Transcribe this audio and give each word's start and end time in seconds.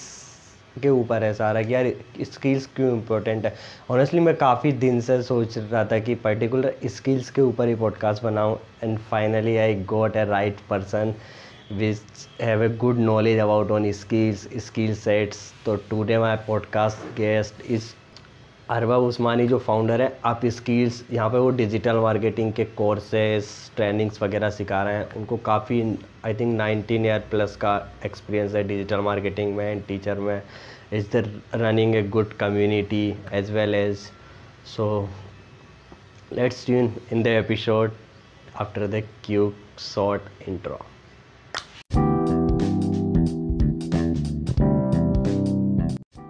के 0.81 0.89
ऊपर 0.89 1.23
है 1.23 1.33
सारा 1.33 1.61
कि 1.61 1.75
यार 1.75 1.91
स्किल्स 2.21 2.69
क्यों 2.75 2.93
इम्पोर्टेंट 2.93 3.45
है? 3.45 3.55
ऑनेस्टली 3.91 4.19
मैं 4.19 4.35
काफ़ी 4.35 4.71
दिन 4.71 5.01
से 5.01 5.23
सोच 5.23 5.57
रहा 5.57 5.85
था 5.85 5.99
कि 5.99 6.15
पर्टिकुलर 6.15 6.73
स्किल्स 6.85 7.29
के 7.29 7.41
ऊपर 7.41 7.67
ही 7.67 7.75
पॉडकास्ट 7.75 8.23
बनाऊँ। 8.23 8.59
And 8.83 8.99
finally 8.99 9.57
I 9.57 9.75
got 9.75 10.15
a 10.15 10.25
right 10.25 10.55
person 10.69 11.15
which 11.71 12.01
have 12.41 12.63
a 12.63 12.69
good 12.69 12.97
knowledge 12.97 13.39
about 13.39 13.71
on 13.71 13.91
skills 13.91 14.49
skill 14.57 14.95
sets 14.95 15.53
तो 15.65 15.75
today 15.75 16.17
my 16.17 16.35
podcast 16.35 17.17
guest 17.17 17.71
is 17.71 17.83
Arba 18.69 18.97
Usmani 18.97 19.47
जो 19.47 19.57
फाउंडर 19.59 20.01
है, 20.01 20.19
आप 20.25 20.45
स्किल्स 20.45 21.03
यहाँ 21.11 21.29
पे 21.29 21.37
वो 21.37 21.49
डिजिटल 21.49 21.95
मार्केटिंग 21.95 22.51
के 22.53 22.65
कोर्सेज 22.65 23.45
ट्रेनिंग्स 23.75 24.21
वगैरह 24.23 24.49
सिखा 24.49 24.81
रहे 24.83 24.95
हैं। 24.95 25.13
उनको 25.15 25.37
काफ़ी 25.37 25.81
I 26.25 26.33
think 26.33 26.55
nineteen 26.57 27.05
year 27.05 27.19
plus 27.31 27.55
का 27.55 27.75
एक्सपीरियंस 28.05 28.55
है 28.55 28.63
डिजिटल 28.63 28.99
मार्केटिंग 28.99 29.55
में 29.55 29.65
एंड 29.65 29.83
टीचर 29.87 30.19
में। 30.19 30.41
Is 30.93 31.17
the 31.17 31.41
running 31.55 31.95
a 31.95 32.03
good 32.07 32.33
community 32.33 33.07
as 33.33 33.51
well 33.51 33.75
as 33.75 33.97
so 34.75 34.87
let's 36.33 36.65
tune 36.65 36.93
in 37.11 37.23
the 37.23 37.27
after 38.59 38.87
the 38.87 39.03
queue 39.25 39.53
short 39.79 40.47
intro 40.47 40.79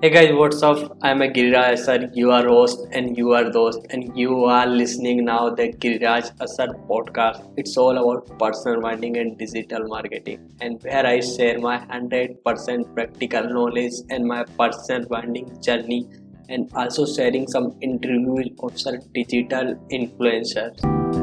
Hey 0.03 0.09
guys, 0.09 0.31
what's 0.33 0.63
up? 0.63 0.97
I'm 1.03 1.21
a 1.21 1.27
Giriraj 1.27 1.73
Asar, 1.73 2.09
you 2.15 2.31
are 2.31 2.47
host 2.47 2.87
and 2.91 3.15
you 3.15 3.33
are 3.33 3.51
host 3.51 3.85
and 3.91 4.17
you 4.17 4.45
are 4.45 4.65
listening 4.65 5.25
now 5.25 5.51
the 5.51 5.67
Giriraj 5.73 6.31
Asar 6.39 6.69
podcast. 6.89 7.43
It's 7.55 7.77
all 7.77 7.95
about 7.99 8.39
personal 8.39 8.81
branding 8.81 9.17
and 9.17 9.37
digital 9.37 9.87
marketing 9.87 10.51
and 10.59 10.81
where 10.81 11.05
I 11.05 11.19
share 11.19 11.59
my 11.59 11.77
100% 11.85 12.95
practical 12.95 13.43
knowledge 13.43 13.93
and 14.09 14.25
my 14.25 14.43
personal 14.57 15.07
branding 15.07 15.61
journey 15.61 16.07
and 16.49 16.67
also 16.73 17.05
sharing 17.05 17.47
some 17.47 17.75
interviews 17.81 18.49
of 18.63 18.79
some 18.79 19.01
digital 19.13 19.75
influencers. 19.91 21.20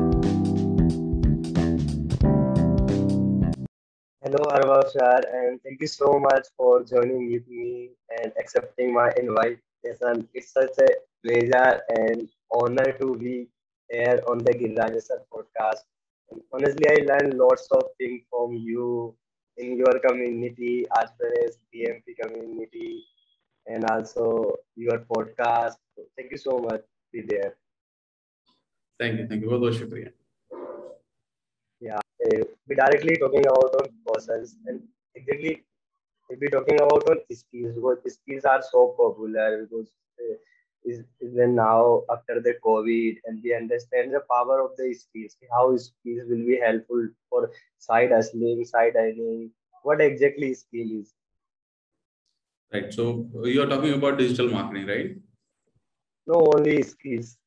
Hello, 4.28 4.44
Arvav 4.44 4.92
Shah, 4.92 5.20
and 5.32 5.58
thank 5.62 5.80
you 5.80 5.86
so 5.86 6.18
much 6.20 6.48
for 6.54 6.84
joining 6.84 7.32
with 7.32 7.48
me 7.48 7.92
and 8.18 8.30
accepting 8.38 8.92
my 8.92 9.10
invite. 9.16 9.58
It's 9.82 10.52
such 10.52 10.76
a 10.86 10.88
pleasure 11.24 11.80
and 11.88 12.28
honor 12.52 12.92
to 13.00 13.16
be 13.16 13.48
here 13.88 14.20
on 14.28 14.44
the 14.44 14.52
Gilranjasar 14.52 15.20
podcast. 15.32 15.80
And 16.30 16.42
honestly, 16.52 16.90
I 16.90 17.06
learned 17.10 17.38
lots 17.38 17.68
of 17.70 17.84
things 17.96 18.20
from 18.28 18.52
you 18.52 19.16
in 19.56 19.78
your 19.78 19.98
community, 20.06 20.84
as 21.00 21.08
well 21.18 21.32
as 21.46 21.56
BMP 21.74 22.14
community, 22.20 23.04
and 23.66 23.86
also 23.90 24.52
your 24.76 25.06
podcast. 25.10 25.76
Thank 26.18 26.32
you 26.32 26.36
so 26.36 26.58
much. 26.58 26.82
Be 27.14 27.22
there. 27.22 27.56
Thank 29.00 29.20
you. 29.20 29.26
Thank 29.26 29.40
you. 29.40 29.48
Well, 29.48 29.72
Shukriya 29.72 30.12
uh, 32.24 32.44
we 32.66 32.74
directly 32.77 33.16
talking 33.16 33.47
about 33.47 33.74
on 33.80 33.88
persons 34.06 34.56
and 34.66 34.83
exactly 35.14 35.64
if 36.30 36.41
we 36.41 36.48
talking 36.48 36.77
about 36.77 37.08
on 37.10 37.19
skills 37.33 37.75
because 37.75 38.14
skills 38.14 38.44
are 38.44 38.62
so 38.62 38.94
popular 38.98 39.66
because 39.66 39.91
uh, 40.20 40.36
is, 40.84 41.00
is 41.20 41.34
then 41.34 41.55
now 41.55 42.02
after 42.10 42.41
the 42.41 42.55
covid 42.64 43.16
and 43.27 43.42
we 43.42 43.55
understand 43.55 44.14
the 44.14 44.22
power 44.30 44.60
of 44.64 44.77
the 44.77 44.94
skills 44.94 45.36
how 45.52 45.77
skills 45.77 46.28
will 46.28 46.47
be 46.52 46.58
helpful 46.64 47.08
for 47.30 47.50
side 47.78 48.12
hustling 48.12 48.64
side 48.64 48.94
earning 48.97 49.50
what 49.82 50.00
exactly 50.00 50.55
skill 50.55 50.91
is 51.00 51.14
right 52.72 52.92
so 52.92 53.04
you're 53.44 53.69
talking 53.75 53.94
about 53.94 54.19
digital 54.19 54.50
marketing 54.50 54.87
right 54.87 55.16
no 56.26 56.37
only 56.54 56.82
skills 56.82 57.38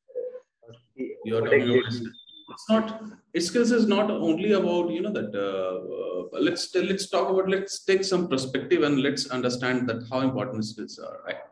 you're 1.24 1.40
talking 1.40 1.62
exactly? 1.62 1.80
about 1.80 2.12
it's 2.50 2.70
not 2.70 3.21
skills 3.40 3.72
is 3.72 3.86
not 3.86 4.10
only 4.10 4.52
about 4.52 4.90
you 4.90 5.00
know 5.00 5.12
that 5.12 5.34
uh, 5.34 6.36
uh, 6.36 6.40
let's 6.40 6.74
let's 6.74 7.08
talk 7.08 7.30
about 7.30 7.48
let's 7.48 7.84
take 7.84 8.04
some 8.04 8.28
perspective 8.28 8.82
and 8.82 9.00
let's 9.00 9.30
understand 9.30 9.88
that 9.88 10.02
how 10.10 10.20
important 10.20 10.64
skills 10.64 10.98
are 10.98 11.20
right? 11.26 11.42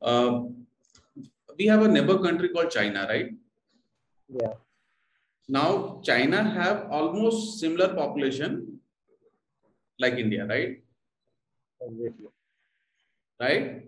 Uh, 0.00 0.42
we 1.58 1.66
have 1.66 1.82
a 1.82 1.88
neighbor 1.88 2.18
country 2.18 2.50
called 2.50 2.70
china 2.70 3.06
right? 3.08 3.30
Yeah. 4.28 4.54
Now 5.48 6.00
china 6.04 6.42
have 6.42 6.86
almost 6.90 7.58
similar 7.58 7.94
population 7.94 8.80
like 9.98 10.14
india 10.14 10.46
right? 10.46 10.82
Right? 13.40 13.82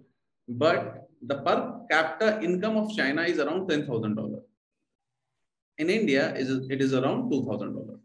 But 0.48 1.08
the 1.22 1.36
per 1.36 1.80
capita 1.90 2.42
income 2.42 2.76
of 2.76 2.94
china 2.94 3.22
is 3.22 3.38
around 3.38 3.68
$10000 3.68 4.42
in 5.78 5.90
India, 5.90 6.34
is 6.34 6.50
it 6.70 6.80
is 6.80 6.94
around 6.94 7.30
$2,000. 7.30 7.98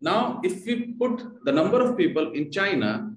Now, 0.00 0.40
if 0.42 0.64
we 0.64 0.94
put 0.98 1.44
the 1.44 1.52
number 1.52 1.80
of 1.80 1.96
people 1.96 2.32
in 2.32 2.50
China 2.50 3.14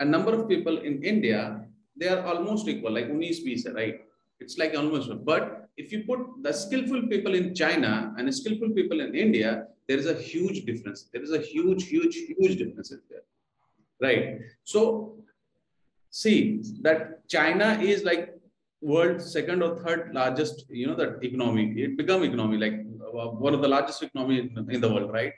and 0.00 0.10
number 0.10 0.34
of 0.34 0.48
people 0.48 0.78
in 0.78 1.02
India, 1.02 1.64
they 1.96 2.08
are 2.08 2.26
almost 2.26 2.66
equal, 2.66 2.92
like 2.92 3.08
19 3.08 3.44
piece, 3.44 3.66
right? 3.68 4.00
It's 4.40 4.58
like 4.58 4.74
almost, 4.76 5.10
but 5.24 5.68
if 5.76 5.92
you 5.92 6.04
put 6.04 6.20
the 6.42 6.52
skillful 6.52 7.06
people 7.06 7.34
in 7.34 7.54
China 7.54 8.12
and 8.18 8.34
skillful 8.34 8.70
people 8.70 9.00
in 9.00 9.14
India, 9.14 9.68
there 9.86 9.98
is 9.98 10.06
a 10.06 10.14
huge 10.14 10.64
difference. 10.64 11.08
There 11.12 11.22
is 11.22 11.32
a 11.32 11.38
huge, 11.38 11.86
huge, 11.86 12.16
huge 12.16 12.58
difference 12.58 12.92
there, 13.10 13.22
right? 14.00 14.40
So, 14.64 15.16
see 16.10 16.62
that 16.82 17.28
China 17.28 17.78
is 17.80 18.02
like 18.02 18.33
world 18.92 19.20
second 19.36 19.62
or 19.62 19.72
third 19.82 20.02
largest 20.18 20.64
you 20.68 20.86
know 20.86 20.96
that 21.00 21.12
economy 21.28 21.64
it 21.84 21.96
become 22.00 22.22
economy 22.28 22.58
like 22.64 22.76
uh, 23.06 23.28
one 23.46 23.54
of 23.56 23.62
the 23.62 23.70
largest 23.74 24.02
economy 24.02 24.38
in, 24.40 24.70
in 24.70 24.80
the 24.80 24.92
world 24.94 25.10
right? 25.18 25.32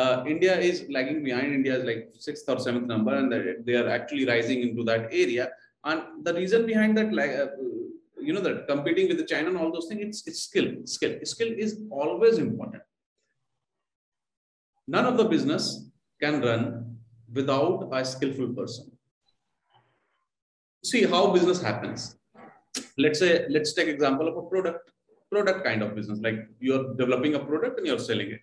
Uh, 0.00 0.22
india 0.32 0.54
is 0.68 0.76
lagging 0.96 1.20
behind 1.28 1.48
india 1.58 1.74
is 1.78 1.84
like 1.90 2.02
sixth 2.26 2.48
or 2.52 2.58
seventh 2.66 2.86
number 2.92 3.12
and 3.20 3.32
they 3.66 3.74
are 3.80 3.88
actually 3.88 4.24
rising 4.24 4.60
into 4.66 4.84
that 4.90 5.04
area. 5.22 5.50
And 5.82 6.24
the 6.26 6.34
reason 6.34 6.66
behind 6.66 6.96
that 6.98 7.12
like 7.12 7.30
uh, 7.30 7.48
you 8.26 8.32
know 8.34 8.42
that 8.46 8.68
competing 8.68 9.08
with 9.08 9.18
the 9.20 9.24
china 9.32 9.48
and 9.48 9.58
all 9.58 9.72
those 9.72 9.88
things 9.88 10.02
it's, 10.06 10.20
it's 10.28 10.42
skill 10.42 10.68
skill. 10.84 11.14
Skill 11.24 11.52
is 11.64 11.80
always 11.90 12.38
important. 12.38 12.82
None 14.86 15.06
of 15.06 15.16
the 15.16 15.24
business 15.24 15.64
can 16.22 16.40
run 16.42 16.98
without 17.32 17.88
a 17.92 18.04
skillful 18.04 18.48
person. 18.60 18.92
See 20.84 21.04
how 21.04 21.22
business 21.32 21.60
happens 21.62 22.16
let's 22.98 23.18
say 23.18 23.46
let's 23.48 23.72
take 23.72 23.88
example 23.88 24.28
of 24.28 24.36
a 24.36 24.42
product 24.42 24.90
product 25.30 25.64
kind 25.64 25.82
of 25.82 25.94
business. 25.94 26.20
Like 26.20 26.48
you're 26.58 26.94
developing 26.94 27.34
a 27.34 27.38
product 27.38 27.78
and 27.78 27.86
you're 27.86 27.98
selling 27.98 28.30
it. 28.32 28.40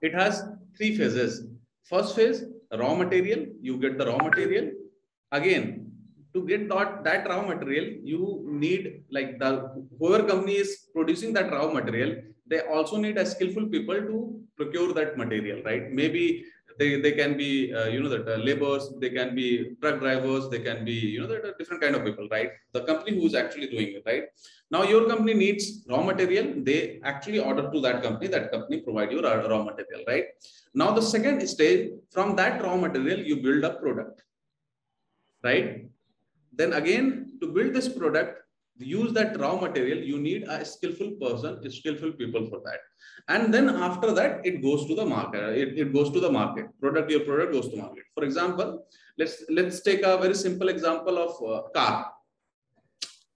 It 0.00 0.14
has 0.14 0.42
three 0.76 0.96
phases. 0.96 1.46
First 1.84 2.16
phase 2.16 2.44
raw 2.72 2.94
material. 2.94 3.46
You 3.60 3.78
get 3.78 3.98
the 3.98 4.06
raw 4.06 4.16
material. 4.16 4.70
Again 5.30 5.92
to 6.34 6.46
get 6.46 6.68
that, 6.68 7.04
that 7.04 7.28
raw 7.28 7.42
material 7.42 7.86
you 8.02 8.44
need 8.48 9.04
like 9.10 9.38
the 9.38 9.50
whoever 9.98 10.26
company 10.26 10.54
is 10.54 10.86
producing 10.94 11.32
that 11.32 11.50
raw 11.52 11.70
material 11.70 12.16
they 12.46 12.60
also 12.60 12.96
need 12.96 13.18
a 13.18 13.26
skillful 13.26 13.66
people 13.66 13.94
to 13.94 14.40
procure 14.56 14.92
that 14.92 15.16
material 15.16 15.62
right? 15.62 15.90
Maybe 15.90 16.44
they, 16.82 16.90
they 17.04 17.12
can 17.20 17.32
be 17.42 17.50
uh, 17.78 17.88
you 17.92 18.00
know 18.02 18.10
that 18.14 18.26
uh, 18.32 18.38
laborers 18.48 18.84
they 19.02 19.10
can 19.18 19.30
be 19.38 19.46
truck 19.80 19.96
drivers 20.04 20.44
they 20.52 20.60
can 20.68 20.78
be 20.88 20.96
you 21.14 21.20
know 21.20 21.28
that 21.32 21.44
are 21.48 21.54
different 21.60 21.82
kind 21.82 21.94
of 21.96 22.04
people 22.08 22.26
right? 22.36 22.50
The 22.76 22.82
company 22.90 23.12
who 23.18 23.26
is 23.30 23.34
actually 23.42 23.68
doing 23.74 23.90
it 23.98 24.02
right? 24.10 24.24
Now 24.74 24.82
your 24.92 25.02
company 25.12 25.34
needs 25.44 25.64
raw 25.88 26.02
material. 26.10 26.46
They 26.68 27.00
actually 27.12 27.40
order 27.50 27.64
to 27.72 27.80
that 27.86 28.02
company. 28.02 28.28
That 28.36 28.50
company 28.54 28.78
provide 28.86 29.12
you 29.12 29.22
raw, 29.26 29.34
raw 29.52 29.62
material 29.70 30.02
right? 30.12 30.26
Now 30.74 30.90
the 30.98 31.04
second 31.14 31.46
stage 31.54 31.90
from 32.10 32.36
that 32.36 32.62
raw 32.64 32.76
material 32.76 33.20
you 33.30 33.36
build 33.46 33.64
a 33.64 33.74
product 33.82 34.22
right? 35.44 35.86
Then 36.52 36.72
again 36.72 37.06
to 37.40 37.48
build 37.48 37.74
this 37.74 37.88
product 37.88 38.41
use 38.78 39.12
that 39.12 39.38
raw 39.38 39.54
material 39.56 39.98
you 39.98 40.18
need 40.18 40.44
a 40.44 40.64
skillful 40.64 41.10
person 41.20 41.70
skillful 41.70 42.12
people 42.12 42.46
for 42.46 42.60
that. 42.64 42.80
And 43.28 43.52
then 43.52 43.68
after 43.68 44.12
that 44.12 44.44
it 44.44 44.62
goes 44.62 44.86
to 44.86 44.94
the 44.94 45.04
market 45.04 45.42
it, 45.56 45.78
it 45.78 45.92
goes 45.92 46.10
to 46.10 46.20
the 46.20 46.30
market. 46.30 46.66
Product 46.80 47.10
your 47.10 47.20
product 47.20 47.52
goes 47.52 47.68
to 47.68 47.76
market. 47.76 48.04
For 48.14 48.24
example 48.24 48.86
let's 49.18 49.44
let's 49.50 49.80
take 49.80 50.02
a 50.02 50.16
very 50.16 50.34
simple 50.34 50.68
example 50.68 51.18
of 51.18 51.32
uh, 51.48 51.68
car. 51.70 52.12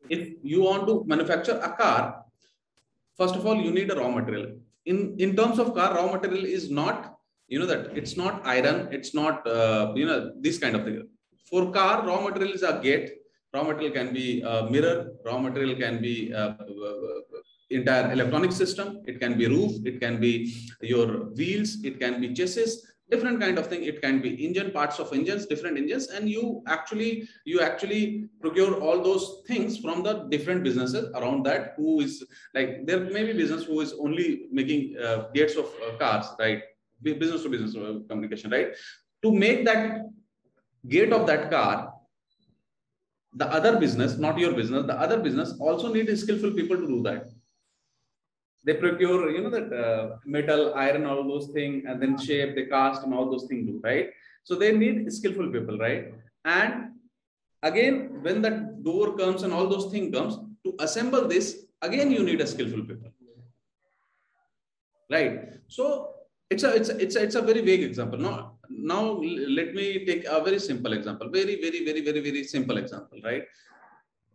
If 0.09 0.35
you 0.43 0.62
want 0.62 0.87
to 0.88 1.05
manufacture 1.06 1.59
a 1.62 1.73
car 1.73 2.25
first 3.17 3.37
of 3.37 3.47
all 3.47 3.56
you 3.56 3.71
need 3.71 3.91
a 3.91 3.97
raw 3.97 4.09
material. 4.09 4.56
In 4.87 5.17
in 5.19 5.37
terms 5.37 5.59
of 5.59 5.75
car 5.75 5.94
raw 5.94 6.11
material 6.11 6.44
is 6.44 6.71
not 6.71 7.17
you 7.49 7.59
know 7.59 7.67
that 7.67 7.97
it's 7.97 8.17
not 8.17 8.44
iron 8.44 8.88
it's 8.91 9.15
not 9.15 9.47
uh, 9.47 9.93
you 9.94 10.06
know 10.06 10.33
this 10.41 10.59
kind 10.59 10.75
of 10.77 10.85
thing 10.85 11.09
for 11.49 11.71
car 11.71 12.06
raw 12.06 12.21
material 12.21 12.53
is 12.53 12.62
a 12.62 12.81
gate 12.83 13.11
raw 13.56 13.64
material 13.70 13.94
can 13.99 14.12
be 14.19 14.26
a 14.53 14.56
mirror 14.75 14.97
raw 15.29 15.38
material 15.47 15.76
can 15.85 16.00
be 16.06 16.14
entire 17.70 18.12
electronic 18.17 18.53
system 18.53 19.00
it 19.06 19.17
can 19.23 19.37
be 19.38 19.47
roof 19.55 19.73
it 19.91 19.97
can 20.00 20.20
be 20.26 20.32
your 20.81 21.06
wheels 21.38 21.70
it 21.88 21.99
can 22.03 22.20
be 22.20 22.29
chassis 22.41 22.75
different 23.11 23.41
kind 23.41 23.58
of 23.58 23.67
thing 23.69 23.85
it 23.85 24.00
can 24.03 24.20
be 24.20 24.31
engine 24.44 24.70
parts 24.70 24.99
of 24.99 25.12
engines 25.12 25.47
different 25.47 25.76
engines 25.79 26.08
and 26.08 26.29
you 26.29 26.62
actually 26.67 27.29
you 27.44 27.61
actually 27.61 28.25
procure 28.41 28.81
all 28.81 29.03
those 29.03 29.43
things 29.47 29.79
from 29.79 30.02
the 30.02 30.14
different 30.35 30.64
businesses 30.64 31.09
around 31.14 31.44
that 31.44 31.75
who 31.76 32.00
is 32.00 32.25
like 32.55 32.85
there 32.87 33.00
may 33.00 33.25
be 33.25 33.32
business 33.32 33.64
who 33.64 33.81
is 33.81 33.93
only 34.00 34.47
making 34.50 34.97
uh, 34.99 35.29
gates 35.35 35.56
of 35.56 35.67
uh, 35.87 35.97
cars 35.99 36.26
right? 36.38 36.62
Business 37.02 37.43
to 37.43 37.49
business 37.49 37.76
uh, 37.76 37.99
communication 38.09 38.50
right? 38.50 38.75
To 39.23 39.31
make 39.31 39.64
that 39.67 40.02
gate 40.88 41.12
of 41.12 41.26
that 41.26 41.50
car 41.50 41.93
the 43.41 43.47
other 43.59 43.73
business 43.85 44.17
not 44.27 44.38
your 44.44 44.53
business 44.61 44.87
the 44.93 44.99
other 45.06 45.19
business 45.27 45.55
also 45.61 45.93
need 45.94 46.09
skillful 46.19 46.53
people 46.59 46.77
to 46.83 46.87
do 46.94 47.03
that 47.09 47.27
they 48.67 48.75
procure, 48.75 49.31
you 49.31 49.43
know, 49.43 49.50
that 49.50 49.73
uh, 49.73 50.17
metal, 50.25 50.75
iron, 50.75 51.06
all 51.06 51.23
those 51.23 51.47
things, 51.56 51.85
and 51.87 52.03
then 52.03 52.19
shape, 52.19 52.56
they 52.56 52.67
cast, 52.67 53.05
and 53.05 53.15
all 53.15 53.31
those 53.31 53.44
things 53.44 53.65
do, 53.69 53.81
right? 53.85 54.11
So 54.43 54.56
they 54.56 54.73
need 54.77 55.11
skillful 55.12 55.50
people, 55.53 55.79
right? 55.79 56.12
And 56.44 56.91
again, 57.62 58.23
when 58.23 58.43
that 58.43 58.83
door 58.83 59.17
comes 59.17 59.44
and 59.44 59.53
all 59.53 59.69
those 59.69 59.87
things 59.93 60.12
comes, 60.12 60.38
to 60.65 60.75
assemble 60.81 61.29
this, 61.29 61.67
again, 61.81 62.11
you 62.11 62.25
need 62.25 62.41
a 62.41 62.47
skillful 62.47 62.83
people, 62.85 63.11
right? 65.12 65.53
So 65.69 66.15
it's 66.50 66.65
a 66.65 66.75
it's 66.75 66.88
a, 66.88 66.97
it's 67.00 67.15
a, 67.15 67.23
it's 67.23 67.35
a 67.37 67.43
very 67.43 67.61
vague 67.61 67.85
example. 67.85 68.19
Now, 68.19 68.56
now 68.69 69.21
let 69.59 69.75
me 69.75 70.05
take 70.05 70.25
a 70.25 70.43
very 70.43 70.59
simple 70.59 70.93
example, 70.93 71.29
very 71.31 71.61
very 71.61 71.85
very 71.85 72.01
very 72.01 72.21
very 72.21 72.45
simple 72.45 72.77
example, 72.77 73.19
right? 73.25 73.45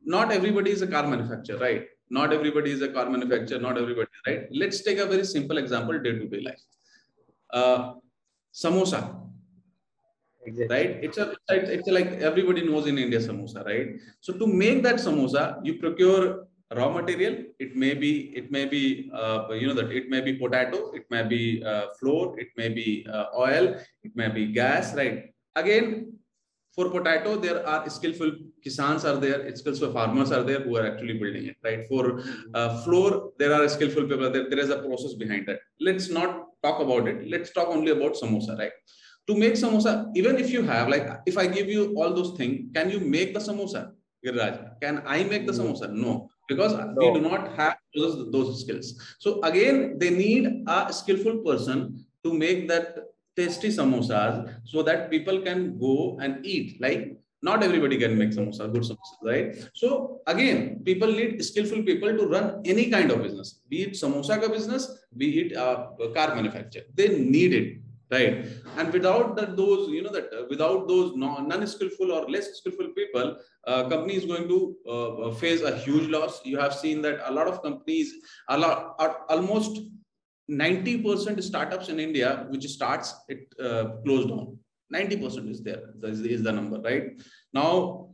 Not 0.04 0.32
everybody 0.32 0.72
is 0.72 0.82
a 0.82 0.88
car 0.88 1.08
manufacturer, 1.08 1.58
right? 1.58 1.88
not 2.18 2.34
everybody 2.38 2.72
is 2.76 2.82
a 2.88 2.92
car 2.96 3.08
manufacturer 3.16 3.60
not 3.66 3.78
everybody 3.82 4.22
right 4.28 4.42
let's 4.62 4.80
take 4.88 5.00
a 5.06 5.08
very 5.14 5.26
simple 5.36 5.58
example 5.64 5.98
day 6.06 6.14
to 6.20 6.28
day 6.34 6.42
life 6.50 6.64
uh, 7.60 7.80
samosa 8.62 9.02
exactly. 10.46 10.76
right 10.76 10.92
it's 11.06 11.18
a 11.24 11.26
it's, 11.58 11.70
it's 11.76 11.88
a, 11.92 11.94
like 11.98 12.12
everybody 12.30 12.64
knows 12.70 12.88
in 12.92 12.98
india 13.06 13.22
samosa 13.28 13.66
right 13.72 13.90
so 14.20 14.34
to 14.42 14.48
make 14.64 14.82
that 14.88 15.00
samosa 15.08 15.44
you 15.68 15.76
procure 15.86 16.26
raw 16.78 16.90
material 16.90 17.36
it 17.60 17.76
may 17.76 17.94
be 17.94 18.12
it 18.40 18.52
may 18.52 18.66
be 18.66 19.12
uh, 19.14 19.48
you 19.60 19.68
know 19.68 19.74
that 19.74 19.92
it 19.92 20.10
may 20.10 20.22
be 20.22 20.34
potato 20.44 20.92
it 21.00 21.06
may 21.10 21.24
be 21.24 21.64
uh, 21.72 21.86
flour 22.00 22.40
it 22.40 22.50
may 22.56 22.70
be 22.70 23.06
uh, 23.12 23.26
oil 23.36 23.76
it 24.04 24.16
may 24.16 24.30
be 24.30 24.48
gas 24.48 24.96
right? 24.96 25.34
Again 25.56 26.14
for 26.74 26.90
potato 26.90 27.36
there 27.36 27.68
are 27.68 27.90
skillful 27.90 28.32
kisans 28.66 29.04
are 29.10 29.18
there 29.18 29.54
skillful 29.56 29.92
farmers 29.92 30.32
are 30.32 30.44
there 30.44 30.62
who 30.62 30.78
are 30.78 30.86
actually 30.92 31.18
building 31.20 31.48
it 31.48 31.58
right? 31.64 31.86
For 31.90 32.22
uh, 32.54 32.82
flour 32.84 33.32
there 33.38 33.54
are 33.54 33.68
skillful 33.68 34.04
people 34.04 34.32
there, 34.32 34.50
there 34.50 34.60
is 34.60 34.70
a 34.70 34.80
process 34.80 35.14
behind 35.14 35.48
that. 35.48 35.60
Let's 35.80 36.10
not 36.10 36.48
talk 36.64 36.80
about 36.80 37.08
it 37.08 37.30
let's 37.30 37.52
talk 37.52 37.68
only 37.68 37.92
about 37.92 38.14
samosa 38.14 38.58
right? 38.58 38.72
To 39.28 39.36
make 39.38 39.54
samosa 39.54 40.10
even 40.16 40.38
if 40.38 40.50
you 40.50 40.64
have 40.64 40.88
like 40.88 41.08
if 41.26 41.38
i 41.38 41.48
give 41.48 41.68
you 41.68 41.94
all 41.98 42.14
those 42.14 42.38
things 42.38 42.72
can 42.74 42.90
you 42.90 43.00
make 43.00 43.34
the 43.34 43.40
samosa 43.40 43.92
Giriraj? 44.26 44.80
can 44.82 45.02
i 45.06 45.24
make 45.24 45.46
the 45.48 45.54
samosa? 45.54 45.92
No 45.92 46.30
because 46.52 46.74
no. 46.74 46.94
we 47.00 47.08
do 47.18 47.22
not 47.30 47.44
have 47.60 47.76
those, 47.96 48.16
those 48.36 48.50
skills 48.62 48.88
so 49.26 49.40
again 49.50 49.98
they 50.02 50.12
need 50.24 50.44
a 50.68 50.94
skillful 51.02 51.38
person 51.50 51.80
to 52.24 52.34
make 52.44 52.68
that 52.72 52.86
tasty 53.36 53.70
samosas 53.70 54.36
so 54.66 54.84
that 54.84 55.10
people 55.10 55.42
can 55.42 55.78
go 55.80 56.18
and 56.22 56.46
eat. 56.46 56.80
Like 56.82 57.18
not 57.42 57.64
everybody 57.64 57.98
can 57.98 58.18
make 58.18 58.32
samosa, 58.32 58.72
good 58.72 58.84
samosas, 58.84 59.22
right? 59.24 59.70
So 59.74 60.22
again, 60.28 60.82
people 60.86 61.12
need 61.12 61.44
skillful 61.44 61.84
people 61.84 62.16
to 62.18 62.28
run 62.28 62.62
any 62.66 62.90
kind 62.90 63.12
of 63.12 63.24
business, 63.24 63.62
be 63.68 63.84
it 63.84 63.94
samosa 63.94 64.40
ka 64.42 64.48
business, 64.48 65.06
be 65.18 65.28
it 65.42 65.58
a 65.58 65.88
car 66.14 66.36
manufacturer. 66.36 66.84
They 66.94 67.20
need 67.20 67.54
it, 67.54 67.78
right? 68.12 68.46
And 68.78 68.92
without 68.92 69.36
that, 69.38 69.56
those 69.56 69.90
you 69.90 70.02
know 70.04 70.12
that 70.12 70.32
uh, 70.34 70.44
without 70.50 70.88
those 70.88 71.16
non-skillful 71.16 72.12
or 72.12 72.30
less 72.30 72.58
skillful 72.58 72.90
people, 72.90 73.38
uh, 73.66 73.90
company 73.90 74.16
is 74.16 74.26
going 74.26 74.48
to 74.48 74.76
uh, 74.90 75.32
face 75.32 75.62
a 75.62 75.78
huge 75.78 76.10
loss. 76.10 76.42
You 76.46 76.60
have 76.60 76.74
seen 76.74 77.02
that 77.04 77.20
a 77.26 77.32
lot 77.32 77.48
of 77.48 77.64
companies, 77.64 78.14
a 78.50 78.58
lot, 78.58 78.96
are 79.00 79.22
almost 79.30 79.82
90% 80.50 81.42
startups 81.42 81.90
in 81.90 82.00
India, 82.00 82.46
which 82.50 82.68
starts, 82.68 83.14
it 83.30 83.54
uh, 83.60 83.96
closed 84.04 84.30
down. 84.30 84.58
90% 84.94 85.50
is 85.50 85.64
there, 85.64 85.84
is, 86.04 86.22
is 86.22 86.44
the 86.44 86.52
number, 86.52 86.80
right? 86.82 87.22
Now, 87.54 88.10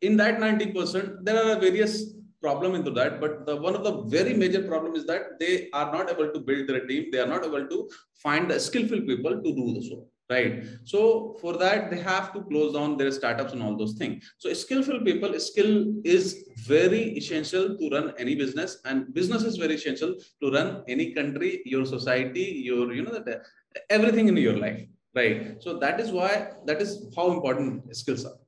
in 0.00 0.16
that 0.16 0.38
90%, 0.38 1.24
there 1.24 1.36
are 1.36 1.60
various 1.60 2.14
problem 2.44 2.74
into 2.78 2.92
that 2.98 3.20
but 3.22 3.46
the 3.46 3.56
one 3.66 3.76
of 3.78 3.84
the 3.88 3.94
very 4.16 4.34
major 4.42 4.62
problem 4.70 4.94
is 5.00 5.04
that 5.10 5.22
they 5.42 5.52
are 5.78 5.90
not 5.96 6.10
able 6.14 6.28
to 6.34 6.40
build 6.48 6.68
their 6.68 6.86
team. 6.86 7.04
They 7.12 7.20
are 7.24 7.32
not 7.34 7.44
able 7.50 7.66
to 7.74 7.78
find 8.24 8.50
the 8.50 8.58
skillful 8.60 9.02
people 9.12 9.34
to 9.44 9.50
do 9.60 9.66
the 9.76 9.82
so 9.88 9.96
right? 10.30 10.64
So 10.84 11.36
for 11.40 11.52
that 11.58 11.90
they 11.90 11.98
have 11.98 12.32
to 12.34 12.42
close 12.42 12.74
down 12.74 12.96
their 12.96 13.10
startups 13.10 13.52
and 13.52 13.62
all 13.62 13.76
those 13.76 13.94
things. 13.94 14.32
So 14.38 14.52
skillful 14.52 15.00
people 15.00 15.38
skill 15.38 15.72
is 16.04 16.48
very 16.66 17.02
essential 17.18 17.76
to 17.78 17.90
run 17.90 18.14
any 18.18 18.34
business 18.34 18.78
and 18.84 19.12
business 19.12 19.42
is 19.42 19.56
very 19.56 19.74
essential 19.74 20.14
to 20.42 20.50
run 20.50 20.82
any 20.88 21.12
country 21.18 21.62
your 21.64 21.84
society 21.84 22.46
your 22.68 22.92
you 22.92 23.02
know 23.02 23.18
that 23.18 23.42
everything 23.90 24.28
in 24.28 24.36
your 24.36 24.58
life 24.66 24.80
right? 25.14 25.62
So 25.62 25.78
that 25.78 26.00
is 26.00 26.10
why 26.10 26.30
that 26.66 26.80
is 26.82 26.90
how 27.16 27.32
important 27.32 27.94
skills 27.96 28.24
are 28.24 28.38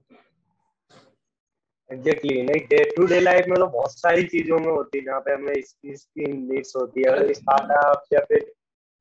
exactly 1.90 2.42
नहीं 2.42 2.60
day 2.68 2.82
to 2.90 3.06
day 3.06 3.20
life 3.20 3.46
में 3.48 3.58
तो 3.58 3.66
बहुत 3.68 3.98
सारी 3.98 4.22
चीज़ों 4.26 4.58
में 4.58 4.70
होती 4.70 4.98
है 4.98 5.04
जहाँ 5.04 5.20
पे 5.20 5.32
हमें 5.32 5.60
स्किल्स 5.62 6.04
की 6.04 6.32
नीड्स 6.32 6.72
होती 6.76 7.00
है। 7.00 7.10
अगर 7.10 7.32
स्टार्टअप 7.34 8.02
या 8.12 8.20
फिर 8.24 8.52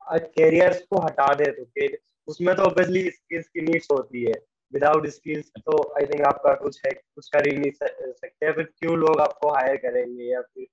कैरियर्स 0.02 0.82
को 0.90 1.02
हटा 1.02 1.34
दे 1.36 1.52
तो 1.54 1.88
उसमें 2.28 2.56
तो 2.56 2.64
ऑब्वियसली 2.64 3.10
स्किल्स 3.12 3.48
की 3.48 3.62
नीड्स 3.62 3.88
होती 3.92 4.24
है। 4.24 4.34
विदाउट 4.74 5.08
स्किल्स 5.10 5.50
तो 5.60 5.78
आई 5.98 6.06
थिंक 6.06 6.22
आपका 6.28 6.54
कुछ 6.56 6.80
है 6.86 6.92
कुछ 6.92 7.28
कर 7.30 7.48
ही 7.48 7.58
नहीं 7.58 7.72
सकते। 7.72 8.52
फिर 8.52 8.64
क्यों 8.64 8.98
लोग 8.98 9.20
आपको 9.22 9.50
हायर 9.50 9.76
करेंगे 9.78 10.24
या 10.24 10.42
फिर 10.44 10.66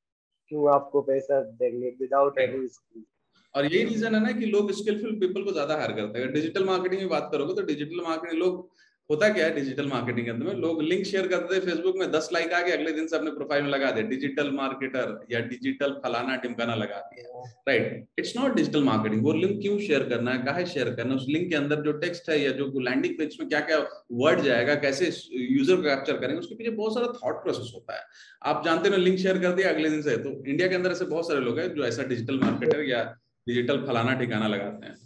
क्यों 0.50 0.72
आपको 0.74 1.00
पैसा 1.02 1.40
देंगे 1.40 1.90
विदाउट 2.00 2.38
एनी 2.40 2.66
स्किल्स 2.68 3.06
और 3.54 3.64
यही 3.64 3.84
रीजन 3.84 4.14
है 4.14 4.22
ना 4.22 4.32
कि 4.32 4.46
लोग 4.46 4.70
स्किलफुल 4.72 5.18
पीपल 5.20 5.42
को 5.44 5.52
ज़्यादा 5.52 5.74
हायर 5.76 5.92
करते 5.92 6.18
हैं। 6.18 6.32
डिजिटल 6.32 6.64
मार्केटिंग 6.64 7.00
की 7.00 7.06
बात 7.08 7.28
करोगे 7.32 7.54
तो 7.54 7.62
डिजिटल 7.66 8.04
मार्केटिंग 8.04 8.40
लोग 8.40 8.68
होता 9.12 9.28
क्या 9.28 9.46
है 9.46 9.54
डिजिटल 9.54 9.86
मार्केटिंग 9.86 10.26
के 10.26 10.30
अंदर 10.30 10.46
में 10.46 10.60
लोग 10.60 10.80
लिंक 10.82 11.04
शेयर 11.06 11.26
करते 11.28 11.54
थे 11.54 11.60
फेसबुक 11.62 11.96
में 11.98 12.10
दस 12.10 12.28
लाइक 12.32 12.52
आ 12.52 12.60
गए 12.60 12.72
अगले 12.72 12.92
दिन 12.92 13.06
से 13.06 13.16
अपने 13.16 13.30
प्रोफ़ाइल 13.30 13.62
में 13.62 13.70
लगा 13.70 13.90
दे 13.90 14.02
डिजिटल 14.12 14.50
मार्केटर 14.52 15.12
या 15.32 15.40
डिजिटल 15.48 15.92
फलाना 16.04 16.36
टिमकाना 16.44 16.74
लगा 16.74 17.00
दिया। 17.08 17.42
Right 17.68 18.06
it's 18.18 18.32
not 18.36 18.54
digital 18.56 18.84
marketing 18.84 19.24
वो 19.24 19.32
लिंक 19.34 19.60
क्यों 19.60 19.78
शेयर 19.80 20.08
करना 20.08 20.32
है 20.32 20.42
कहा 20.46 20.64
शेयर 20.72 20.94
करना 20.94 21.14
उस 21.14 21.26
लिंक 21.28 21.48
के 21.50 21.56
अंदर 21.56 21.82
जो 21.82 21.92
टेक्स्ट 22.06 22.30
है 22.30 22.40
या 22.40 22.52
जो 22.60 22.70
लैंडिंग 22.80 23.18
पेज 23.18 23.36
में 23.40 23.48
क्या 23.48 23.60
क्या 23.68 23.78
वर्ड 24.22 24.40
जाएगा 24.44 24.74
कैसे 24.86 25.12
यूज़र 25.34 25.76
को 25.76 25.82
कैप्चर 25.82 26.18
करेंगे 26.18 26.38
उसके 26.38 26.54
पीछे 26.54 26.70
बहुत 26.72 26.94
सारा 26.94 27.12
थॉट 27.18 27.42
प्रोसेस 27.42 27.72
होता 27.74 27.96
है। 27.96 28.02
आप 28.44 28.64
जानते 28.64 28.88
हो 28.88 28.96
लिंक 28.98 29.18
शेयर 29.18 29.38
कर 29.42 29.52
दिया 29.54 29.70
अगले 29.70 29.90
दिन 29.90 30.02
से 30.02 30.16
तो 30.18 30.36
इंडिया 30.46 30.68
के 30.68 30.74
अंदर 30.74 30.90
ऐसे 30.92 31.04
बहुत 31.06 31.28
सारे 31.28 31.40
लोग 31.42 31.58
हैं 31.60 31.72
जो 31.74 31.84
ऐसा 31.86 32.02
डिजिटल 32.08 32.40
मार्केटर 32.40 32.84
या 32.88 33.04
डिजिटल 33.46 33.86
फलाना 33.86 34.18
ठिकाना 34.18 34.48
लगाते 34.48 34.86
हैं। 34.86 34.96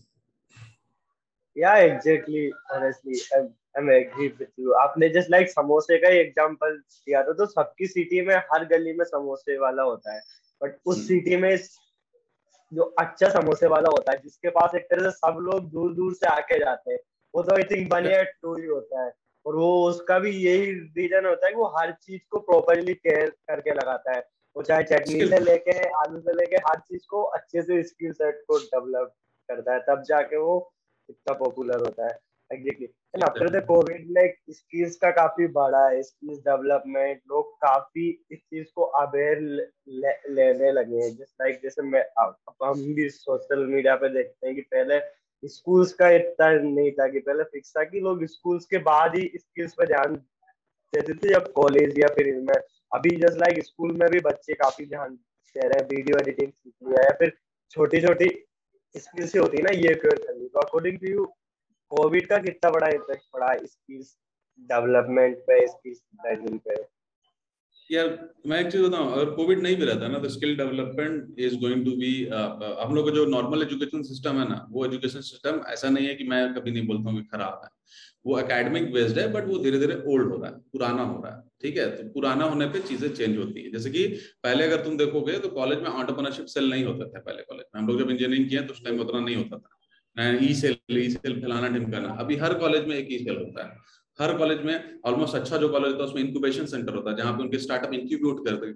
Yeah 1.57 1.77
exactly 1.83 2.41
honestly 2.71 3.19
I'm 3.77 3.89
agree 3.91 4.29
with 4.31 4.51
you. 4.59 4.73
आपने 4.75 5.09
जस्ट 5.09 5.31
लाइक 5.31 5.51
समोसे 5.51 5.99
का 5.99 6.09
ही 6.09 6.19
एग्जांपल 6.19 6.77
दिया 6.77 7.23
था 7.23 7.33
तो 7.33 7.47
सबकी 7.47 7.87
सिटी 7.87 8.21
में 8.27 8.35
हर 8.53 8.65
गली 8.65 8.93
में 8.93 9.05
समोसे 9.05 9.59
वाला 9.59 9.83
होता 9.83 10.15
है। 10.15 10.21
बट 10.61 10.79
उस 10.87 11.07
सिटी 11.09 11.31
hmm. 11.31 11.41
में 11.43 11.59
जो 12.73 12.83
अच्छा 12.99 13.29
समोसे 13.31 13.67
वाला 13.67 13.89
होता 13.89 14.13
है 14.13 14.19
जिसके 14.23 14.51
पास 14.51 14.75
एक 14.75 14.85
तरह 14.91 15.11
से 15.11 15.11
सब 15.11 15.39
लोग 15.41 15.71
दूर 15.71 15.95
दूर 15.95 16.15
से 16.15 16.27
आके 16.27 16.59
जाते 16.59 16.93
हैं 16.93 16.99
वो 17.35 17.43
तो 17.43 17.55
आई 17.55 17.63
थिंक 17.63 17.89
बनिया 17.91 18.23
टू 18.23 18.55
ही 18.55 18.67
होता 18.67 19.05
है। 19.05 19.13
और 19.47 19.57
वो 19.57 19.89
उसका 19.89 20.19
भी 20.19 20.31
यही 20.31 20.71
रीजन 20.97 21.27
होता 21.27 21.47
है 21.47 21.53
कि 21.53 21.59
वो 21.59 21.67
हर 21.77 21.93
चीज़ 21.93 22.23
को 22.31 22.39
प्रॉपरली 22.39 22.95
केयर 22.95 23.31
करके 23.49 23.71
लगाता 23.71 24.13
है। 24.13 24.25
वो 24.57 24.63
चाहे 24.63 24.83
चटनी 24.83 25.27
से 25.29 25.39
लेके 25.39 25.79
आलू 25.99 26.21
से 26.21 26.33
लेके 26.33 26.57
हर 26.67 26.79
चीज़ 26.79 27.03
को 27.11 27.23
अच्छे 27.23 27.63
से 27.63 27.83
स्किल 27.83 28.13
सेट 28.13 28.43
को 28.49 28.59
डेवलप 28.59 29.13
करता 29.49 29.75
है 29.75 29.81
तब 29.81 30.03
जाके 30.03 30.37
वो 30.37 30.73
इतना 31.11 31.35
पॉपुलर 31.35 31.81
होता 31.81 32.07
है। 32.07 32.19
एग्जैक्टली 32.51 32.87
कोविड 33.17 34.07
लाइक 34.11 34.37
स्किल्स 34.51 34.97
का 34.97 35.11
काफ़ी 35.11 35.47
बढ़ा 35.53 35.87
है 35.89 36.01
डेवलपमेंट 36.25 37.21
लोग 37.29 37.53
काफ़ी 37.57 38.09
इस 38.31 38.39
चीज़ 38.39 38.67
को 38.75 38.83
अवेयर 39.01 39.39
लेने 40.31 40.73
लगे 40.73 40.97
हैं। 40.97 41.15
जैसे 41.63 41.83
मैं 41.83 42.03
हम 42.65 42.83
भी 42.95 43.09
सोशल 43.11 43.65
मीडिया 43.67 43.95
पे 43.97 44.09
देखते 44.09 44.47
हैं 44.47 44.55
कि 44.57 44.63
पहले 44.63 45.01
स्कूल्स 45.43 45.93
का 45.93 46.09
इतना 46.11 46.51
नहीं 46.53 46.91
था 46.93 47.09
कि 47.09 47.19
पहले 47.21 47.45
फिक्स 47.45 47.73
था 47.77 47.85
कि 47.85 48.01
लोग 48.01 48.25
स्कूल्स 48.27 48.67
के 48.67 48.79
बाद 48.85 49.17
ही 49.17 49.31
स्किल्स 49.37 49.75
पे 49.75 49.87
ध्यान 49.87 50.15
देते 50.15 51.13
थे, 51.13 51.29
जब 51.29 51.53
कॉलेज 51.53 51.99
या 51.99 52.09
फिर 52.09 52.35
अभी 52.93 53.11
जस्ट 53.17 53.39
लाइक 53.39 53.65
स्कूल 53.65 53.93
में 53.93 54.09
भी 54.11 54.21
बच्चे 54.21 54.55
काफ़ी 54.55 54.87
ध्यान 54.87 55.15
दे 55.57 55.69
रहे 55.69 55.81
हैं 55.81 55.89
वीडियो 55.89 56.19
एडिटिंग 56.19 56.93
या 56.93 57.13
फिर 57.19 57.33
छोटी 57.71 58.01
छोटी 58.01 58.29
स्किल्स 58.95 59.37
होती 59.37 59.57
है 59.57 59.63
ना, 59.63 59.71
ये 59.71 59.95
करनी 59.95 60.49
तो 60.49 60.61
अकॉर्डिंग 60.61 60.99
टू 60.99 61.07
यू 61.07 61.25
कोविड 61.93 62.27
का 62.29 62.39
कितना 62.39 62.71
बड़ा 62.71 62.89
इफ़ेक्ट 62.91 63.25
पड़ा 63.33 63.55
स्किल्स 63.57 64.17
डेवलपमेंट 64.71 65.39
पे 65.47 65.67
स्किल्स 65.67 65.99
डेवलपमेंट 65.99 66.61
पे? 66.63 66.85
यार, 67.91 68.09
मैं 68.47 68.61
एक 68.61 68.71
चीज़ 68.73 68.83
बताऊँ, 68.83 69.13
अगर 69.13 69.31
कोविड 69.33 69.61
नहीं 69.63 69.77
भी 69.77 69.85
रहता 69.85 70.09
ना 70.09 70.19
तो 70.19 70.29
skill 70.29 70.57
development 70.57 71.39
is 71.41 71.55
going 71.61 71.85
to 71.85 71.91
be 71.97 72.13
हम 72.27 72.95
लोग 72.95 73.09
का 73.09 73.15
जो 73.15 73.25
नॉर्मल 73.27 73.63
एजुकेशन 73.63 74.03
सिस्टम 74.03 74.39
है 74.41 74.49
ना, 74.49 74.67
वो 74.71 74.85
एजुकेशन 74.87 75.21
सिस्टम 75.23 75.61
ऐसा 75.69 75.91
नहीं 75.91 76.07
है 76.07 76.15
कि 76.15 76.25
मैं 76.25 76.43
कभी 76.55 76.71
नहीं 76.71 76.87
बोलता 76.87 77.11
हूँ 77.11 77.21
कि 77.21 77.29
खराब 77.29 77.61
है। 77.65 77.71
वो 78.27 78.39
एकेडमिक 78.41 78.93
बेस्ड 78.93 79.19
है 79.19 79.31
बट 79.33 79.47
वो 79.49 79.59
धीरे 79.65 79.79
धीरे 79.79 79.95
ओल्ड 80.07 80.33
हो 80.33 80.37
रहा 80.37 80.51
है, 80.51 80.59
पुराना 80.73 81.03
हो 81.03 81.23
रहा 81.23 81.35
है, 81.35 81.43
ठीक 81.63 81.77
है? 81.77 81.87
तो 81.97 82.09
पुराना 82.13 82.45
होने 82.45 82.67
पे 82.67 82.81
चीज़ें 82.83 83.09
चेंज 83.11 83.37
होती 83.39 83.63
है। 83.63 83.71
जैसे 83.73 83.91
कि 83.91 84.07
पहले 84.43 84.65
अगर 84.65 84.85
तुम 84.85 84.97
देखोगे 84.99 85.39
तो 85.39 85.49
कॉलेज 85.51 85.81
में 85.81 85.89
ऑन्टरप्रनरशिप 85.91 86.47
सेल 86.49 86.71
नहीं 86.71 86.85
होता 86.85 87.09
था 87.09 87.21
पहले 87.21 87.43
कॉलेज 87.45 87.65
में। 87.67 87.81
हम 87.81 87.89
लोग 87.89 87.99
जब 88.01 88.11
इंजीनियरिंग 88.11 88.49
किया 88.49 88.63
तो 88.63 88.73
उस 88.73 88.85
टाइम 88.85 89.01
उतना 89.01 89.21
नहीं 89.21 89.37
होता 89.37 89.59
था। 89.59 89.76
ई 90.17 90.55
सेल 90.55 90.99
ई 90.99 91.09
सेल 91.11 91.41
फैलाना 91.41 91.69
ढिमकाना 91.69 92.17
अभी 92.21 92.37
हर 92.37 92.55
कॉलेज 92.59 92.87
में 92.89 92.97
एक 92.97 93.09
ई 93.13 93.19
सेल 93.19 93.37
होता 93.37 93.67
है। 93.67 93.85
हर 94.19 94.37
कॉलेज 94.39 94.61
में 94.65 95.01
ऑलमोस्ट 95.07 95.35
अच्छा 95.37 95.57
जो 95.57 95.69
कॉलेज 95.69 95.93
होता 95.93 96.03
है, 96.03 96.09
उसमें 96.09 96.23
इंक्यूबेशन 96.23 96.67
सेंटर 96.67 96.95
होता 96.95 97.11
है, 97.11 97.17
जहाँ 97.17 97.33
पे 97.33 97.43
उनके 97.43 97.59
स्टार्टअप 97.59 97.93
इंक्यूबेट 97.95 98.45
करते 98.47 98.75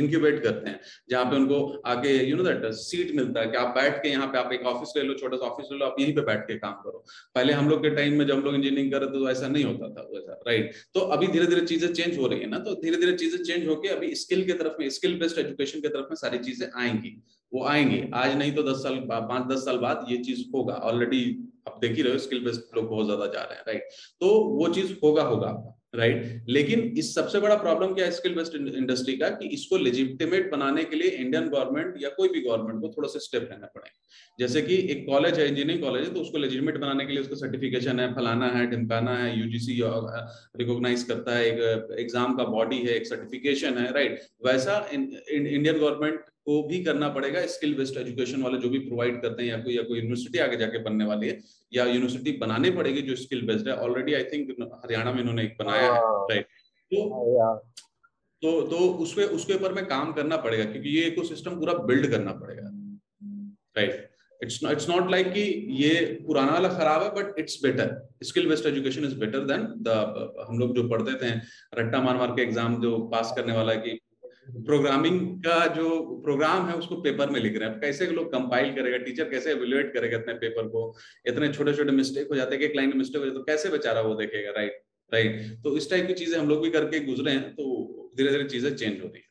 इंक्यूबेट 0.00 0.42
करते 0.42 0.70
हैं। 0.70 0.80
जहाँ 1.10 1.24
पे 1.24 1.36
उनको 1.36 1.60
आगे 1.86 2.12
यू 2.24 2.36
नो 2.36 2.42
दैट 2.44 2.64
सीट 2.74 3.14
मिलता 3.16 3.40
है 3.40 3.46
कि 3.46 3.56
आप 3.56 3.68
बैठ 3.74 4.02
के 4.02 4.08
यहाँ 4.08 4.26
पे, 4.26 4.38
आप 4.38 4.52
एक 4.52 4.62
ऑफ़िस 4.66 4.92
ले 4.96 5.02
लो, 5.02 5.14
छोटा 5.14 5.36
सा 5.36 5.46
ऑफ़िस 5.46 5.68
ले 5.72 5.78
लो, 5.78 5.84
आप 5.86 5.96
यहीं 6.00 6.14
पे 6.14 6.20
बैठ 6.22 6.40
के 6.48 6.56
काम 6.58 6.72
करो। 6.82 7.04
पहले 7.34 7.52
हम 7.52 7.68
लोग 7.68 7.82
के 7.82 7.90
टाइम 7.96 8.18
में 8.18 8.26
जब 8.26 8.34
हम 8.34 8.42
लोग 8.44 8.54
इंजीनियरिंग 8.54 8.92
कर 8.92 9.00
रहे 9.00 9.08
थे 9.08 9.18
तो 9.18 9.30
ऐसा 9.30 9.48
नहीं 9.48 9.64
होता 9.64 9.88
था 9.90 10.08
वैसा 10.12 10.40
राइट 10.48 10.72
तो 10.94 11.00
अभी 11.16 11.26
धीरे 11.28 11.46
धीरे 11.46 11.66
चीज़ें 11.66 11.92
चेंज 11.92 12.18
हो 12.18 12.26
रही 12.26 12.40
है 12.40 12.48
ना 12.48 12.58
तो 12.58 12.74
धीरे 12.82 12.96
धीरे 12.96 13.12
चीज़ें 13.16 13.42
चेंज 13.42 13.66
होकर 13.68 13.96
अभी 13.96 14.14
स्किल 14.16 14.44
के 14.46 14.52
तरफ़ 14.54 14.80
में 14.80 14.88
स्किल 14.90 15.18
बेस्ड 15.20 15.38
एजुकेशन 15.38 15.80
की 15.80 15.88
तरफ़ 15.88 16.10
में 16.10 16.16
सारी 16.16 16.38
चीज़ें 16.40 16.66
आएँगी। 16.74 17.20
वो 17.52 17.64
आएँगे। 17.66 18.08
आज 18.14 18.36
नहीं 18.36 18.52
तो 18.52 18.62
दस 18.62 18.82
साल 18.82 18.96
पाँच, 19.08 19.46
दस 19.46 19.64
साल 19.64 19.78
बाद 19.78 20.06
ये 20.10 20.16
चीज़ 20.20 20.44
होगा। 20.54 20.74
ऑलरेडी 20.74 21.24
आप 21.68 21.78
देख 21.80 21.96
ही 21.96 22.02
रहे 22.02 22.12
हो 22.12 22.18
स्किल 22.20 22.44
बेस्ड 22.44 22.76
लोग 22.76 22.88
बहुत 22.90 23.06
ज़्यादा 23.06 23.26
जा 23.28 23.40
रहे 23.40 23.54
हैं 23.54 23.64
राइट 23.66 23.88
तो 24.20 24.28
वो 24.52 24.68
चीज़ 24.74 24.92
होगा 25.02 25.22
होगा 25.24 25.50
राइट 25.94 26.44
लेकिन 26.48 26.80
इस 26.98 27.14
सबसे 27.14 27.38
बड़ा 27.40 27.54
प्रॉब्लम 27.56 27.94
क्या 27.94 28.04
है 28.04 28.10
स्किल 28.12 28.34
बेस्ड 28.34 28.54
इंडस्ट्री 28.54 29.16
का 29.16 29.28
कि 29.30 29.46
इसको 29.54 29.76
लेजिटिमेट 29.76 30.50
बनाने 30.50 30.84
के 30.84 30.96
लिए 30.96 31.08
इंडियन 31.12 31.48
गवर्नमेंट 31.48 31.94
या 32.02 32.08
कोई 32.16 32.28
भी 32.28 32.40
गवर्नमेंट 32.40 32.80
को 32.80 32.88
थोड़ा 32.88 33.08
सा 33.08 33.18
स्टेप 33.18 33.48
लेना 33.52 33.66
पड़े। 33.74 33.90
जैसे 34.38 34.62
कि 34.62 34.76
एक 34.92 35.04
कॉलेज 35.06 35.38
है 35.38 35.48
इंजीनियरिंग 35.48 35.82
कॉलेज 35.82 36.04
है 36.04 36.14
तो 36.14 36.20
उसको 36.20 36.38
लेजिटिमेट 36.38 36.78
बनाने 36.78 37.06
के 37.06 37.12
लिए 37.12 37.22
उसका 37.22 37.36
सर्टिफिकेशन 37.36 38.00
है, 38.00 38.12
फलाना 38.14 38.48
है, 38.48 38.66
ढिमकाना 38.70 39.16
है 39.16 39.38
यूजीसी 39.38 39.80
रिकॉग्नाइज 40.56 41.02
करता 41.02 41.36
है, 41.36 41.46
एक 41.46 41.96
एग्ज़ाम 41.98 42.36
का 42.36 42.44
बॉडी 42.46 42.78
है, 42.78 42.94
एक 42.94 43.06
सर्टिफिकेशन 43.06 43.78
है 43.78 43.92
राइट 43.92 44.20
वैसा 44.46 44.78
इंडियन 44.92 45.78
गवर्नमेंट 45.78 46.20
को 46.50 46.62
भी 46.68 46.82
करना 46.84 47.08
पड़ेगा 47.14 47.46
स्किल 47.48 47.74
बेस्ड 47.76 47.98
एजुकेशन 47.98 48.42
वाले 48.42 48.58
जो 48.58 48.68
भी 48.70 48.78
प्रोवाइड 48.86 49.20
करते 49.22 49.42
हैं 49.42 49.50
या 49.50 49.58
कोई 49.64 49.76
या 49.76 49.82
कोई 49.88 49.98
यूनिवर्सिटी 49.98 50.38
आगे 50.46 50.56
जाके 50.56 50.82
बनने 50.84 51.04
वाली 51.06 51.28
है 51.28 51.38
या 51.72 51.84
यूनिवर्सिटी 51.86 52.32
बनानी 52.38 52.70
पड़ेगी 52.78 53.02
जो 53.08 53.16
स्किल 53.16 53.46
बेस्ड 53.46 53.68
है। 53.68 53.76
ऑलरेडी 53.86 54.14
आई 54.14 54.24
थिंक 54.32 54.50
हरियाणा 54.62 55.12
में 55.12 55.20
इन्होंने 55.20 55.42
एक 55.44 55.56
बनाया 55.58 55.92
है 55.92 56.00
राइट 56.30 56.46
तो 56.92 57.02
हाँ, 57.38 57.54
तो 58.42 58.60
तो 58.68 58.76
उसके 59.02 59.24
उसके 59.36 59.54
ऊपर 59.54 59.72
में 59.72 59.84
काम 59.86 60.12
करना 60.12 60.36
पड़ेगा 60.44 60.64
क्योंकि 60.70 60.88
ये 60.90 61.06
इकोसिस्टम 61.06 61.58
पूरा 61.58 61.74
बिल्ड 61.86 62.10
करना 62.10 62.32
पड़ेगा 62.40 62.70
right 63.76 64.08
it's 64.40 64.58
it's 64.64 64.88
not 64.88 65.10
like 65.10 65.32
कि 65.32 65.42
ये 65.78 65.94
पुराना 66.26 66.52
वाला 66.52 66.68
खराब 66.70 67.02
है 67.02 67.10
but 67.14 67.38
it's 67.38 67.58
better 67.62 67.96
skill 68.24 68.48
based 68.48 68.66
education 68.66 69.04
is 69.04 69.18
better 69.18 69.44
than 69.46 69.66
the 69.88 69.96
हम 70.48 70.58
लोग 70.58 70.74
जो 70.76 70.88
पढ़ते 70.88 71.14
थे 71.24 71.34
रट्टा 71.80 72.02
मार 72.02 72.16
मार 72.16 72.30
के 72.36 72.42
एग्ज़ाम 72.42 72.80
जो 72.82 72.98
पास 73.12 73.32
करने 73.36 73.52
वाला 73.52 73.72
है 73.72 73.78
कि 73.78 73.98
प्रोग्रामिंग 74.66 75.20
का 75.44 75.66
जो 75.74 75.88
प्रोग्राम 76.24 76.68
है 76.68 76.74
उसको 76.76 76.96
पेपर 77.02 77.30
में 77.30 77.40
लिख 77.40 77.56
रहे 77.58 77.68
हैं। 77.68 77.80
कैसे 77.80 78.06
लोग 78.08 78.30
कंपाइल 78.32 78.74
करेगा? 78.74 78.98
टीचर 78.98 79.30
कैसे 79.30 79.50
एवेल्युएट 79.50 79.92
करेगा 79.94 80.18
इतने 80.18 80.34
पेपर 80.36 80.68
को? 80.68 80.82
इतने 81.26 81.52
छोटे 81.52 81.74
छोटे 81.74 81.92
मिस्टेक 81.94 82.28
हो 82.30 82.36
जाते 82.36 82.56
हैं 82.56 82.62
एक 82.62 82.76
लाइन 82.76 82.88
में 82.88 82.96
मिस्टेक 82.96 83.20
हो 83.20 83.26
जाए 83.26 83.34
तो 83.34 83.42
कैसे 83.44 83.70
बेचारा 83.70 84.00
वो 84.02 84.14
देखेगा? 84.14 84.50
राइट 84.50 84.82
राइट 85.12 85.62
तो 85.64 85.76
इस 85.76 85.90
टाइप 85.90 86.06
की 86.06 86.14
चीज़ें 86.14 86.38
हम 86.38 86.48
लोग 86.48 86.62
भी 86.62 86.70
करके 86.70 87.00
गुजरे 87.04 87.32
हैं 87.32 87.50
तो 87.54 88.10
धीरे 88.16 88.30
धीरे 88.30 88.44
चीज़ें 88.46 88.70
चेंज 88.70 89.00
हो 89.00 89.06
रही 89.06 89.18
है। 89.18 89.28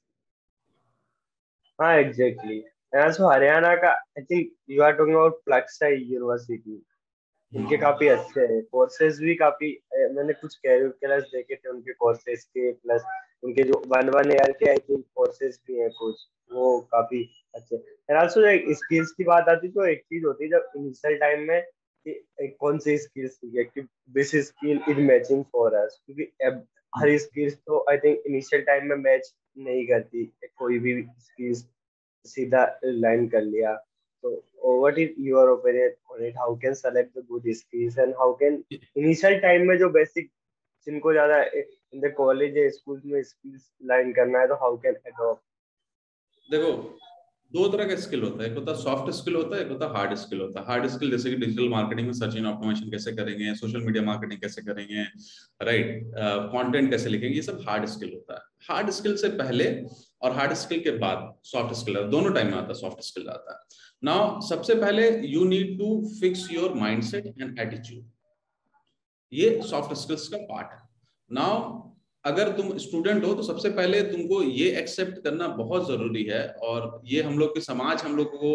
हाँ 1.80 1.96
एग्जैक्टली 1.98 2.64
हरियाणा 2.94 3.76
का 3.76 3.90
I 3.90 4.24
think 4.24 4.52
you 4.70 4.82
are 4.84 4.92
talking 4.94 5.16
about 5.16 5.42
Plaksha 5.46 5.88
university 5.88 6.82
उनके 7.54 7.78
काफ़ी 7.78 8.08
अच्छे 8.08 8.42
हैं। 8.44 8.62
कोर्सेज 8.72 9.20
भी 9.22 9.36
काफ़ी 9.36 9.72
मैंने 10.16 10.34
कुछ 10.34 10.56
कैरिकुलर्स 10.58 11.24
देखे 11.34 11.56
थे 11.56 11.70
उनके 11.70 11.94
कोर्सेज 11.94 12.44
के 12.44 12.72
प्लस 12.72 13.04
उनके 13.44 13.64
जो 13.64 13.84
वन 13.88 14.10
वन 14.10 14.32
ईयर 14.32 14.52
के 14.52 14.70
आई 14.70 14.78
थिंक 14.78 15.06
कोर्सेज 15.16 15.60
भी 15.68 15.80
हैं 15.80 15.90
कुछ 16.00 16.28
वो 16.54 16.80
काफ़ी 16.92 17.24
अच्छे 17.56 17.76
एंड 17.76 18.46
एक 18.46 18.66
स्किल्स 18.78 19.12
की 19.12 19.24
बात 19.24 19.50
आती 19.50 19.68
तो 19.68 19.86
एक 19.86 20.02
चीज़ 20.02 20.26
होती 20.26 20.44
है 20.44 20.50
जब 20.50 20.72
इनिशियल 20.78 21.18
टाइम 21.18 21.48
में 21.48 21.62
कि 22.08 22.48
कौन 22.60 22.80
सी 22.80 22.98
स्किल्स 22.98 23.32
सीखे 23.32 23.64
कि 23.64 23.82
this 24.18 24.36
skill 24.48 24.82
is 24.90 25.00
matching 25.12 25.44
for 25.52 25.74
us 25.74 26.02
क्योंकि 26.06 26.32
हर 26.96 27.18
स्किल्स 27.18 27.58
तो 27.68 27.86
आई 27.90 27.98
थिंक 27.98 28.24
इनिशियल 28.28 28.62
टाइम 28.62 28.90
में 28.90 28.96
मैच 28.96 29.34
नहीं 29.58 29.86
करती 29.88 30.26
कोई 30.58 30.80
भी 30.80 31.02
स्किल्स 31.20 31.66
सीधा 32.26 32.80
लाइन 32.86 33.28
कर 33.30 33.42
लिया। 33.42 33.78
So, 34.24 34.30
what 34.62 34.98
is 34.98 35.12
your 35.18 35.44
opinion 35.50 35.92
on 36.12 36.24
it? 36.24 36.36
How 36.36 36.56
can 36.56 36.74
select 36.76 37.14
the 37.16 37.22
good 37.22 37.46
skills 37.56 37.98
and 37.98 38.14
how 38.22 38.34
can 38.34 38.58
initial 38.96 39.36
time 39.44 39.66
में 39.68 39.78
जो 39.78 39.88
basic 39.90 40.26
जिनको 40.88 41.12
ज़्यादा 41.12 41.38
in 41.94 42.02
the 42.02 42.12
college 42.18 42.58
या 42.58 42.70
schools 42.78 43.06
में 43.06 43.22
skills 43.24 43.70
line 43.92 44.16
करना 44.16 44.40
है 44.40 44.48
तो 44.48 44.56
how 44.64 44.74
can 44.86 44.98
adopt? 45.12 45.44
देखो, 46.50 46.72
दो 47.52 47.68
तरह 47.68 47.88
का 47.88 47.96
स्किल 47.96 48.22
होता 48.24 48.44
है। 48.44 48.50
एक 48.50 48.58
होता 48.58 48.72
है 48.72 48.78
सॉफ्ट 48.78 49.12
स्किल 49.16 49.36
होता 49.36 49.56
है, 49.56 49.62
एक 49.64 49.70
होता 49.72 49.86
है 49.86 49.94
हार्ड 49.94 50.14
स्किल 50.18 50.42
होता 50.42 50.60
है। 50.60 50.66
हार्ड 50.66 50.88
स्किल 50.88 51.12
जैसे 51.12 51.30
कि 51.30 51.36
डिजिटल 51.36 51.70
मार्केटिंग 51.70 52.08
में 52.08 52.14
सर्च 52.14 52.36
इन 52.38 52.46
ऑटोमेशन 52.48 52.92
कैसे 52.92 53.12
करेंगे 53.16 53.54
सोशल 53.56 53.86
मीडिया 53.86 54.04
मार्केटिंग 54.04 54.42
कैसे 54.42 54.62
करेंगे 54.62 55.04
राइट 55.62 56.12
कंटेंट 56.16 56.90
कैसे 56.92 57.10
लिखेंगे, 57.10 57.36
ये 57.36 57.42
सब 57.42 57.64
हार्ड 57.68 57.86
स्किल 57.86 58.14
होता 58.14 58.34
है। 58.34 58.42
हार्ड 58.68 58.90
स्किल 58.98 59.16
से 59.18 59.30
पहले 59.38 59.70
और 60.22 60.32
हार्ड 60.32 60.54
स्किल 60.64 60.84
के 60.84 60.92
बाद 60.98 61.34
सॉफ्ट 61.46 61.74
स्किल 61.76 62.02
दोनों 62.10 62.34
टाइम 62.34 62.48
में 62.48 62.58
आता 62.58 62.68
है 62.68 62.80
सॉफ्ट 62.80 63.02
स्किल 63.04 63.28
आता 63.30 63.54
है। 63.54 63.60
नाउ 64.04 64.40
सबसे 64.50 64.76
पहले 64.76 65.10
you 65.28 65.46
need 65.46 65.78
to 65.80 65.90
fix 66.20 66.52
your 66.52 66.74
mindset 66.76 67.26
and 67.28 67.60
attitude 67.60 68.04
ये 69.32 69.60
सॉफ्ट 69.70 69.94
स्किल्स 69.98 70.28
का 70.28 70.38
पार्ट 70.46 70.72
है। 70.72 70.88
नाउ 71.32 71.78
अगर 72.26 72.52
तुम 72.52 72.78
स्टूडेंट 72.78 73.24
हो 73.26 73.34
तो 73.34 73.44
सबसे 73.44 73.70
पहले 73.72 74.02
तुमको 74.04 74.42
ये 74.44 74.70
एक्सेप्ट 74.80 75.24
करना 75.24 75.48
बहुत 75.58 75.88
ज़रूरी 75.88 76.24
है 76.24 76.48
और 76.64 77.02
ये 77.06 77.22
हम 77.22 77.40
लोग 77.40 77.54
के 77.56 77.62
समाज 77.62 78.02
हम 78.02 78.18
लोग 78.18 78.36
को 78.36 78.52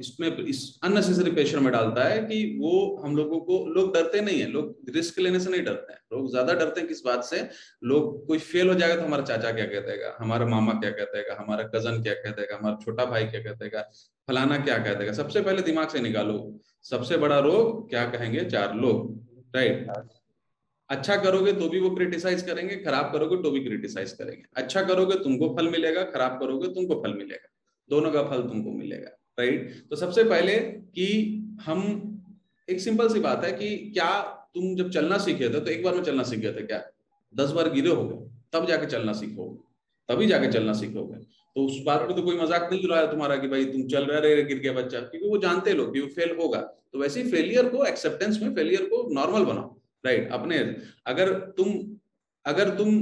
इसमें 0.00 0.36
इस 0.38 0.60
अननेसेसरी 0.84 1.30
प्रेशर 1.30 1.58
में 1.60 1.70
डालता 1.72 2.04
है 2.04 2.18
कि 2.20 2.58
वो 2.60 2.70
हम 3.04 3.16
लोगों 3.16 3.38
को, 3.40 3.58
लोग 3.66 3.92
डरते 3.94 4.20
नहीं 4.20 4.40
है, 4.40 4.46
लोग 4.46 4.90
रिस्क 4.94 5.18
लेने 5.18 5.40
से 5.40 5.50
नहीं 5.50 5.62
डरते 5.64 5.92
हैं। 5.92 6.00
लोग 6.12 6.30
ज़्यादा 6.30 6.54
डरते 6.54 6.80
हैं 6.80 6.88
किस 6.88 7.02
बात 7.04 7.24
से? 7.24 7.48
लोग 7.84 8.26
कोई 8.26 8.38
फेल 8.40 8.68
हो 8.68 8.74
जाएगा 8.74 8.96
तो 8.96 9.02
हमारा 9.02 9.24
चाचा 9.24 9.52
क्या 9.52 9.64
कहते 9.66 9.92
हैं 9.92 10.12
हमारा 10.20 10.46
मामा 10.46 10.72
क्या 10.80 10.90
कहते 10.90 11.18
हैं 11.18 11.36
हमारा 11.38 11.64
कज़न 11.74 12.02
क्या 12.02 12.14
कहते 12.14 12.42
हैं 12.42 12.58
हमारा 12.58 12.78
छोटा 12.84 13.04
भाई 13.04 13.24
क्या 13.26 13.42
कहते 13.42 13.64
हैं 13.66 13.84
फलाना 14.28 14.58
क्या 14.64 14.78
कहते 14.78 15.04
हैं 15.04 15.12
सबसे 15.14 15.40
पहले 15.40 15.62
दिमाग 15.62 15.88
से 15.88 16.00
निकालो, 16.00 16.38
सबसे 16.84 17.16
बड़ा 17.18 17.38
रोग 17.40 17.88
क्या 17.90 18.04
कहेंगे? 18.10 18.44
चार 18.46 18.74
लोग 18.76 19.56
राइट 19.56 19.86
अच्छा 20.90 21.16
करोगे 21.18 21.52
तो 21.52 21.68
भी 21.68 21.80
वो 21.80 21.90
क्रिटिसाइज 21.90 22.42
करेंगे, 22.42 22.76
खराब 22.76 23.12
करोगे 23.12 23.36
तो 23.42 23.50
भी 23.50 23.60
क्रिटिसाइज 23.60 24.12
करेंगे। 24.12 24.42
अच्छा 24.56 24.82
करोगे 24.82 25.16
तुमको 25.18 25.48
फल 25.56 25.68
मिलेगा, 25.68 26.02
खराब 26.04 26.38
करोगे 26.40 26.68
तुमको 26.74 27.02
फल 27.02 27.14
मिलेगा। 27.14 27.48
दोनों 27.90 28.10
का 28.10 28.22
फल 28.24 28.42
तुमको 28.42 28.70
मिलेगा 28.72 29.16
राइट 29.38 29.72
तो 29.90 29.96
सबसे 29.96 30.24
पहले 30.24 30.56
कि 30.94 31.06
हम, 31.62 31.82
एक 32.68 32.80
सिंपल 32.80 33.08
सी 33.08 33.20
बात 33.20 33.44
है 33.44 33.52
कि 33.52 33.76
क्या 33.94 34.10
तुम 34.54 34.74
जब 34.76 34.90
चलना 34.90 35.18
सीखे 35.18 35.48
थे 35.48 35.60
तो 35.60 35.70
एक 35.70 35.82
बार 35.84 35.94
में 35.94 36.02
चलना 36.02 36.22
सीख 36.24 36.40
गए 36.40 36.52
थे 36.52 36.62
क्या? 36.64 36.82
दस 37.34 37.50
बार 37.52 37.70
गिरे 37.70 37.90
हो 37.90 38.04
गए, 38.04 38.16
तब 38.52 38.66
जाके 38.66 38.86
चलना 38.86 39.12
सीखोगे 39.14 39.66
तभी 40.08 40.26
जाके 40.26 40.46
चलना 40.48 40.72
सीखोगे। 40.74 41.16
तो 41.56 41.64
उस 41.64 41.82
बात 41.86 42.06
में 42.08 42.14
तो 42.16 42.22
कोई 42.22 42.36
मज़ाक 42.36 42.68
नहीं 42.72 42.88
रहा 42.88 43.06
तुम्हारा 43.06 43.36
कि 43.36 43.48
भाई 43.48 43.64
तुम 43.66 43.86
चल 43.88 44.04
रहे 44.04 44.42
गिर 44.44 44.58
गया 44.58 44.72
बच्चा, 44.72 45.00
क्योंकि 45.00 45.28
वो 45.28 45.38
जानते 45.38 45.72
लोग 45.74 45.92
कि 45.94 46.00
वो 46.00 46.06
फेल 46.08 46.36
होगा। 46.36 46.60
तो 46.60 46.98
वैसे 46.98 47.22
ही 47.22 47.30
फेलियर 47.30 47.68
को 47.68 47.84
एक्सेप्टेंस 47.84 48.40
में 48.42 48.54
फेलियर 48.54 48.84
को 48.84 49.08
नॉर्मल 49.14 49.44
बनाओ। 49.44 49.77
राइट 50.04 50.32
अपने 50.32 50.58
अगर 51.06 51.32
तुम 51.56 51.74
अगर 52.44 52.68
तुम 52.76 52.96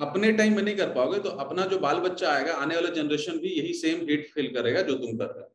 अपने 0.00 0.32
टाइम 0.32 0.56
में 0.56 0.62
नहीं 0.62 0.76
कर 0.76 0.88
पाओगे 0.94 1.18
तो 1.18 1.28
अपना 1.42 1.64
जो 1.66 1.78
बाल 1.78 1.98
बच्चा 2.00 2.30
आएगा 2.30 2.52
आने 2.54 2.74
वाला 2.74 2.88
जनरेशन 2.94 3.38
भी 3.38 3.48
यही 3.50 3.72
सेम 3.74 4.06
हिट 4.08 4.26
फील 4.34 4.46
करेगा 4.54 4.82
जो 4.82 4.94
तुम 4.94 5.16
कर 5.16 5.24
रहे 5.26 5.40
हो। 5.40 5.52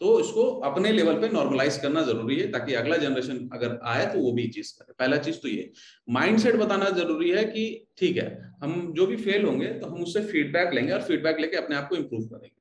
तो 0.00 0.18
इसको 0.20 0.44
अपने 0.60 0.92
लेवल 0.92 1.20
पे 1.20 1.28
नॉर्मलाइज 1.28 1.76
करना 1.78 2.02
ज़रूरी 2.02 2.36
है 2.36 2.50
ताकि 2.52 2.74
अगला 2.74 2.96
जनरेशन 2.96 3.48
अगर 3.52 3.78
आए 3.84 4.06
तो 4.06 4.20
वो 4.20 4.32
भी 4.32 4.46
चीज़ 4.48 4.72
करे। 4.78 4.92
पहला 4.98 5.16
चीज़ 5.18 5.36
तो 5.36 5.48
ये। 5.48 5.70
माइंडसेट 6.10 6.56
बताना 6.56 6.88
ज़रूरी 6.90 7.30
है 7.30 7.44
कि 7.44 7.64
ठीक 7.98 8.16
है 8.16 8.26
हम 8.62 8.92
जो 8.96 9.06
भी 9.06 9.16
फेल 9.16 9.44
होंगे 9.44 9.66
तो 9.74 9.86
हम 9.86 10.02
उससे 10.02 10.20
फीडबैक 10.24 10.74
लेंगे 10.74 10.92
और 10.92 11.02
फीडबैक 11.02 11.40
लेके 11.40 11.56
अपने 11.56 11.76
आप 11.76 11.88
को 11.88 11.96
इम्प्रूव 11.96 12.26
करेंगे। 12.26 12.52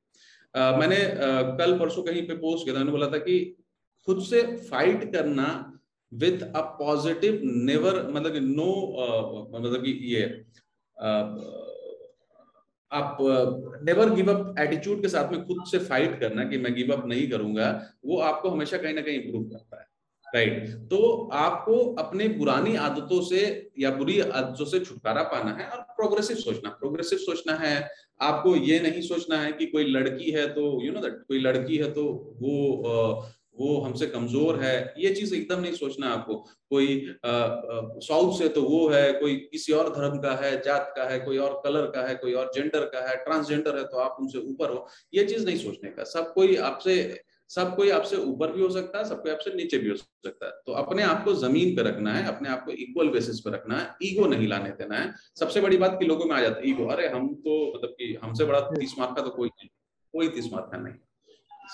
uh, 0.53 0.79
मैंने 0.79 0.97
uh, 0.97 1.57
कल 1.59 1.77
परसों 1.79 2.03
कहीं 2.03 2.27
पे 2.27 2.35
पोस्ट 2.37 2.65
किया 2.65 2.75
था 2.75 2.79
मैंने 2.79 2.91
बोला 2.91 3.07
था 3.07 3.17
कि 3.17 3.39
खुद 4.07 4.23
से 4.23 4.41
फाइट 4.69 5.11
करना 5.13 5.47
विथ 6.13 6.41
अ 6.41 6.61
पॉजिटिव 6.79 7.39
नेवर 7.43 8.11
मतलब 8.11 8.35
नो 8.35 8.71
uh, 9.03 9.55
मतलब 9.55 9.83
कि 9.83 9.91
ये 10.15 10.23
आप 12.91 13.17
नेवर 13.83 14.13
गिव 14.15 14.31
अप 14.31 14.59
एटीट्यूड 14.59 15.01
के 15.01 15.09
साथ 15.09 15.31
में 15.31 15.45
खुद 15.45 15.63
से 15.71 15.79
फाइट 15.79 16.19
करना 16.19 16.43
कि 16.43 16.57
मैं 16.57 16.73
गिव 16.75 16.93
अप 16.93 17.05
नहीं 17.05 17.27
करूँगा 17.29 17.69
वो 18.05 18.19
आपको 18.21 18.49
हमेशा 18.49 18.77
कहीं 18.77 18.93
ना 18.93 19.01
कहीं 19.01 19.21
इंप्रूव 19.21 19.43
करता 19.43 19.79
है 19.81 19.87
राइट 20.35 20.63
right. 20.63 20.89
तो 20.89 21.29
आपको 21.33 21.77
अपने 21.93 22.27
पुरानी 22.27 22.75
आदतों 22.75 23.21
से 23.21 23.71
या 23.79 23.91
बुरी 23.91 24.19
आदतों 24.19 24.65
से 24.65 24.79
छुटकारा 24.79 25.23
पाना 25.23 25.51
है 25.51 25.67
और 25.69 25.81
प्रोग्रेसिव 25.95 26.37
सोचना 26.37 26.69
प्रोग्रेसिव 26.69 27.19
सोचना 27.19 27.55
है 27.55 27.75
आपको 28.21 28.55
ये 28.55 28.79
नहीं 28.79 29.01
सोचना 29.01 29.37
है 29.37 29.51
कि 29.51 29.65
कोई 29.65 29.85
लड़की 29.85 30.31
है 30.31 30.47
तो 30.47 30.63
यू 30.85 30.91
नो 30.91 30.99
दैट 30.99 31.21
कोई 31.27 31.39
लड़की 31.39 31.77
है 31.77 31.91
तो 31.91 32.05
वो 32.41 32.55
वो 33.57 33.79
हमसे 33.79 34.05
कमज़ोर 34.07 34.59
है, 34.59 34.93
ये 34.97 35.13
चीज़ 35.15 35.33
एकदम 35.35 35.59
नहीं 35.59 35.73
सोचना 35.73 36.09
आपको। 36.09 36.35
कोई 36.69 37.15
साउथ 37.25 38.37
से 38.37 38.47
तो 38.49 38.61
वो 38.61 38.87
है, 38.89 39.11
कोई 39.13 39.35
किसी 39.51 39.73
और 39.73 39.89
धर्म 39.89 40.17
का 40.19 40.31
है, 40.35 40.51
जात 40.61 40.93
का 40.95 41.03
है, 41.09 41.19
कोई 41.19 41.37
और 41.37 41.61
कलर 41.65 41.85
का 41.87 42.07
है, 42.07 42.15
कोई 42.15 42.33
और 42.33 42.51
जेंडर 42.55 42.85
का 42.85 43.07
है 43.09 43.15
ट्रांसजेंडर 43.25 43.77
है 43.77 43.83
तो 43.83 43.97
आप 43.97 44.17
उनसे 44.19 44.39
ऊपर 44.39 44.69
हो। 44.69 44.87
ये 45.13 45.25
चीज़ 45.25 45.45
नहीं 45.45 45.57
सोचने 45.57 45.89
का। 45.89 46.03
सब 46.05 46.33
कोई 46.33 46.55
आपसे, 46.69 47.23
सब 47.49 47.75
कोई 47.75 47.89
आपसे 47.89 48.17
ऊपर 48.17 48.51
भी 48.51 48.61
हो 48.61 48.69
सकता 48.69 48.97
है, 48.97 49.05
सब 49.05 49.21
कोई 49.23 49.31
आपसे 49.31 49.53
नीचे 49.55 49.77
भी 49.77 49.89
हो 49.89 49.95
सकता 49.95 50.45
है। 50.45 50.51
तो 50.65 50.73
अपने 50.73 51.03
आप 51.03 51.23
को 51.25 51.33
ज़मीन 51.35 51.75
पे 51.75 51.83
रखना 51.83 52.13
है, 52.13 52.25
अपने 52.27 52.49
आप 52.49 52.63
को 52.65 52.71
इक्वल 52.73 53.09
बेसिस 53.09 53.39
पे 53.39 53.51
रखना 53.51 53.77
है 53.79 53.89
ईगो 54.03 54.27
नहीं 54.27 54.47
लाने 54.47 54.69
देना 54.71 54.97
है। 54.97 55.13
सबसे 55.39 55.61
बड़ी 55.61 55.77
बात 55.77 55.97
की 55.99 56.05
लोगों 56.05 56.25
में 56.25 56.35
आ 56.35 56.41
जाता 56.41 56.59
है 56.59 56.69
ईगो 56.69 56.87
अरे 56.87 57.07
हम 57.07 57.33
तो 57.35 57.59
मतलब 57.75 57.95
कि 57.99 58.13
हमसे 58.23 58.45
बड़ा 58.45 58.59
तीस 58.69 58.95
मार्क 58.99 59.15
का 59.15 59.21
तो 59.21 59.29
कोई 59.31 59.47
नहीं, 59.49 59.69
कोई 60.13 60.27
तीस 60.29 60.51
मार्क 60.53 60.69
का 60.71 60.77
नहीं। 60.77 60.93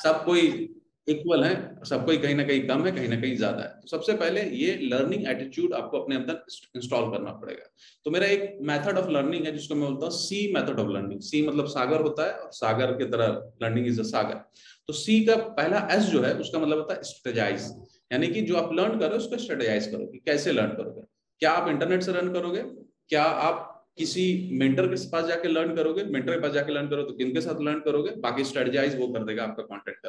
सब 0.04 0.24
कोई 0.26 0.76
इक्वल 1.10 1.44
है 1.44 1.54
सबको 1.86 2.18
कहीं 2.18 2.36
ना 2.36 2.44
कहीं 2.44 2.62
कम 2.68 2.86
है, 2.86 2.92
कहीं 2.92 3.08
ना 3.10 3.20
कहीं 3.22 3.36
ज़्यादा 3.36 3.62
है। 3.62 3.70
तो 3.82 3.88
सबसे 3.88 4.14
पहले 4.16 4.42
ये 4.56 4.76
लर्निंग 4.84 5.28
एटीट्यूड 5.30 5.74
आपको 5.74 6.00
अपने 6.00 6.16
अंदर 6.16 6.42
इंस्टॉल 6.76 7.12
करना 7.12 7.32
पड़ेगा। 7.34 7.70
तो 8.06 8.12
मेरा 8.12 8.28
एक 8.28 8.58
मेथड 8.64 8.98
ऑफ़ 8.98 9.10
लर्निंग 9.12 9.46
है, 9.46 9.52
जिसको 9.52 9.76
मैं 9.76 9.88
बोलता 9.88 10.06
हूँ 10.06 10.14
sea 10.14 10.42
method 10.54 10.80
of 10.80 10.90
learning 10.90 11.22
sea 11.22 11.42
मतलब 11.48 11.68
सागर 11.68 12.02
होता 12.02 12.26
है 12.26 12.34
और 12.34 12.52
सागर 12.54 12.94
की 12.94 13.06
तरह 13.08 13.42
लर्निंग 13.64 13.88
इज़ 13.88 14.00
अ 14.00 14.04
सागर। 14.06 14.44
तो 14.88 14.94
सी 14.96 15.20
का 15.26 15.36
पहला 15.36 15.88
एस 15.92 16.04
जो 16.06 16.22
है, 16.22 16.34
उसका 16.36 16.60
मतलब 16.60 16.78
होता 16.78 16.94
है 16.94 17.04
स्ट्रेटेजाइज 17.04 17.72
यानी 18.12 18.28
कि 18.28 18.42
जो 18.42 18.56
आप 18.58 18.74
लर्न 18.74 19.00
करो 19.00 19.18
उसको 19.18 19.38
स्ट्रेटेजाइज 19.38 19.88
करोगे 19.88 20.20
कैसे 20.26 20.52
लर्न 20.52 20.72
करोगे। 20.74 21.02
क्या 21.42 21.52
आप 21.52 21.70
इंटरनेट 21.70 22.02
से 22.04 22.14
लर्न 22.14 22.32
करोगे? 22.34 22.62
क्या 23.10 23.24
आप 23.24 23.66
किसी 23.98 24.24
मेंटर 24.54 24.88
के 24.88 24.96
पास 25.10 25.26
जाके 25.26 25.48
लर्न 25.48 25.76
करोगे? 25.76 26.04
मेंटर 26.04 26.34
के 26.34 26.40
पास 26.42 26.52
जाके 26.52 26.74
लर्न 26.74 26.88
करो 26.88 27.04
तो 27.04 27.14
किन 27.14 27.34
के 27.34 27.42
साथ 27.42 27.62
लर्न 27.62 27.80
करोगे? 27.80 28.12
बाकी 28.20 28.44
स्ट्रेटेजाइज 28.44 29.00
वो 29.00 29.08
कर 29.08 29.24
देगा 29.26 29.44
आपका 29.44 29.64
कर 29.64 29.78
देगा 29.86 30.09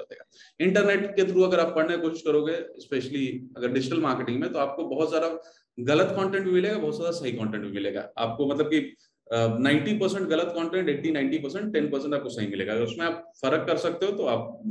इंटरनेट 0.61 1.07
के 1.17 1.25
थ्रू 1.25 1.43
अगर 1.43 1.61
आप 1.61 1.75
पढ़ने 1.77 1.97
की 1.97 2.03
कोशिश 2.03 2.23
करोगे 2.23 2.57
स्पेशली 2.81 3.27
अगर 3.57 3.73
डिजिटल 3.73 4.01
मार्केटिंग 4.01 4.41
में 4.41 4.53
तो 4.53 4.59
आपको 4.59 4.85
बहुत 4.87 5.11
सारा 5.11 5.29
गलत 5.79 6.15
कंटेंट 6.17 6.45
भी 6.45 6.51
मिलेगा, 6.51 6.79
बहुत 6.79 6.97
सारा 6.97 7.11
सही 7.13 7.33
कंटेंट 7.33 7.65
भी 7.65 7.71
मिलेगा। 7.71 8.09
आपको 8.19 8.47
मतलब 8.47 8.67
कि 8.67 8.81
नाइनटी 9.31 9.93
परसेंट 9.99 10.29
गलत 10.29 10.53
content 10.55 10.89
eighty 10.89 11.11
ninety 11.13 11.39
percent 11.39 11.73
ten 11.73 11.91
percent 11.91 12.15
आपको 12.15 12.29
सही 12.31 12.47
मिलेगा। 12.47 12.73
अगर 12.73 12.83
उसमें 12.85 13.05
आप 13.07 13.31
फ़र्क 13.43 13.67
कर 13.67 13.77
सकते 13.79 14.07
हो 14.07 14.13
तो 14.13 14.25
आप 14.27 14.63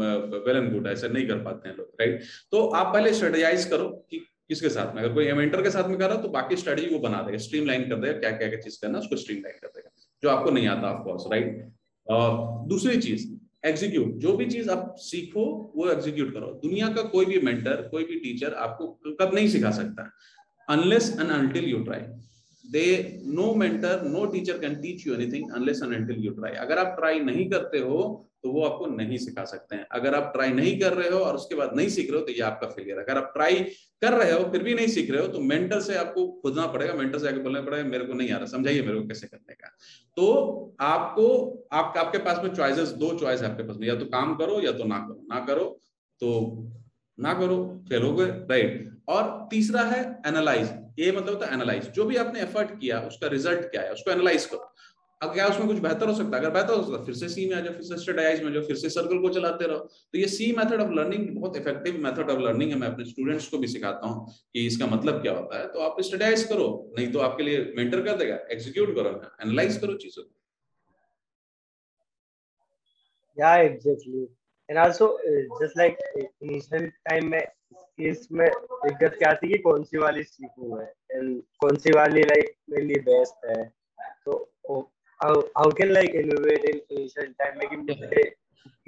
वेल 0.47 0.57
एंड 0.57 0.71
गुड 0.73 0.87
ऐसे 0.87 1.09
नहीं 1.09 1.27
कर 1.27 1.43
पाते 1.43 1.69
हैं 1.69 1.75
लोग 1.77 2.01
राइट 2.01 2.23
तो 2.51 2.67
आप 2.69 2.93
पहले 2.93 3.13
स्ट्रेटेजाइज 3.13 3.65
करो 3.65 3.87
कि 4.09 4.19
किसके 4.49 4.69
साथ 4.69 4.95
में। 4.95 5.01
अगर 5.01 5.13
कोई 5.13 5.25
एमेंटर 5.27 5.61
के 5.61 5.71
साथ 5.71 5.89
में 5.89 5.97
कर 5.97 6.09
रहा 6.09 6.21
तो 6.21 6.29
बाकी 6.29 6.55
स्ट्रेटेजी 6.55 6.93
वो 6.93 6.99
बना 6.99 7.21
देगा 7.21 7.37
स्ट्रीम 7.39 7.67
लाइन 7.67 7.89
कर 7.89 7.95
देगा 7.95 8.19
क्या 8.19 8.31
क्या 8.31 8.47
क्या 8.49 8.59
चीज़ 8.61 8.79
करना 8.81 8.99
उसको 8.99 9.15
स्ट्रीम 9.15 9.41
लाइन 9.43 9.57
कर 9.61 9.67
देगा, 9.69 9.89
जो 10.23 10.29
आपको 10.29 10.51
नहीं 10.51 10.67
आता 10.67 10.91
ऑफकोर्स 10.91 11.31
राइट 11.31 11.67
दूसरी 12.69 12.97
चीज़ 13.01 13.27
एग्जीक्यूट 13.63 14.13
जो 14.15 14.35
भी 14.37 14.45
चीज़ 14.45 14.69
आप 14.69 14.95
सीखो, 14.99 15.45
वो 15.75 15.89
एग्जीक्यूट 15.91 16.33
करो। 16.33 16.47
दुनिया 16.63 16.87
का 16.87 17.01
कोई 17.09 17.25
भी 17.25 17.39
मेंटर 17.39 17.81
कोई 17.91 18.03
भी 18.03 18.19
टीचर 18.19 18.53
आपको 18.65 18.87
कब 19.21 19.35
नहीं 19.35 19.47
सिखा 19.47 19.71
सकता। 19.71 20.11
Unless 20.67 21.09
and 21.19 21.29
until 21.29 21.65
you 21.65 21.83
try 21.83 21.99
they 22.65 22.87
no 23.25 23.53
mentor 23.55 24.01
no 24.03 24.25
teacher 24.25 24.57
can 24.57 24.75
teach 24.75 25.05
you 25.07 25.13
anything 25.13 25.51
unless 25.51 25.81
and 25.83 25.93
until 25.93 26.25
you 26.25 26.31
try 26.31 26.51
अगर 26.65 26.77
आप 26.77 26.95
ट्राई 26.99 27.19
नहीं 27.19 27.49
करते 27.49 27.79
हो 27.79 28.01
तो 28.43 28.51
वो 28.51 28.63
आपको 28.63 28.85
नहीं 28.87 29.17
सिखा 29.17 29.43
सकते 29.45 29.75
हैं। 29.75 29.85
अगर 29.91 30.15
आप 30.15 30.31
ट्राई 30.33 30.51
नहीं 30.51 30.79
कर 30.79 30.93
रहे 30.93 31.09
हो 31.09 31.19
और 31.19 31.35
उसके 31.35 31.55
बाद 31.55 31.75
नहीं 31.75 31.89
सीख 31.89 32.09
रहे 32.11 32.19
हो 32.19 32.25
तो 32.25 32.31
ये 32.31 32.41
आपका 32.43 32.67
फेलियर 32.69 32.97
है। 32.97 33.03
अगर 33.03 33.17
आप 33.17 33.31
ट्राई 33.33 33.59
कर 34.01 34.13
रहे 34.13 34.31
हो 34.31 34.43
फिर 34.51 34.63
भी 34.63 34.73
नहीं 34.73 34.87
सीख 34.87 35.11
रहे 35.11 35.21
हो 35.21 35.27
तो 35.27 35.39
मेंटर 35.41 35.79
से 35.81 35.95
आपको 35.97 36.27
खुदना 36.41 36.67
पड़ेगा 36.67 36.93
मेंटर 36.93 37.19
से 37.19 37.27
आके 37.27 37.39
बोलना 37.39 37.61
पड़ेगा 37.61 37.83
मेरे 37.85 38.05
को 38.05 38.13
नहीं 38.13 38.31
आ 38.31 38.37
रहा 38.37 38.45
समझाइए 38.47 38.81
मेरे 38.81 38.99
को 38.99 39.07
कैसे 39.07 39.27
करने 39.27 39.53
का। 39.53 39.75
तो 40.17 40.75
आपको 40.81 41.27
आप, 41.71 41.93
आपके 41.97 42.17
पास 42.19 42.43
में 42.43 42.53
चॉइसेस 42.53 42.89
दो 42.97 43.13
चॉइस 43.19 43.41
है 43.41 43.51
आपके 43.51 43.63
पास 43.63 43.77
में। 43.79 43.87
या 43.87 43.95
तो 43.95 44.05
काम 44.07 44.35
करो 44.35 44.61
या 44.61 44.71
तो 44.71 44.83
ना 44.85 44.99
करो। 44.99 45.25
ना 45.29 45.45
करो 45.45 45.65
तो 46.21 46.29
ना 47.17 47.33
करो 47.33 47.57
फेल 47.89 48.01
हो 48.01 48.13
गए 48.15 48.27
राइट 48.49 48.87
और 49.09 49.47
तीसरा 49.51 49.81
है 49.83 50.01
एनालाइज 50.27 50.69
ये 50.99 51.11
मतलब 51.11 51.29
होता 51.29 51.47
है 51.47 51.53
एनालाइज 51.53 51.89
जो 51.91 52.05
भी 52.05 52.15
आपने 52.17 52.41
एफर्ट 52.41 52.69
किया 52.79 52.99
उसका 53.01 53.27
रिज़ल्ट 53.27 53.61
क्या 53.65 53.81
है 53.81 53.91
उसको 53.93 54.11
एनालाइज 54.11 54.45
करो। 54.45 54.73
अब 55.21 55.33
क्या 55.33 55.47
उसमें 55.47 55.67
कुछ 55.67 55.79
बेहतर 55.79 56.07
हो 56.07 56.13
सकता 56.15 56.37
है? 56.37 56.43
अगर 56.43 56.51
बेहतर 56.51 56.73
हो 56.73 56.83
सकता 56.83 56.97
है 56.97 57.05
फिर 57.05 57.15
से 57.15 57.29
सी 57.29 57.49
में 57.49 57.55
आ 57.55 57.59
जाओ 57.59 57.73
फिर 57.73 57.81
से 57.81 57.97
स्टेटाइज 57.97 58.43
में 58.43 58.51
जाओ 58.53 58.61
फिर 58.63 58.75
से 58.75 58.89
सर्कल 58.89 59.19
को 59.21 59.29
चलाते 59.29 59.67
रहो। 59.67 59.77
तो 59.77 60.17
ये 60.17 60.27
सी 60.27 60.51
मेथड 60.57 60.81
ऑफ़ 60.81 60.91
लर्निंग 60.91 61.27
बहुत 61.39 61.57
इफ़ेक्टिव 61.57 61.97
मेथड 62.03 62.29
ऑफ़ 62.29 62.39
लर्निंग 62.39 62.71
है। 62.71 62.77
मैं 62.77 62.87
अपने 62.87 63.05
स्टूडेंट्स 63.05 63.47
को 63.47 63.57
भी 63.57 63.67
सिखाता 63.67 64.07
हूँ 64.07 64.27
कि 64.53 64.65
इसका 64.67 64.85
मतलब 64.85 65.21
क्या 65.21 65.33
होता 65.33 65.59
है। 65.59 65.67
तो 65.67 65.79
आप 65.79 66.01
स्टेटाइज 66.01 66.43
करो 66.43 66.67
नहीं 66.97 67.11
तो 67.11 67.19
आपके 67.19 67.43
लिए 67.43 67.73
मेंटर 67.77 68.01
कर 68.01 68.17
देगा 68.17 68.35
एग्जीक्यूट 68.51 68.95
करो 68.95 69.09
एनालाइज 69.43 69.77
करो 69.77 69.93
चीज़ों 69.93 70.23
को। 70.23 70.35
Yeah, 73.37 73.57
exactly. 73.65 74.21
And 74.69 74.77
also, 74.77 75.05
uh, 75.29 75.43
just 75.59 75.77
like 75.77 75.99
initial 76.41 76.87
time 77.09 77.23
में 77.23 77.43
इसमें 77.99 78.47
दिक्कत 78.49 79.15
क्या 79.17 79.29
आती 79.29 79.51
है 79.51 79.57
कौन 79.57 79.83
सी 79.83 79.97
वाली 79.97 80.23
सीखूं 80.23 80.77
मैं? 80.77 80.87
एंड 81.11 81.41
कौन 81.59 81.75
सी 81.75 81.91
वाली 81.91 82.21
लाइक 82.21 82.55
मेरे 82.69 82.83
लिए 82.85 82.99
बेस्ट 83.01 83.45
है? 83.45 83.73
तो 84.25 84.53
how 85.21 85.71
can 85.77 85.91
like 85.93 86.15
innovate 86.15 86.65
in 86.65 86.81
initial 86.91 87.33
time 87.39 87.57
में 87.59 87.69
कि 87.69 87.77
मुझे 87.77 88.23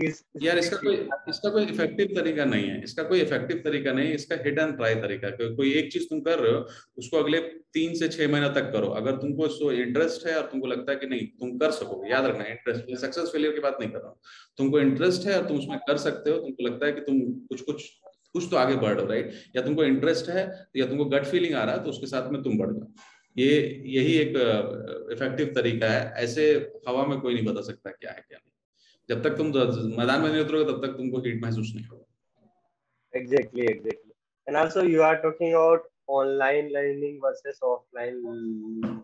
किस 0.01 0.21
यार 0.41 0.57
इसका 0.57 0.77
कोई 0.77 0.95
इसका 1.29 1.49
कोई 1.49 1.63
इफ़ेक्टिव 1.63 2.07
तरीका 2.15 2.45
नहीं 2.45 2.69
है। 2.69 2.81
इसका 2.83 3.03
कोई 3.03 3.19
इफ़ेक्टिव 3.21 3.57
तरीका 3.65 3.91
नहीं 3.93 4.07
है। 4.07 4.15
इसका 4.15 4.35
हिट 4.45 4.59
एंड 4.59 4.75
ट्राई 4.77 4.95
तरीका 4.95 5.27
है। 5.27 5.49
कोई 5.55 5.73
एक 5.79 5.91
चीज़ 5.93 6.03
तुम 6.09 6.19
कर 6.21 6.39
रहे 6.39 6.53
हो 6.53 6.65
उसको 6.97 7.17
अगले 7.17 7.39
तीन 7.73 7.93
से 7.95 8.07
छह 8.07 8.31
महीना 8.31 8.47
तक 8.53 8.71
करो। 8.73 8.87
अगर 9.01 9.15
तुमको 9.17 9.45
इसको 9.45 9.71
इंटरेस्ट 9.73 10.27
है 10.27 10.35
और 10.37 10.47
तुमको 10.51 10.67
लगता 10.67 10.91
है 10.91 10.97
कि 10.97 11.07
नहीं 11.07 11.27
तुम 11.41 11.57
कर 11.57 11.71
सकोगे 11.71 12.11
याद 12.11 12.25
रखना 12.25 12.45
इंटरेस्ट 12.47 12.95
सक्सेस 13.01 13.29
फेलियर 13.33 13.53
की 13.53 13.59
बात 13.59 13.77
नहीं 13.79 13.91
कर 13.91 13.99
रहा 13.99 14.09
हूँ। 14.09 14.19
तुमको 14.57 14.79
इंटरेस्ट 14.79 15.27
है 15.27 15.37
और 15.39 15.47
तुम 15.47 15.57
उसमें 15.57 15.77
कर 15.87 15.97
सकते 16.07 16.29
हो। 16.29 16.37
तुमको 16.37 16.67
लगता 16.67 16.85
है 16.85 16.91
कि 16.91 17.01
तुम 17.01 17.21
कुछ 17.47 17.61
कुछ 17.61 17.89
कुछ 18.33 18.47
तो 18.51 18.57
आगे 18.57 18.75
बढ़ 18.77 18.93
रहे 18.93 19.01
हो 19.01 19.09
राइट 19.09 19.31
या 19.55 19.61
तुमको 19.61 19.83
इंटरेस्ट 19.83 20.29
है 20.29 20.49
या 20.77 20.85
तुमको 20.87 21.05
गट 21.07 21.25
फीलिंग 21.25 21.55
आ 21.55 21.63
रहा 21.63 21.75
है 21.75 21.83
तो 21.83 21.89
उसके 21.89 22.07
साथ 22.07 22.31
में 22.31 22.41
तुम 22.43 22.57
बढ़ 22.57 22.71
जाओ। 22.73 22.91
ये 23.35 23.51
यही 23.87 24.13
एक 24.17 24.33
इफ़ेक्टिव 25.11 25.51
तरीका 25.55 25.89
है। 25.89 26.01
ऐसे 26.23 26.47
हवा 26.87 27.05
में 27.05 27.19
कोई 27.19 27.33
नहीं 27.33 27.45
बता 27.45 27.61
सकता 27.63 27.91
क्या 27.91 28.11
है 28.11 28.25
क्या 28.27 28.39
जब 29.09 29.23
तक 29.23 29.37
तुम 29.37 29.47
मैदान 29.97 30.21
में 30.21 30.29
नहीं 30.29 30.43
उतरोगे, 30.43 30.65
तब 30.65 30.85
तक 30.85 30.97
तुमको 30.97 31.19
हीट 31.21 31.41
महसूस 31.43 31.71
नहीं 31.75 31.85
होगा। 31.85 32.05
Exactly 33.13 33.61
exactly 33.61 34.11
and 34.47 34.57
also 34.57 34.83
you 34.83 35.01
are 35.03 35.15
talking 35.23 35.53
about 35.53 35.87
online 36.09 36.69
learning 36.71 37.17
versus 37.23 37.59
offline 37.63 38.15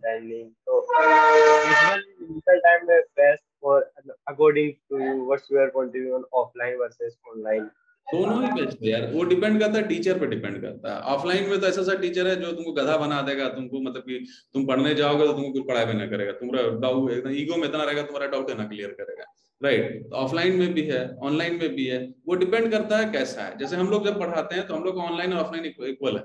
learning 0.06 0.50
तो 0.66 0.82
इवन 0.84 2.04
रियल 2.22 2.60
टाइम 2.60 2.88
में 2.88 3.00
best 3.20 3.44
for 3.62 3.82
according 4.28 4.72
to 4.90 4.98
what 5.26 5.52
you 5.52 5.60
are 5.60 5.70
continue 5.76 6.16
on 6.16 6.24
offline 6.42 6.76
versus 6.80 7.18
online 7.32 7.70
दोनों 8.08 8.42
ही 8.44 8.52
बेस्ट 8.54 8.84
है 8.84 8.90
यार। 8.90 9.06
वो 9.14 9.24
डिपेंड 9.26 9.60
करता 9.60 9.78
है 9.78 9.88
टीचर 9.88 10.20
पे 10.20 10.28
डिपेंड 10.28 10.62
करता 10.62 10.94
है। 10.94 11.02
ऑफलाइन 11.14 11.50
में 11.50 11.60
तो 11.62 11.68
ऐसा 11.68 11.84
सा 11.84 11.96
टीचर 11.98 12.28
है 12.28 12.36
जो 12.42 12.52
तुमको 12.52 12.72
गधा 12.74 12.98
बना 12.98 13.22
देगा, 13.22 13.48
तुमको 13.50 13.82
मतलब 13.82 14.02
कि 14.02 14.20
तुम 14.54 14.66
पढ़ने 14.66 14.94
जाओगे 14.96 15.26
तो 15.26 15.34
तुमको 15.34 15.52
कुछ 15.54 15.68
पढ़ाई 15.68 15.86
भी 15.86 15.94
ना 15.94 16.08
करेगा। 16.08 16.32
तुम्हारा 16.34 16.70
डाउट 16.80 17.12
एकदम 17.12 17.36
ईगो 17.36 17.58
में 17.58 17.68
इतना 17.68 17.84
रहेगा, 17.84 18.02
तुम्हारा 18.04 18.28
डाउट 18.28 18.52
ना 18.52 18.68
क्लियर 18.68 18.96
करेगा। 19.00 19.26
राइट 19.62 20.02
तो 20.04 20.16
ऑफलाइन 20.16 20.56
में 20.56 20.74
भी 20.74 20.82
है 20.84 21.02
ऑनलाइन 21.24 21.60
में 21.60 21.76
भी 21.76 21.86
है। 21.86 22.00
वो 22.28 22.36
डिपेंड 22.36 22.72
करता 22.72 22.98
है 22.98 23.12
कैसा 23.12 23.42
है। 23.42 23.58
जैसे 23.58 23.76
हम 23.76 23.90
लोग 23.90 24.06
जब 24.06 24.20
पढ़ाते 24.20 24.56
हैं 24.56 24.68
तो 24.68 24.76
हम 24.76 24.84
लोग 24.84 24.98
ऑनलाइन 25.00 25.34
और 25.34 25.44
ऑफलाइन 25.44 25.66
इक्वल 25.66 26.18
है। 26.18 26.24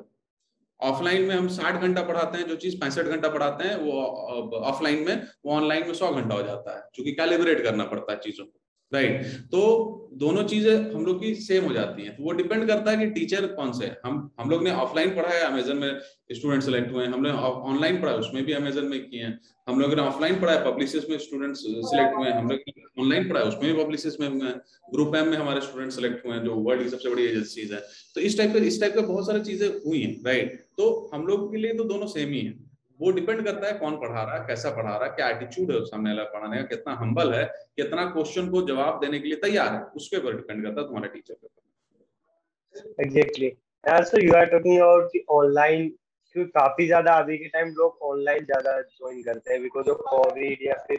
ऑफलाइन 0.80 1.22
में 1.22 1.34
हम 1.34 1.48
साठ 1.50 1.80
घंटा 1.80 2.02
पढ़ाते 2.02 2.38
हैं, 2.38 2.46
जो 2.48 2.54
चीज़ 2.56 2.80
पैंसठ 2.80 3.06
घंटा 3.06 3.28
पढ़ाते 3.28 3.64
हैं, 3.64 3.76
वो 3.76 4.60
ऑफलाइन 4.60 5.04
में, 5.06 5.22
वो 5.44 5.52
ऑनलाइन 5.52 5.86
में 5.86 5.94
सौ 5.94 6.12
घंटा 6.12 6.34
हो 6.34 6.42
जाता 6.42 6.76
है 6.76 6.82
क्योंकि 6.94 7.12
कैलिब्रेट 7.12 7.62
करना 7.64 7.84
पड़ता 7.84 8.12
है 8.12 8.18
चीज़ों 8.20 8.44
को। 8.44 8.61
राइट 8.92 9.26
तो 9.52 9.98
दोनों 10.14 10.42
चीज़ें 10.44 10.92
हम 10.92 11.04
लोग 11.06 11.20
की 11.20 11.34
सेम 11.34 11.64
हो 11.64 11.72
जाती 11.74 12.02
हैं। 12.02 12.16
तो 12.16 12.22
वो 12.22 12.32
डिपेंड 12.32 12.66
करता 12.68 12.90
है 12.90 12.96
कि 12.96 13.06
टीचर 13.10 13.46
कौन 13.54 13.72
से 13.72 13.86
हम 14.04 14.30
हम 14.40 14.50
लोग 14.50 14.62
ने 14.64 14.70
ऑफलाइन 14.72 15.14
पढ़ा 15.16 15.28
है 15.28 15.40
अमेजन 15.42 15.76
में 15.76 16.00
स्टूडेंट 16.32 16.62
सेलेक्ट 16.62 16.92
हुए 16.92 17.04
हैं। 17.04 17.12
हमने 17.12 17.30
ऑनलाइन 17.30 18.00
पढ़ा 18.00 18.12
उसमें 18.14 18.44
भी 18.44 18.52
अमेजन 18.52 18.84
में 18.86 18.98
किए 19.00 19.22
हैं। 19.22 19.38
हम 19.68 19.80
लोग 19.80 19.94
ने 19.94 20.02
ऑफलाइन 20.02 20.40
पढ़ा 20.40 20.52
है 20.52 20.64
पब्लिसिस 20.64 21.08
में 21.10 21.16
स्टूडेंट 21.18 21.56
सिलेक्ट 21.56 22.16
हुए 22.16 22.26
हैं। 22.28 22.34
हम 22.34 22.48
लोग 22.48 23.00
ऑनलाइन 23.00 23.28
पढ़ा 23.28 23.40
है, 23.40 23.46
उसमें 23.46 23.72
भी 23.72 23.82
पब्लिसिस 23.82 24.20
में 24.20 24.28
हुए 24.28 24.46
हैं। 24.46 24.54
ग्रुप 24.94 25.14
एम 25.16 25.28
में 25.28 25.36
हमारे 25.36 25.60
स्टूडेंट 25.60 25.92
सेलेक्ट 25.92 26.26
हुए 26.26 26.34
हैं, 26.34 26.42
जो 26.44 26.54
वर्ल्ड 26.56 26.82
की 26.82 26.88
सबसे 26.90 27.10
बड़ी 27.10 27.24
एजेंसीज 27.24 27.72
है। 27.72 27.80
तो 28.14 28.20
इस 28.20 28.36
टाइप 28.38 28.52
के, 28.52 28.58
इस 28.60 28.80
टाइप 28.80 28.94
के 28.94 29.00
बहुत 29.02 29.26
सारी 29.26 29.40
चीज़ें 29.42 29.68
हुई 29.86 30.02
हैं 30.02 30.20
राइट 30.26 30.60
तो 30.78 31.10
हम 31.14 31.26
लोग 31.26 31.50
के 31.52 31.58
लिए 31.58 31.74
तो 31.74 31.84
दोनों 31.86 32.06
सेम 32.08 32.32
ही 32.32 32.40
है। 32.40 32.54
वो 33.02 33.10
डिपेंड 33.12 33.44
करता 33.44 33.66
है 33.66 33.72
कौन 33.78 33.96
पढ़ा 34.00 34.22
रहा 34.22 34.34
है, 34.34 34.44
कैसा 34.46 34.70
पढ़ा 34.70 34.96
रहा 34.96 35.04
है, 35.04 35.14
क्या 35.16 35.28
एटीट्यूड 35.30 35.70
है 35.72 35.80
सामने 35.86 36.10
वाला 36.10 36.24
पढ़ाने 36.32 36.56
का, 36.56 36.62
कितना 36.66 36.94
हम्बल 36.96 37.32
है, 37.34 37.44
कितना 37.76 38.04
क्वेश्चन 38.10 38.50
को 38.50 38.62
जवाब 38.68 39.00
देने 39.00 39.18
के 39.20 39.28
लिए 39.28 39.36
तैयार 39.42 39.72
है 39.74 39.82
उसके 39.96 40.16
ऊपर 40.16 40.36
डिपेंड 40.36 40.62
करता 40.64 40.80
है 40.80 40.86
तुम्हारे 40.86 41.08
टीचर 41.08 41.34
के 41.34 41.46
ऊपर। 41.46 43.02
Exactly 43.04 43.50
also 43.84 44.18
you 44.20 44.34
are 44.34 44.44
talking 44.50 44.78
about 44.78 45.10
the 45.14 45.20
online 45.36 45.88
क्योंकि 46.36 46.50
काफ़ी 46.50 46.86
ज़्यादा 46.86 47.14
अभी 47.22 47.36
के 47.38 47.48
टाइम 47.48 47.68
लोग 47.78 47.98
ऑनलाइन 48.10 48.44
ज़्यादा 48.44 48.80
ज्वाइन 48.82 49.22
करते 49.22 49.52
हैं 49.52 49.62
बिकॉज़ 49.62 49.88
ऑफ़ 49.90 49.98
कोविड 50.10 50.62
या 50.66 50.74
फिर 50.86 50.96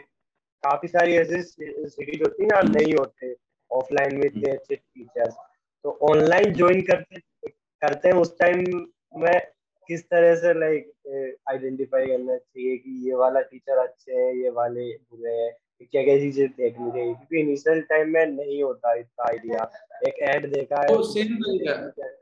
काफ़ी 0.64 0.88
सारी 0.88 1.16
ऐसी 1.16 1.42
सीरीज़ 1.42 2.22
होती 2.22 2.42
है 2.42 2.48
ना, 2.48 2.60
नहीं 2.68 2.94
होते 2.94 3.34
ऑफलाइन 3.70 4.16
में 4.16 4.24
इतने 4.26 4.50
अच्छे 4.52 4.74
टीचर्स 4.74 5.34
तो 5.84 5.98
ऑनलाइन 6.10 6.52
ज्वाइन 6.54 6.80
करते 6.90 7.20
करते 7.82 8.08
हैं 8.08 8.14
उस 8.16 8.38
टाइम 8.38 8.62
में 9.22 9.40
किस 9.88 10.02
तरह 10.04 10.34
से 10.36 10.52
लाइक 10.60 11.40
आइडेंटिफाई 11.50 12.06
करना 12.06 12.36
चाहिए 12.36 12.76
कि 12.76 12.90
ये 13.08 13.14
वाला 13.16 13.40
टीचर 13.42 13.78
अच्छे 13.78 14.12
है 14.12 14.26
ये 14.38 14.50
वाले 14.58 14.90
बुरे 14.92 15.32
हैं 15.34 15.52
क्या 15.82 16.02
क्या 16.04 16.16
चीज़ें 16.18 16.46
देखनी 16.48 16.90
चाहिए? 16.90 17.14
क्योंकि 17.14 17.40
इनिशियल 17.40 17.80
टाइम 17.88 18.12
में 18.12 18.26
नहीं 18.26 18.62
होता 18.62 18.94
इतना 18.94 19.24
आइडिया 19.28 19.70
एक 20.08 20.18
ऐड 20.28 20.52
देखा 20.52 20.80
है 20.82 20.88
तो 20.88 21.02
सेम 21.12 21.34
तरीका 21.38 22.12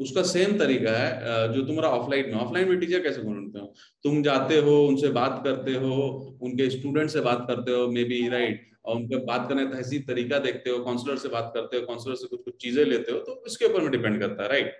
उसका 0.00 0.22
सेम 0.22 0.58
तरीका 0.58 0.90
है 0.92 1.52
जो 1.52 1.62
तुम्हारा 1.66 1.88
ऑफलाइन 1.90 2.26
में। 2.26 2.34
ऑफलाइन 2.40 2.68
में 2.68 2.78
टीचर 2.80 3.00
कैसे 3.02 3.22
ढूंढते 3.22 3.58
हो? 3.58 3.66
तुम 4.04 4.22
जाते 4.22 4.58
हो 4.66 4.74
उनसे 4.86 5.08
बात 5.12 5.40
करते 5.44 5.72
हो 5.74 5.94
उनके 6.42 6.68
स्टूडेंट 6.70 7.10
से 7.10 7.20
बात 7.20 7.44
करते 7.48 7.72
हो 7.72 7.86
मे 7.92 8.04
बी 8.04 8.28
राइट 8.28 8.66
और 8.88 8.96
उनके 8.96 9.16
बात 9.26 9.48
करने 9.48 9.64
का 9.64 9.72
तहजीब 9.72 10.04
तरीका 10.08 10.38
देखते 10.40 10.70
हो 10.70 10.82
काउंसलर 10.84 11.16
से 11.18 11.28
बात 11.30 11.50
करते 11.54 11.76
हो 11.76 11.86
काउंसलर 11.86 12.14
से 12.16 12.26
कुछ 12.26 12.44
कुछ 12.44 12.54
चीज़ें 12.62 12.84
लेते 12.84 13.12
हो 13.12 13.18
तो 13.20 13.42
इसके 13.46 13.64
ऊपर 13.66 13.82
में 13.82 13.90
डिपेंड 13.92 14.20
करता 14.20 14.42
है 14.42 14.48
राइट 14.48 14.76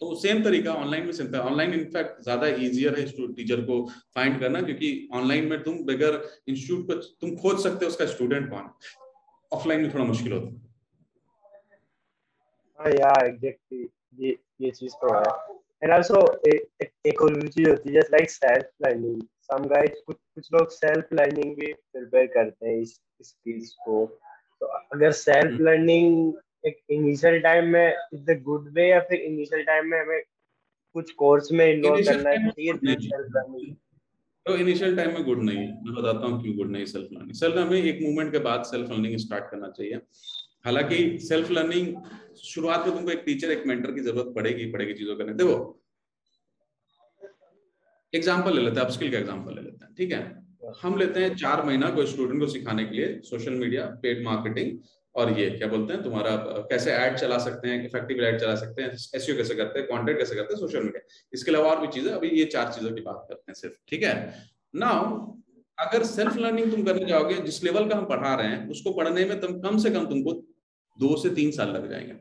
तो 0.00 0.14
सेम 0.22 0.42
तरीका 0.44 0.72
ऑनलाइन 0.74 1.04
में 1.04 1.12
सेम 1.12 1.34
ऑनलाइन 1.36 1.72
इनफैक्ट 1.74 2.22
ज़्यादा 2.22 2.46
इजियर 2.46 2.98
है 2.98 3.04
टीचर 3.34 3.60
को 3.62 3.76
फाइंड 4.14 4.38
करना, 4.40 4.60
क्योंकि 4.62 5.08
ऑनलाइन 5.14 5.46
में 5.50 5.62
तुम 5.62 5.78
बगैर 5.86 6.14
इंस्टीट्यूट 6.48 6.86
पर 6.88 7.00
तुम 7.20 7.34
खोज 7.36 7.62
सकते 7.62 7.84
हो 7.84 7.90
उसका 7.90 8.06
स्टूडेंट 8.06 8.50
कौन। 8.50 8.68
ऑफलाइन 9.52 9.80
में 9.82 9.92
थोड़ा 9.94 10.04
मुश्किल 10.04 10.32
होता 10.32 10.46
है। 10.46 10.54
हाँ 12.78 12.90
यार 12.92 13.26
एग्जैक्टली 13.26 13.88
ये 14.20 14.36
ये 14.60 14.70
चीज़ 14.72 14.94
तो 15.02 15.14
है। 15.14 15.22
एंड 15.82 15.92
आल्सो 15.92 16.20
एक 16.46 17.22
और 17.22 17.48
चीज़ 17.48 17.68
होती 17.68 17.88
है 17.88 18.00
just 18.00 18.12
like 18.12 18.30
self 18.30 18.70
learning 18.86 19.22
some 19.48 19.66
guys 19.68 20.00
कुछ 20.06 20.16
कुछ 20.34 20.48
लोग 20.52 20.70
सेल्फ 20.70 21.12
लर्निंग 21.14 21.54
भी 21.56 21.72
प्रिपेयर 21.72 22.26
करते 22.34 22.68
हैं 22.68 22.80
इस 22.80 22.98
स्किल्स 23.22 23.72
को। 23.84 24.04
तो 24.60 24.66
अगर 24.66 25.12
सेल्फ 25.20 25.60
लर्निंग। 25.60 26.34
एक 26.66 26.78
इनिशियल 26.90 27.38
टाइम 27.40 27.66
में 27.72 27.96
इज़ 28.14 28.22
द 28.22 28.34
गुड 28.42 28.68
वे 28.74 28.88
या 28.88 29.00
फिर 29.08 29.20
इनिशियल 29.22 29.62
टाइम 29.64 29.86
में 29.90 29.98
हमें 30.00 30.22
कुछ 30.94 31.10
कोर्स 31.20 31.50
में 31.52 31.66
इन्वॉल्व 31.66 32.04
करना 32.04 32.32
चाहिए 32.36 32.72
सेल्फ 32.72 33.28
लर्निंग 33.36 33.74
तो 34.46 34.56
इनिशियल 34.56 34.96
टाइम 34.96 35.12
में 35.14 35.22
गुड 35.24 35.42
नहीं 35.42 35.58
है। 35.58 35.68
मैं 35.84 35.94
बताता 35.94 36.26
हूँ 36.26 36.40
क्यों 36.42 36.56
गुड 36.56 36.70
नहीं 36.70 36.84
सेल्फ 36.86 37.12
लर्निंग 37.12 37.34
सेल्फ 37.34 37.56
हमें 37.56 37.78
एक 37.78 38.02
मूवमेंट 38.02 38.32
के 38.32 38.38
बाद 38.40 38.62
सेल्फ 38.64 38.90
लर्निंग 38.90 39.16
स्टार्ट 39.18 39.44
करना 39.50 39.68
चाहिए। 39.70 40.00
हालाँकि 40.64 41.18
सेल्फ 41.20 41.50
लर्निंग 41.50 41.94
शुरुआत 42.44 42.86
में 42.86 42.94
तुमको 42.96 43.10
एक 43.10 43.22
टीचर 43.26 43.50
एक 43.50 43.66
मेंटर 43.66 43.92
की 43.92 44.00
ज़रूरत 44.00 44.32
पड़ेगी 44.36 44.70
पड़ेगी 44.72 44.94
चीज़ों 44.94 45.16
करने। 45.16 45.34
देखो 45.34 45.56
एग्ज़ाम्पल 48.12 48.54
ले 48.56 48.62
लेते 48.62 48.80
हैं 48.80 48.86
अपस्किल 48.86 49.10
का 49.12 49.18
एग्ज़ाम्पल 49.18 49.54
ले 49.54 49.62
लेते 49.62 49.84
हैं 49.84 49.94
ठीक 49.94 50.12
है? 50.12 50.20
हम 50.82 50.98
लेते 50.98 51.20
हैं 51.20 51.34
चार 51.36 51.64
महीना 51.66 51.88
कोई 51.90 52.06
स्टूडेंट 52.06 52.40
को 52.40 52.46
सिखाने 52.46 52.84
के 52.84 52.96
लिए 52.96 53.20
सोशल 53.24 53.54
मीडिया 53.54 53.84
पेड 54.02 54.22
मार्केटिंग 54.24 54.78
और 55.14 55.38
ये 55.38 55.48
क्या 55.50 55.68
बोलते 55.68 55.92
हैं 55.92 56.02
तुम्हारा 56.02 56.30
कैसे 56.70 56.90
ऐड 56.92 57.16
चला 57.18 57.38
सकते 57.38 57.68
हैं 57.68 57.84
इफ़ेक्टिव 57.84 58.22
ऐड 58.24 58.40
चला 58.40 58.54
सकते 58.54 58.82
हैं 58.82 58.90
एसईओ 59.16 59.36
कैसे 59.36 59.54
करते 59.54 59.78
हैं 59.78 59.88
कंटेंट 59.88 60.18
कैसे 60.18 60.34
करते 60.34 60.54
हैं 60.54 60.60
सोशल 60.60 60.82
मीडिया 60.82 61.06
इसके 61.32 61.50
अलावा 61.50 61.70
और 61.70 61.80
भी 61.80 61.86
चीज़ें 61.94 62.10
अभी 62.12 62.28
ये 62.30 62.44
चार 62.54 62.72
चीज़ों 62.72 62.90
की 62.94 63.00
बात 63.00 63.24
करते 63.28 63.50
हैं 63.50 63.54
सिर्फ़ 63.54 63.76
ठीक 63.88 64.02
है? 64.02 64.14
नाउ 64.74 65.04
अगर 65.78 66.04
सेल्फ 66.04 66.36
लर्निंग 66.36 66.70
तुम 66.70 66.84
करने 66.84 67.06
जाओगे 67.06 67.34
जिस 67.42 67.62
लेवल 67.64 67.88
का 67.88 67.96
हम 67.96 68.04
पढ़ा 68.06 68.34
रहे 68.34 68.48
हैं 68.48 68.68
उसको 68.70 68.92
पढ़ने 68.92 69.24
में 69.24 69.40
तुम 69.40 69.58
कम 69.60 69.78
से 69.78 69.90
कम 69.90 70.06
तुमको 70.06 70.32
दो 70.98 71.16
से 71.22 71.30
तीन 71.30 71.50
साल 71.50 71.70
लग 71.70 71.90
जाएँगे। 71.90 72.14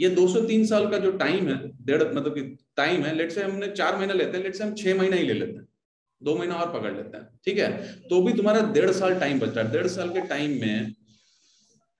ये 0.00 0.08
दो 0.10 0.26
से 0.28 0.46
तीन 0.46 0.66
साल 0.66 0.90
का 0.90 0.98
जो 0.98 1.10
टाइम 1.18 1.48
है, 1.48 1.56
डेढ़ 1.82 2.02
मतलब 2.04 2.34
कि 2.34 2.42
टाइम 2.76 3.02
है 3.02 3.14
लेट 3.14 3.30
से 3.32 3.42
हमने 3.42 3.68
चार 3.68 3.96
महीना 3.96 4.14
लेते 4.14 4.36
हैं 4.36 4.44
लेट 4.44 4.54
से 4.54 4.64
हम 4.64 4.74
छह 4.74 4.98
महीना 4.98 5.16
ही 5.16 5.22
ले 5.22 5.34
लेते 5.34 5.52
हैं, 5.52 5.66
दो 6.20 6.36
महीना 6.36 6.54
और 6.54 6.72
पकड़ 6.72 6.92
लेते 6.92 7.16
हैं, 7.16 7.28
ठीक 7.44 7.58
है? 7.58 7.70
तो 8.08 8.20
भी 8.22 8.32
तुम्हारा 8.32 8.60
डेढ़ 8.72 8.90
साल 8.92 9.18
टाइम 9.20 9.40
बचता 9.40 9.60
है। 9.60 9.70
डेढ़ 9.72 9.86
साल 9.88 10.10
के 10.10 10.20
टाइम 10.28 10.60
में 10.60 10.92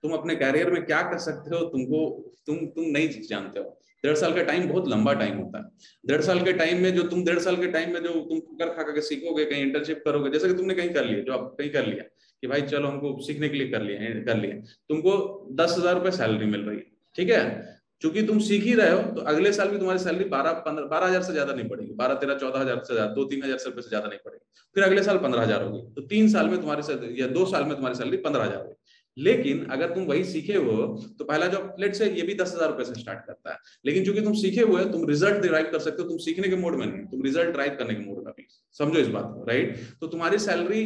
तुम 0.03 0.11
अपने 0.13 0.35
कैरियर 0.35 0.71
में 0.71 0.83
क्या 0.85 1.01
कर 1.03 1.17
सकते 1.19 1.55
हो, 1.55 1.63
तुमको, 1.65 1.99
तुम 2.47 2.57
तुम 2.67 2.85
नहीं 2.87 3.21
जानते 3.21 3.59
हो। 3.59 3.77
डेढ़ 4.03 4.15
साल 4.15 4.33
का 4.33 4.41
टाइम 4.43 4.67
बहुत 4.69 4.87
लंबा 4.87 5.13
टाइम 5.13 5.37
होता 5.37 5.59
है। 5.59 5.63
डेढ़ 6.03 6.21
साल 6.21 6.39
के 6.41 6.51
टाइम 6.53 6.81
में 6.81 6.93
जो 6.95 7.03
तुम, 7.03 7.23
डेढ़ 7.25 7.39
साल 7.39 7.55
के 7.55 7.67
टाइम 7.67 7.93
में 7.93 8.01
जो 8.03 8.09
तुम 8.09 8.39
कर 8.57 8.69
खा 8.69 8.83
करके 8.83 9.01
सीखोगे, 9.01 9.45
कहीं 9.45 9.61
इंटर्नशिप 9.61 10.01
करोगे, 10.05 10.29
जैसे 10.29 10.47
कि 10.47 10.53
तुमने 10.53 10.73
कहीं 10.75 10.89
कर 10.89 11.05
लिया 11.05 11.21
जो 11.21 11.33
आप 11.33 11.55
कहीं 11.59 11.69
कर 11.69 11.85
लिया, 11.85 12.03
कि 12.43 12.47
भाई 12.47 12.61
चलो 12.63 12.87
हमको 12.87 13.17
सीखने 13.21 13.49
के 13.49 13.57
लिए 13.57 13.69
कर 13.69 13.81
लिया 13.81 14.13
कर 14.25 14.37
लिया। 14.37 14.59
तुमको 14.89 15.15
दस 15.55 15.75
हज़ार 15.77 15.95
रुपये 15.95 16.11
सैलरी 16.11 16.45
मिल 16.45 16.61
रही 16.61 16.77
है, 16.77 16.85
ठीक 17.15 17.29
है? 17.29 17.76
चूँकि 18.01 18.21
तुम 18.23 18.39
सीख 18.41 18.63
ही 18.63 18.73
रहे 18.75 18.91
हो 18.91 19.01
तो 19.11 19.21
अगले 19.23 19.51
साल 19.53 19.69
भी 19.69 19.77
तुम्हारी 19.77 19.99
सैलरी 19.99 20.25
बारह, 20.29 20.51
पंद्रह, 20.65 20.85
बारह 20.87 21.07
हज़ार 21.07 21.21
से 21.21 21.33
ज़्यादा 21.33 21.53
नहीं 21.53 21.67
पड़ेगी। 21.69 21.93
बारह, 21.95 22.15
तेरह, 22.15 22.35
चौदह 22.35 22.59
हज़ार 22.59 22.83
से 22.83 22.93
ज़्यादा, 22.93 23.13
दो, 23.13 23.23
तीन 23.25 23.43
हज़ार 23.43 23.57
रुपए 23.65 23.81
से 23.81 23.89
ज़्यादा 23.89 24.07
नहीं 24.07 24.19
पड़ेगी। 24.25 24.45
फिर 24.75 24.83
अगले 24.83 25.03
साल 25.03 25.17
पंद्रह 25.19 25.41
हज़ार 25.41 25.63
होगी। 25.63 25.81
तो 25.95 26.01
तीन 26.07 26.29
साल 26.29 26.49
में 26.49 26.59
तुम्हारी 26.59 27.21
या 27.21 27.27
दो 27.29 27.45
साल 27.45 27.63
में 27.63 27.75
तुम्हारी 27.75 27.95
सैलरी 27.95 28.17
पंद्रह 28.19 28.43
हज़ार 28.43 28.57
होगी। 28.57 28.75
लेकिन 29.17 29.63
अगर 29.71 29.93
तुम 29.93 30.03
वही 30.05 30.23
सीखे 30.25 30.55
हो 30.55 30.73
तो 31.19 31.25
पहला 31.25 31.47
जॉब 31.47 31.75
लेट 31.79 31.95
से 31.95 32.09
ये 32.11 32.21
भी 32.23 32.33
दस 32.35 32.53
हज़ार 32.55 32.69
रुपए 32.69 32.83
से 32.83 32.99
स्टार्ट 32.99 33.25
करता 33.27 33.51
है। 33.51 33.57
लेकिन 33.85 34.05
चूँकि 34.05 34.21
तुम 34.21 34.33
सीखे 34.35 34.61
हुए 34.63 34.83
तुम 34.91 35.07
रिज़ल्ट 35.09 35.41
डिराइव 35.41 35.69
कर 35.71 35.79
सकते 35.79 36.01
हो, 36.01 36.07
तुम 36.09 36.17
सीखने 36.19 36.49
के 36.49 36.55
मोड 36.57 36.75
में 36.75 36.85
नहीं, 36.85 37.05
तुम 37.05 37.23
रिज़ल्ट 37.23 37.49
ड्राइव 37.51 37.75
करने 37.79 37.93
के 37.93 38.05
मोड 38.05 38.23
में 38.25 38.33
भी 38.37 38.47
समझो 38.75 38.99
इस 38.99 39.07
बात 39.09 39.31
को 39.33 39.45
राइट 39.47 39.77
तो 40.01 40.07
तुम्हारी 40.07 40.37
सैलरी 40.39 40.83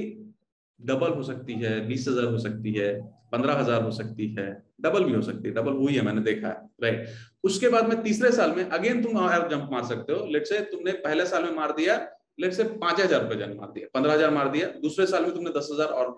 डबल 0.80 1.10
हो 1.10 1.24
सकती 1.24 1.54
है, 1.56 1.80
बीस 1.88 2.08
हज़ार 2.08 2.26
हो 2.26 2.38
सकती 2.40 2.74
है, 2.74 2.94
पंद्रह 3.32 3.54
हज़ार 3.56 3.84
हो 3.84 3.92
सकती 3.92 4.36
है। 4.38 4.48
डबल 4.82 5.04
भी 5.04 5.14
हो 5.14 5.22
सकती 5.22 5.48
है 5.48 5.54
डबल 5.56 5.74
हुई 5.76 5.94
है, 5.94 6.02
मैंने 6.02 6.22
देखा 6.24 6.48
है 6.48 6.70
राइट 6.84 7.08
उसके 7.44 7.70
बाद 7.70 7.90
में 7.90 8.02
तीसरे 8.04 8.32
साल 8.32 8.56
में 8.56 8.64
अगेन 8.66 9.04
तुम 9.04 9.18
हायर 9.18 9.48
जंप 9.50 9.70
मार 9.72 9.84
सकते 9.86 10.14
हो। 10.14 10.26
लेट 10.28 10.46
से 10.48 10.60
तुमने 10.72 10.92
पहले 11.06 11.26
साल 11.28 11.44
में 11.44 11.56
मार 11.56 11.72
दिया 11.74 11.96
लेट 12.40 12.54
से 12.54 12.64
पाँच 12.64 13.00
हज़ार 13.00 13.22
रुपए 13.22 13.36
जंप 13.38 13.58
मार 13.58 13.72
दिया, 13.72 13.88
पंद्रह 13.94 14.14
हज़ार 14.14 14.32
मार 14.32 14.50
दिया, 14.52 14.68
दूसरे 14.82 15.06
साल 15.08 15.24
में 15.24 15.34
तुमने 15.34 15.50
दस 15.52 15.70
हज़ार 15.74 15.88
और 15.90 16.12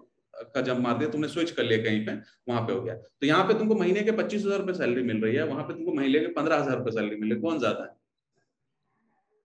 का 0.55 0.61
जंप 0.61 0.79
मार 0.79 0.97
दिया, 0.97 1.09
तुमने 1.09 1.27
स्विच 1.27 1.51
कर 1.51 1.63
लिया 1.63 1.83
कहीं 1.83 2.05
पे, 2.05 2.13
वहाँ 2.49 2.61
पे 2.67 2.73
हो 2.73 2.81
गया। 2.81 2.93
तो 2.95 3.25
यहाँ 3.27 3.43
पे 3.47 3.53
तुमको 3.53 3.75
महीने 3.75 4.03
के 4.03 4.11
पच्चीस 4.13 4.45
हज़ार 4.45 4.59
रुपए 4.59 4.73
सैलरी 4.73 5.03
मिल 5.03 5.21
रही 5.21 5.35
है, 5.35 5.43
वहाँ 5.47 5.63
पे 5.63 5.73
तुमको 5.73 5.93
महीने 5.93 6.19
के 6.19 6.27
पंद्रह 6.33 6.61
हज़ार 6.61 6.77
रुपए 6.77 6.91
सैलरी 6.91 7.15
मिल 7.15 7.29
रही 7.29 7.35
है। 7.35 7.41
कौन 7.41 7.59
ज़्यादा 7.59 7.83
है? 7.83 7.89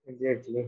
Exactly. 0.06 0.62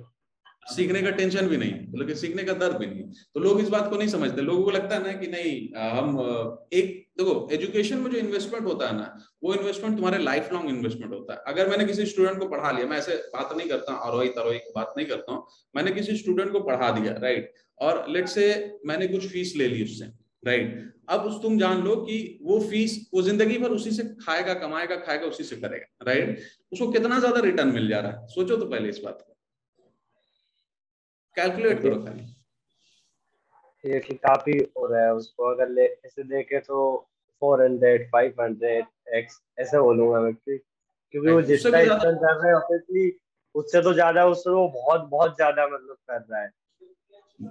सीखने 0.71 1.03
का 1.03 1.11
टेंशन 1.13 1.47
भी 1.49 1.57
नहीं 1.57 1.73
मतलब 1.73 2.15
सीखने 2.17 2.43
का 2.45 2.53
दर्द 2.55 2.77
भी 2.77 2.87
नहीं। 2.87 3.05
तो 3.35 3.41
लोग 3.41 3.61
इस 3.61 3.69
बात 3.69 3.89
को 3.91 3.97
नहीं 3.97 4.09
समझते। 4.09 4.43
लोगों 4.43 4.63
को 4.65 4.71
लगता 4.71 4.95
है 4.95 5.03
ना 5.03 5.13
कि 5.13 5.27
नहीं 5.29 5.53
हम 5.93 6.19
एक, 6.73 6.97
देखो 7.19 7.49
एजुकेशन 7.53 7.99
में 7.99 8.11
जो 8.11 8.19
इन्वेस्टमेंट 8.19 8.67
होता 8.67 8.89
है 8.89 8.97
ना, 8.97 9.07
वो 9.43 9.55
इन्वेस्टमेंट 9.55 9.97
तुम्हारे 9.97 10.19
लाइफ 10.21 10.53
लॉन्ग 10.53 10.69
इन्वेस्टमेंट 10.69 11.13
होता 11.13 11.35
है। 11.35 11.43
अगर 11.47 11.71
मैंने 11.71 11.85
किसी 11.85 12.07
स्टूडेंट 12.07 12.39
को 12.39 12.49
पढ़ा 12.49 12.71
लिया, 12.71 12.87
मैं 12.87 12.99
ऐसे 12.99 13.17
बात 13.35 13.57
नहीं 13.57 13.69
करता 13.69 13.95
अरोई 14.09 14.29
तरोई 14.37 14.59
की 14.59 14.73
बात 14.77 14.95
नहीं 14.97 15.07
करता 15.07 15.33
हूँ। 15.33 15.47
मैंने 15.75 15.91
किसी 15.93 16.17
स्टूडेंट 16.17 16.53
को 16.53 16.61
पढ़ा 16.63 16.91
दिया 16.91 17.13
राइट 17.19 17.53
और 17.79 18.05
लेट 18.11 18.29
से 18.29 18.47
मैंने 18.87 19.07
कुछ 19.09 19.27
फ़ीस 19.29 19.55
ले 19.57 19.69
ली 19.69 19.83
उससे 19.85 20.05
राइट 20.43 20.89
अब 21.09 21.21
उस, 21.21 21.41
तुम 21.43 21.59
जान 21.59 21.83
लो 21.85 21.95
कि 21.99 22.39
वो 22.43 22.59
फ़ीस 22.61 23.11
वो 23.15 23.23
ज़िंदगी 23.23 23.57
भर 23.59 23.71
उसी 23.71 23.91
से 23.91 24.03
खाएगा, 24.21 24.55
कमाएगा, 24.57 24.97
खाएगा, 24.99 25.27
उसी 25.27 25.45
से 25.45 25.57
करेगा 25.57 26.05
राइट 26.07 26.39
उसको 26.73 26.91
कितना 26.93 27.19
ज़्यादा 27.19 27.41
रिटर्न 27.41 27.69
मिल 27.71 27.89
जा 27.89 28.01
रहा 28.01 28.13
है? 28.13 28.27
सोचो 28.29 28.57
तो 28.57 28.67
पहले 28.67 28.89
इस 28.89 29.01
बात 29.05 29.19
को। 29.21 29.37
कैलकुलेट 31.37 31.83
करो 31.83 31.97
खाली। 32.05 32.25
ये 33.85 34.01
कि 34.01 34.15
काफ़ी 34.17 34.59
हो 34.79 34.87
रहा 34.87 35.05
है 35.05 35.13
उसको 35.15 35.51
अगर 35.51 35.69
ले 35.71 35.85
ऐसे 36.07 36.23
देखे 36.25 36.59
तो 36.61 36.79
400 37.43 37.97
500 38.13 38.87
एक्स 39.17 39.41
ऐसे 39.59 39.81
बोलूँगा 39.81 40.21
मैं 40.21 40.33
क्योंकि 40.35 41.31
वो 41.31 41.43
जितना 41.43 41.83
स्पेंड 41.85 42.19
कर 42.19 42.35
रहे 42.35 42.49
हैं 42.49 42.55
ऑब्वियसली 42.55 43.11
उससे 43.55 43.83
तो 43.83 43.93
ज़्यादा 43.93 44.25
उससे 44.27 44.51
वो 44.51 44.67
बहुत 44.71 45.09
बहुत 45.11 45.37
ज़्यादा 45.37 45.67
मतलब 45.67 45.97
कर 46.09 46.21
रहा 46.21 46.41
है। 46.43 46.51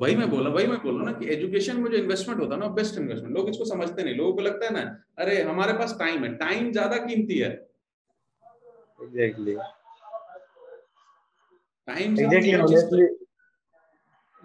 वही 0.02 0.16
मैं 0.16 0.30
बोला 0.30 0.50
वही 0.50 0.68
मैं 0.68 0.78
बोला 0.82 1.04
ना 1.06 1.12
कि 1.20 1.28
एजुकेशन 1.34 1.80
में 1.82 1.90
जो 1.92 1.98
इन्वेस्टमेंट 1.98 2.40
होता 2.42 2.54
है 2.56 2.60
ना 2.60 2.68
बेस्ट 2.76 2.98
इन्वेस्टमेंट 2.98 3.36
लोग 3.38 3.50
इसको 3.50 3.66
समझते 3.66 4.04
नहीं। 4.04 4.16
लोगों 4.16 4.34
को 4.34 4.42
लगता 4.42 4.66
है 4.66 4.74
ना 4.74 4.82
अरे 5.20 5.42
हमारे 5.44 5.74
पास 5.74 5.96
टाइम 6.00 6.24
है। 6.24 6.34
टाइम 6.38 6.72
ज़्यादा 6.72 6.98
कीमती 7.06 7.38
है। 7.40 7.50
Exactly 9.04 9.56
time 11.88 12.20
exactly 12.20 13.06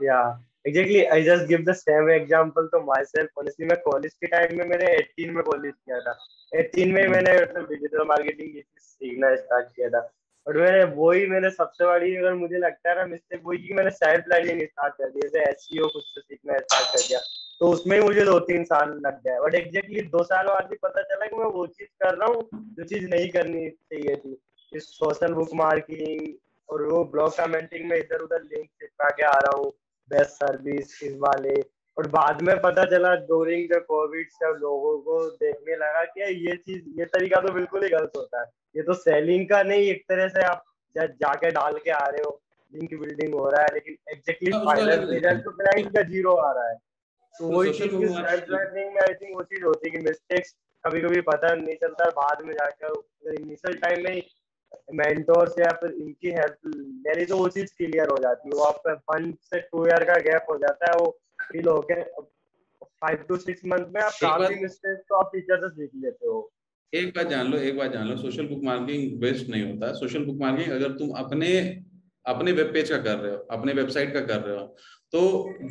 yeah, 0.01 0.37
exactly. 0.65 1.09
I 1.09 1.23
just 1.23 1.49
give 1.49 1.65
the 1.65 1.75
same 1.75 2.09
example 2.09 2.69
to 2.73 2.81
myself. 2.81 3.29
Honestly, 3.39 3.67
मैं 3.67 3.81
कॉलेज 3.81 4.15
के 4.15 4.27
टाइम 4.27 4.59
में 4.59 4.65
मैंने 4.65 4.97
18 4.97 5.31
में 5.31 5.43
कॉलेज 5.45 5.75
किया 5.75 6.01
था. 6.01 6.19
18 6.61 6.93
में 6.93 7.09
मैंने 7.09 7.39
डिजिटल 7.63 8.05
मार्केटिंग 8.05 8.63
सीखना 8.79 9.37
स्टार्ट 9.37 9.67
किया 9.77 9.89
था. 9.89 10.13
और 10.47 10.57
मैंने 10.57 10.85
वही 10.85 11.27
मैंने 11.27 11.51
सबसे 11.51 11.87
बड़ी 11.87 12.17
अगर 12.17 12.35
मुझे 12.35 12.59
लगता 12.59 12.91
है 12.91 12.97
ना 12.97 13.07
मिस्टेक 13.07 13.41
वही 13.45 13.59
की 13.59 13.75
मैंने 13.75 13.91
सेल्फ 13.91 14.25
लर्निंग 14.29 14.61
स्टार्ट 14.63 14.95
कर 14.95 15.11
दिया. 15.11 15.29
जैसे 15.29 15.51
एसईओ 15.51 15.89
खुद 15.89 16.03
से 16.03 16.21
सीखना 16.21 16.59
स्टार्ट 16.59 16.87
कर 16.87 17.09
दिया. 17.09 17.19
तो 17.61 17.69
उसमें 17.69 17.99
ही 17.99 18.05
मुझे 18.05 18.25
दो 18.25 18.39
तीन 18.39 18.65
साल 18.65 18.89
लग 19.07 19.21
गए. 19.27 19.41
बट 19.41 19.55
एग्जैक्टली 19.55 20.01
दो 20.01 20.23
साल 20.23 20.47
बाद 20.47 20.67
भी 20.71 20.77
पता 20.77 21.03
चला 21.03 21.27
कि 21.27 21.37
मैं 21.37 21.45
वो 21.45 21.67
चीज़ 21.67 21.89
कर 22.03 22.15
रहा 22.15 22.29
हूँ 22.29 22.49
जो 22.55 22.85
चीज़ 22.85 23.09
नहीं 23.09 23.29
करनी 23.29 23.71
चाहिए 23.71 24.17
थी. 24.17 24.43
इस 24.73 24.85
सोशल 24.85 25.33
बुक 25.33 25.49
मार्किंग 25.55 26.35
और 26.69 26.83
वो 26.83 27.05
ब्लॉग 27.05 27.37
कमेंटिंग 27.37 27.91
में 27.91 27.97
इधर 27.97 28.19
उधर 28.19 28.43
लिंक 28.43 28.67
चिपका 28.67 29.09
के 29.09 29.23
आ 29.23 29.39
रहा 29.39 29.57
हूँ. 29.59 29.73
बेस्ट 30.11 30.31
सर्विस 30.33 31.03
इस 31.03 31.17
वाले। 31.19 31.55
और 31.97 32.07
बाद 32.11 32.41
में 32.43 32.57
पता 32.61 32.85
चला 32.87 33.15
ड्यूरिंग 33.17 33.69
द 33.71 33.81
कोविड 33.89 34.31
सब 34.33 34.59
लोगों 34.63 34.97
को 35.01 35.19
देखने 35.33 35.77
लगा 35.77 36.05
कि 36.07 36.23
ये 36.47 36.57
चीज़ 36.59 36.83
ये 37.01 37.05
तरीका 37.07 37.41
तो 37.41 37.53
बिल्कुल 37.55 37.85
ही 37.85 37.89
गलत 37.91 38.13
होता 38.17 38.41
है। 38.41 38.47
ये 38.77 38.83
तो 38.83 38.95
सेलिंग 38.97 39.49
का 39.49 39.63
नहीं 39.63 39.87
एक 39.91 40.03
तरह 40.09 40.29
से 40.29 40.43
आप 40.45 40.65
जाके 40.97 41.51
डाल 41.51 41.79
के 41.85 41.91
आ 41.91 42.07
रहे 42.07 42.23
हो 42.23 42.41
लिंक 42.73 42.95
बिल्डिंग 43.01 43.35
हो 43.35 43.49
रहा 43.51 43.63
है 43.63 43.69
लेकिन 43.75 43.97
एग्जैक्टली 44.13 44.53
फाइनल 44.65 45.07
रिज़ल्ट 45.11 45.45
तो 45.45 45.51
क्लाइंट 45.53 45.95
का 45.97 46.03
ज़ीरो 46.05 46.35
आ 46.35 46.51
रहा 46.53 46.69
है। 46.69 46.77
तो 47.35 47.47
वही 47.49 47.73
चीज़ 47.73 47.93
में 47.93 49.01
आई 49.03 49.15
थिंक 49.15 49.37
वो 49.37 49.43
चीज़ 49.43 49.65
होती 49.65 49.89
है 49.89 49.97
कि 49.97 50.03
मिस्टेक्स 50.05 50.55
कभी 50.85 51.01
कभी 51.01 51.21
पता 51.29 51.55
नहीं 51.55 51.75
चलता 51.77 52.09
बाद 52.17 52.43
में 52.47 52.53
जाकर 52.55 53.33
इनिशियल 53.33 53.77
टाइम 53.79 54.05
में 54.05 54.23
मेंटोर 54.89 55.49
से 55.49 55.63
या 55.63 55.71
फिर 55.81 55.93
इनकी 55.95 56.31
हेल्प 56.33 56.57
ले 57.07 57.15
ली 57.19 57.25
तो 57.27 57.37
वो 57.37 57.49
चीज़ 57.49 57.73
क्लियर 57.77 58.09
हो 58.09 58.17
जाती 58.23 58.49
है। 58.49 58.55
वो 58.55 58.65
आप 58.65 58.83
वन 59.11 59.33
से 59.43 59.61
टू 59.61 59.87
ईयर 59.87 60.05
का 60.05 60.17
गैप 60.23 60.47
हो 60.51 60.57
जाता 60.59 60.91
है 60.91 60.97
वो 60.99 61.11
फील 61.43 61.69
हो 61.69 61.81
के 61.91 62.03
फाइव 62.03 63.25
टू 63.29 63.37
सिक्स 63.39 63.65
मंथ 63.67 63.87
में 63.95 64.01
आप 64.03 64.13
काफ़ी 64.21 64.55
मिस्टेक 64.63 64.99
तो 65.09 65.15
आप 65.15 65.31
टीचर 65.35 65.61
से 65.61 65.75
सीख 65.77 65.91
लेते 66.05 66.27
हो। 66.27 66.51
एक 66.93 67.09
बात 67.17 67.29
जान 67.29 67.47
लो 67.47 67.59
एक 67.61 67.77
बात 67.79 67.93
जान 67.93 68.09
लो। 68.09 68.17
सोशल 68.17 68.47
बुक 68.47 68.63
मार्किंग 68.65 69.19
बेस्ट 69.21 69.49
नहीं 69.49 69.63
होता। 69.65 69.93
सोशल 69.95 70.25
बुक 70.25 70.37
मार्किंग 70.41 70.73
अगर 70.73 70.93
तुम 70.99 71.11
अपने 71.19 71.59
अपने 72.27 72.53
वेब 72.53 72.73
पेज 72.73 72.91
का 72.91 72.99
कर 72.99 73.19
रहे 73.19 73.33
हो 73.33 73.39
अपने 73.51 73.73
वेबसाइट 73.73 74.13
का 74.15 74.21
कर 74.23 74.41
रहे 74.41 74.57
हो 74.57 74.67
तो 75.13 75.21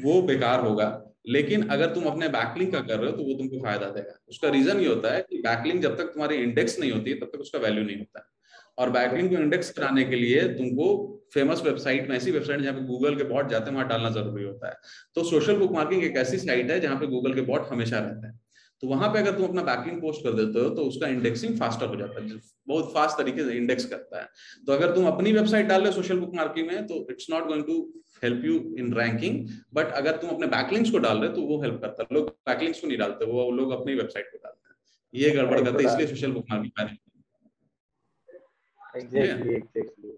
वो 0.04 0.22
बेकार 0.22 0.60
होगा। 0.60 0.90
लेकिन 1.28 1.68
अगर 1.70 1.94
तुम 1.94 2.04
अपने 2.06 2.28
बैकलिंग 2.30 2.72
का 2.72 2.80
कर 2.82 3.00
रहे 3.00 3.12
हो 3.12 3.18
तो 3.18 3.24
वो 3.24 3.34
तुमको 3.34 3.64
फ़ायदा 3.64 3.90
देगा। 3.92 4.18
उसका 4.30 4.50
रीजन 4.50 4.80
ये 4.80 4.88
होता 4.88 5.14
है 5.14 5.22
कि 5.22 5.38
बैकलिंग 5.42 5.82
जब 5.82 5.98
तक 5.98 6.14
तुम्हारी 6.14 6.36
इंडेक्स 6.38 6.80
नहीं 6.80 6.92
होती 6.92 7.14
तब 7.16 7.32
तक 7.34 7.40
उसका 7.40 7.60
वैल्यू 7.60 7.84
नहीं 7.84 7.98
होता। 7.98 8.30
और 8.78 8.90
बैकलिंग 8.90 9.30
को 9.30 9.36
इंडेक्स 9.36 9.72
कराने 9.72 10.04
के 10.04 10.16
लिए 10.16 10.48
तुमको 10.50 11.10
फ़ेमस 11.34 11.62
वेबसाइट 11.66 12.10
में 12.10 12.16
ऐसी 12.16 12.32
वेबसाइट 12.32 12.62
जहाँ 12.62 12.74
पे 12.74 12.86
गूगल 12.86 13.16
के 13.16 13.24
बॉट 13.24 13.50
जाते 13.50 13.70
हैं 13.70 13.76
वहाँ 13.76 13.88
डालना 13.90 14.10
ज़रूरी 14.12 14.44
होता 14.44 14.68
है। 14.68 14.76
तो 15.16 15.24
सोशल 15.24 15.58
बुक 15.58 15.72
मार्किंग 15.72 16.04
एक 16.04 16.18
ऐसी 16.18 16.38
साइट 16.38 16.72
है 16.72 16.80
जहाँ 16.80 17.00
पे 17.00 17.08
गूगल 17.08 17.34
के 17.34 17.42
बॉट 17.42 17.68
हमेशा 17.70 18.00
रहते 18.00 18.28
हैं। 18.28 18.40
तो 18.84 18.88
वहाँ 18.88 19.10
पे 19.10 19.20
अगर 19.20 19.38
तुम 19.38 19.48
अपना 19.48 19.62
बैकलिंग 19.64 20.02
पोस्ट 20.02 20.24
कर 20.24 20.34
देते 20.34 20.60
हो 20.60 20.70
तो 20.70 20.84
उसका 20.84 21.08
इंडेक्सिंग 21.08 21.58
फास्टर 21.60 21.86
हो 21.86 21.96
जाता 21.96 22.24
है। 22.24 22.40
बहुत 22.68 22.92
फास्ट 22.94 23.18
तरीके 23.18 23.44
से 23.44 23.54
इंडेक्स 23.58 23.86
करता 23.86 24.22
है। 24.22 24.28
तो 24.68 24.74
अगर 24.74 24.96
तुम 24.96 25.08
अपनी 25.08 25.32
वेबसाइट 25.34 25.66
डाल 25.68 25.82
रहे 25.82 25.90
हो 25.90 25.96
सोशल 25.96 26.20
बुक 26.20 26.36
मार्किंग 26.36 26.68
में 26.68 26.86
तो 26.88 27.06
it's 27.12 27.28
not 27.30 27.48
going 27.48 27.64
to 27.64 27.78
help 28.24 28.46
you 28.46 28.58
in 28.80 28.94
ranking 28.94 29.48
but 29.74 29.94
अगर 29.94 30.18
तुम 30.18 30.30
अपने 30.30 30.48
बैकलिंग्स 30.48 30.92
को 30.92 30.98
डाल 30.98 31.18
रहे 31.18 31.30
हो 31.30 31.36
तो 31.36 31.42
वो 31.44 31.62
हेल्प 31.62 31.80
करता 31.82 32.04
है। 32.04 32.16
लोग 32.16 32.30
बैकलिंग्स 32.50 32.82
को 32.82 32.88
नहीं 32.88 32.98
डालते 32.98 33.26
वो 33.26 33.50
लोग 33.52 33.72
अपनी 33.72 33.96
वेबसाइट 33.96 34.30
को 34.32 34.38
डालते 34.38 34.70
हैं। 34.70 35.24
ये 35.24 35.32
गड़बड़ 35.32 35.62
करते 35.62 35.84
हैं 35.84 35.92
इसलिए 35.92 36.08
social 36.08 36.32
bookmarking 36.52 36.98
exactly 38.94 39.54
exactly 39.56 40.18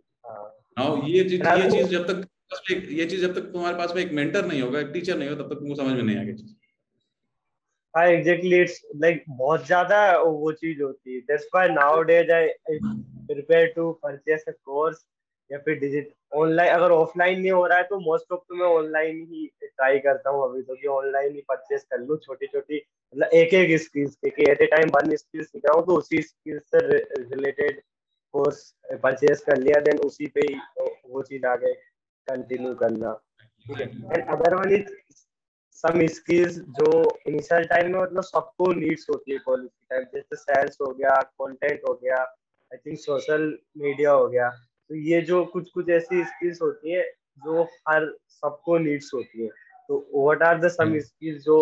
now 0.77 1.07
ये 1.07 1.17
ये 1.17 1.29
चीज़ 1.69 1.87
जब 1.89 2.07
तक 2.07 2.27
ये 2.91 3.05
चीज़ 3.05 3.21
जब 3.21 3.33
तक 3.35 3.51
तुम्हारे 3.53 3.77
पास 3.77 3.93
में 3.95 4.01
एक 4.03 4.11
मेंटर 4.13 4.45
नहीं 4.45 4.61
होगा 4.61 4.79
एक 4.79 4.91
टीचर 4.93 5.17
नहीं 5.17 5.29
होगा 5.29 5.43
तब 5.43 5.49
तक 5.49 5.59
तुमको 5.59 5.75
समझ 5.75 5.93
में 5.93 6.03
नहीं 6.03 6.17
आएगी 6.17 6.33
चीज़। 6.33 6.53
हाँ 7.93 8.05
एग्जैक्टली 8.07 8.59
इट्स 8.61 8.81
लाइक 8.95 9.23
बहुत 9.29 9.65
ज़्यादा 9.65 9.99
वो 10.19 10.51
चीज़ 10.53 10.81
होती 10.83 11.13
है। 11.13 11.19
That's 11.21 11.47
why 11.55 11.69
nowadays 11.69 12.31
I 12.31 12.47
prepare 13.29 13.71
to 13.75 13.91
purchase 14.03 14.43
a 14.47 14.51
course 14.51 15.05
या 15.49 15.57
फिर 15.57 15.79
डिजिट 15.79 16.13
ऑनलाइन 16.35 16.73
अगर 16.73 16.91
ऑफलाइन 16.91 17.39
नहीं 17.39 17.51
हो 17.51 17.65
रहा 17.67 17.77
है 17.77 17.83
तो 17.83 17.99
मोस्ट 17.99 18.31
ऑफ़ 18.31 18.39
तो 18.49 18.55
मैं 18.55 18.67
ऑनलाइन 18.67 19.25
ही 19.31 19.45
ट्राई 19.63 19.99
करता 19.99 20.29
हूँ 20.29 20.43
अभी 20.43 20.61
तो 20.61 20.75
कि 20.75 20.87
ऑनलाइन 20.89 21.35
ही 21.35 21.41
परचेस 21.49 21.83
कर 21.91 21.99
लूँ 21.99 22.17
छोटी 22.17 22.47
छोटी 22.47 22.77
मतलब 22.77 23.29
एक 23.33 23.53
एक 23.53 23.79
स्किल्स 23.81 24.15
के 24.15 24.29
कि 24.29 24.51
at 24.51 24.61
a 24.61 24.65
time 24.65 24.89
one 24.89 25.15
skill 25.15 25.43
सीख 25.43 25.61
रहा 25.65 25.77
हूँ 25.77 25.85
तो 25.85 25.97
उसी 25.97 26.21
स्किल 26.21 26.59
से 26.65 26.87
रिलेटेड 26.87 27.81
कोर्स 28.35 28.61
परचेस 29.03 29.43
कर 29.47 29.57
लिया 29.57 29.79
देन 29.81 29.97
उसी 30.05 30.27
पे 30.35 30.47
ही 30.49 30.55
वो 31.09 31.21
चीज़ 31.23 31.45
आगे 31.47 31.73
कंटिन्यू 32.27 32.73
करना। 32.75 33.19
And 33.65 34.27
other 34.29 34.55
one 34.55 34.73
is 34.75 34.93
some 35.77 36.05
skills 36.07 36.57
जो 36.77 36.89
इनिशियल 37.27 37.63
टाइम 37.67 37.91
में 37.91 37.99
मतलब 38.01 38.23
सबको 38.23 38.71
नीड्स 38.73 39.05
होती 39.09 39.31
है 39.31 39.37
कॉलेज 39.45 39.67
के 39.67 39.95
टाइम 39.95 40.05
जैसे 40.13 40.35
सेल्स 40.35 40.77
हो 40.81 40.91
गया 40.93 41.15
कंटेंट 41.41 41.81
हो 41.89 41.93
गया 41.93 42.17
आई 42.71 42.77
थिंक 42.85 42.99
सोशल 42.99 43.41
मीडिया 43.77 44.11
हो 44.11 44.27
गया। 44.27 44.49
तो 44.49 44.95
ये 44.95 45.21
जो 45.21 45.43
कुछ 45.45 45.69
कुछ 45.69 45.89
ऐसी 45.89 46.23
स्किल्स 46.23 46.61
होती 46.61 46.91
है 46.91 47.03
जो 47.45 47.63
हर 47.89 48.05
सबको 48.29 48.77
नीड्स 48.77 49.11
होती 49.13 49.43
है। 49.43 49.49
तो 49.89 49.97
what 50.15 50.43
are 50.43 50.59
the 50.59 50.67
some 50.71 50.97
skills 50.99 51.43
जो 51.43 51.57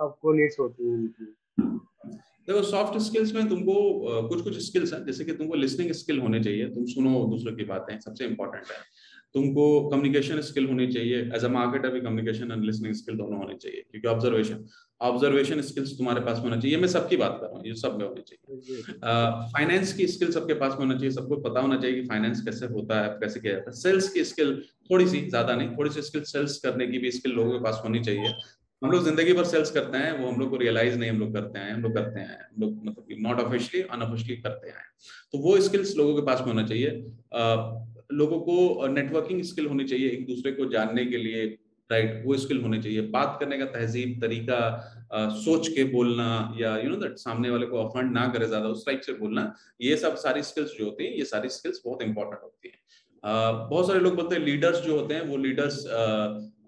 सबको 0.00 0.32
नीड्स 0.32 0.58
होती 0.60 0.88
है 0.88 0.94
उनकी? 0.94 1.34
देखो 2.48 2.62
सॉफ्ट 2.64 2.98
स्किल्स 3.02 3.34
में 3.34 3.48
तुमको 3.48 3.74
कुछ 4.28 4.42
कुछ 4.42 4.58
स्किल्स 4.66 4.92
हैं 4.92 5.04
जैसे 5.06 5.24
कि 5.24 5.32
तुमको 5.34 5.54
लिसनिंग 5.56 5.92
स्किल 5.94 6.18
होने 6.20 6.42
चाहिए 6.44 6.68
तुम 6.70 6.84
सुनो 6.88 7.24
दूसरों 7.30 7.54
की 7.56 7.64
बातें 7.66 7.98
सबसे 8.00 8.24
इंपॉर्टेंट 8.26 8.66
है। 8.66 8.76
तुमको 9.34 9.64
कम्युनिकेशन 9.88 10.40
स्किल 10.40 10.66
होनी 10.66 10.86
चाहिए 10.92 11.16
एज 11.36 11.44
अ 11.44 11.48
मार्केटर 11.48 11.90
भी 11.92 12.00
कम्युनिकेशन 12.00 12.52
एंड 12.52 12.64
लिसनिंग 12.64 12.94
स्किल 12.94 13.16
दोनों 13.16 13.38
होने 13.38 13.54
चाहिए 13.56 13.82
क्योंकि 13.90 14.08
ऑब्जर्वेशन 14.08 14.64
ऑब्जर्वेशन 15.00 15.60
स्किल्स 15.62 15.90
तुम्हारे 15.98 16.20
पास 16.20 16.38
होना 16.44 16.56
चाहिए। 16.56 16.76
मैं 16.76 16.88
सबकी 16.88 17.16
बात 17.16 17.36
कर 17.40 17.46
रहा 17.46 17.56
हूँ 17.56 17.66
ये 17.66 17.74
सब 17.76 17.98
में 17.98 18.06
होनी 18.06 18.22
चाहिए। 18.28 18.82
फाइनेंस 19.52 19.92
की 19.92 20.06
स्किल 20.06 20.30
सबके 20.32 20.54
पास 20.54 20.72
में 20.72 20.78
होना 20.78 20.94
चाहिए 20.94 21.10
सबको 21.10 21.36
पता 21.42 21.60
होना 21.60 21.76
चाहिए 21.80 22.00
कि 22.00 22.06
फाइनेंस 22.08 22.40
कैसे 22.44 22.66
होता 22.68 23.00
है 23.02 23.08
कैसे 23.20 23.40
किया 23.40 23.52
जाता 23.52 23.70
है। 23.70 23.76
सेल्स 23.76 24.08
की 24.12 24.24
स्किल 24.24 24.54
थोड़ी 24.90 25.06
सी 25.08 25.20
ज़्यादा 25.28 25.56
नहीं 25.56 25.68
थोड़ी 25.76 25.90
सी 25.90 26.02
स्किल 26.02 26.22
सेल्स 26.26 26.58
करने 26.60 26.86
की 26.86 26.98
भी 26.98 27.10
स्किल 27.10 27.32
लोगों 27.32 27.52
के 27.52 27.64
पास 27.64 27.80
होनी 27.84 28.00
चाहिए। 28.00 28.32
हम 28.82 28.90
लोग 28.90 29.04
ज़िंदगी 29.04 29.32
भर 29.32 29.44
सेल्स 29.44 29.70
करते 29.70 29.98
हैं 29.98 30.12
वो 30.18 30.28
हम 30.30 30.40
लोग 30.40 30.50
को 30.50 30.56
रियलाइज़ 30.56 30.98
नहीं 30.98 31.10
हम 31.10 31.18
लोग 31.18 31.32
करते 31.34 31.58
हैं 31.58 31.72
हम 31.72 31.80
लोग 31.82 31.94
करते 31.94 32.20
हैं 32.20 32.38
हम 32.38 32.60
लोग 32.62 32.84
मतलब 32.84 33.06
नॉट 33.20 33.40
ऑफिशियली 33.40 33.86
अनऑफिशियली 33.92 34.36
करते 34.42 34.68
हैं। 34.68 34.84
तो 35.32 35.38
वो 35.38 35.58
स्किल्स 35.60 35.96
लोगों 35.96 36.14
के 36.14 36.22
पास 36.26 36.40
में 36.40 36.46
होना 36.46 36.66
चाहिए। 36.66 36.90
लोगों 38.12 38.38
को 38.40 38.86
नेटवर्किंग 38.88 39.42
स्किल 39.44 39.66
होनी 39.66 39.84
चाहिए 39.84 40.10
एक 40.10 40.26
दूसरे 40.26 40.52
को 40.52 40.70
जानने 40.72 41.04
के 41.06 41.16
लिए 41.16 41.44
राइट 41.90 42.22
वो 42.26 42.36
स्किल 42.36 42.60
होनी 42.62 42.80
चाहिए। 42.82 43.00
बात 43.10 43.36
करने 43.40 43.58
का 43.58 43.64
तहजीब 43.66 44.20
तरीका 44.20 44.58
आ, 45.12 45.28
सोच 45.36 45.68
के 45.68 45.84
बोलना 45.92 46.28
या 46.58 46.76
यू 46.78 46.88
नो 46.90 46.96
दैट 46.96 47.16
सामने 47.18 47.50
वाले 47.50 47.66
को 47.66 47.76
अफंड 47.78 48.12
ना 48.12 48.26
करे 48.32 48.46
ज़्यादा 48.46 48.68
उस 48.68 48.84
टाइप 48.86 49.00
से 49.00 49.12
बोलना 49.14 49.52
ये 49.82 49.96
सब 49.96 50.16
सारी 50.18 50.42
स्किल्स 50.42 50.76
जो 50.78 50.84
होती 50.84 51.06
हैं 51.06 51.12
ये 51.12 51.24
सारी 51.26 51.48
स्किल्स 51.50 51.80
बहुत 51.84 52.02
इंपॉर्टेंट 52.02 52.42
होती 52.42 52.68
हैं। 52.68 52.78
बहुत 53.68 53.86
सारे 53.86 54.00
लोग 54.00 54.14
बोलते 54.16 54.36
हैं 54.36 54.42
लीडर्स 54.42 54.80
जो 54.80 54.98
होते 55.00 55.14
हैं 55.14 55.26
वो 55.28 55.36
लीडर्स 55.38 55.84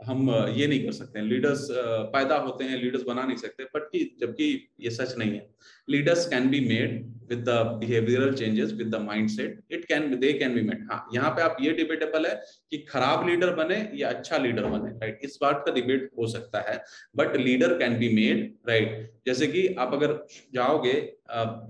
हम 0.06 0.30
ये 0.56 0.66
नहीं 0.66 0.84
कर 0.84 0.92
सकते 0.92 1.22
लीडर्स 1.22 1.66
पैदा 2.12 2.36
होते 2.38 2.64
हैं 2.64 2.76
लीडर्स 2.82 3.02
बना 3.02 3.22
नहीं 3.22 3.36
सकते 3.36 3.64
बट 3.74 3.88
कि 3.92 4.04
जबकि 4.20 4.46
ये 4.80 4.90
सच 4.90 5.14
नहीं 5.18 5.30
है। 5.30 5.48
Leaders 5.90 6.26
can 6.28 6.48
be 6.50 6.60
made 6.60 7.04
with 7.30 7.38
the 7.48 7.56
behavioural 7.80 8.32
changes 8.34 8.72
with 8.72 8.94
the 8.94 9.00
mindset 9.02 9.60
it 9.72 9.84
can 9.84 10.14
they 10.20 10.32
can 10.32 10.54
be 10.54 10.62
made 10.62 10.86
हाँ 10.92 11.04
यहाँ 11.14 11.30
पे 11.30 11.42
आप 11.42 11.56
ये 11.60 11.72
डिबेटेबल 11.72 12.26
है 12.26 12.34
कि 12.70 12.78
खराब 12.88 13.28
लीडर 13.28 13.54
बने 13.54 13.78
या 13.94 14.08
अच्छा 14.08 14.38
लीडर 14.38 14.64
बने 14.66 14.90
राइट 14.98 15.20
इस 15.24 15.38
बात 15.42 15.62
का 15.66 15.72
डिबेट 15.72 16.10
हो 16.18 16.26
सकता 16.28 16.60
है 16.70 16.82
but 17.16 17.36
leader 17.36 17.78
can 17.78 17.98
be 17.98 18.14
made 18.14 18.50
right 18.68 19.10
जैसे 19.26 19.46
कि 19.46 19.66
आप 19.78 19.94
अगर 19.94 20.18
जाओगे 20.54 20.98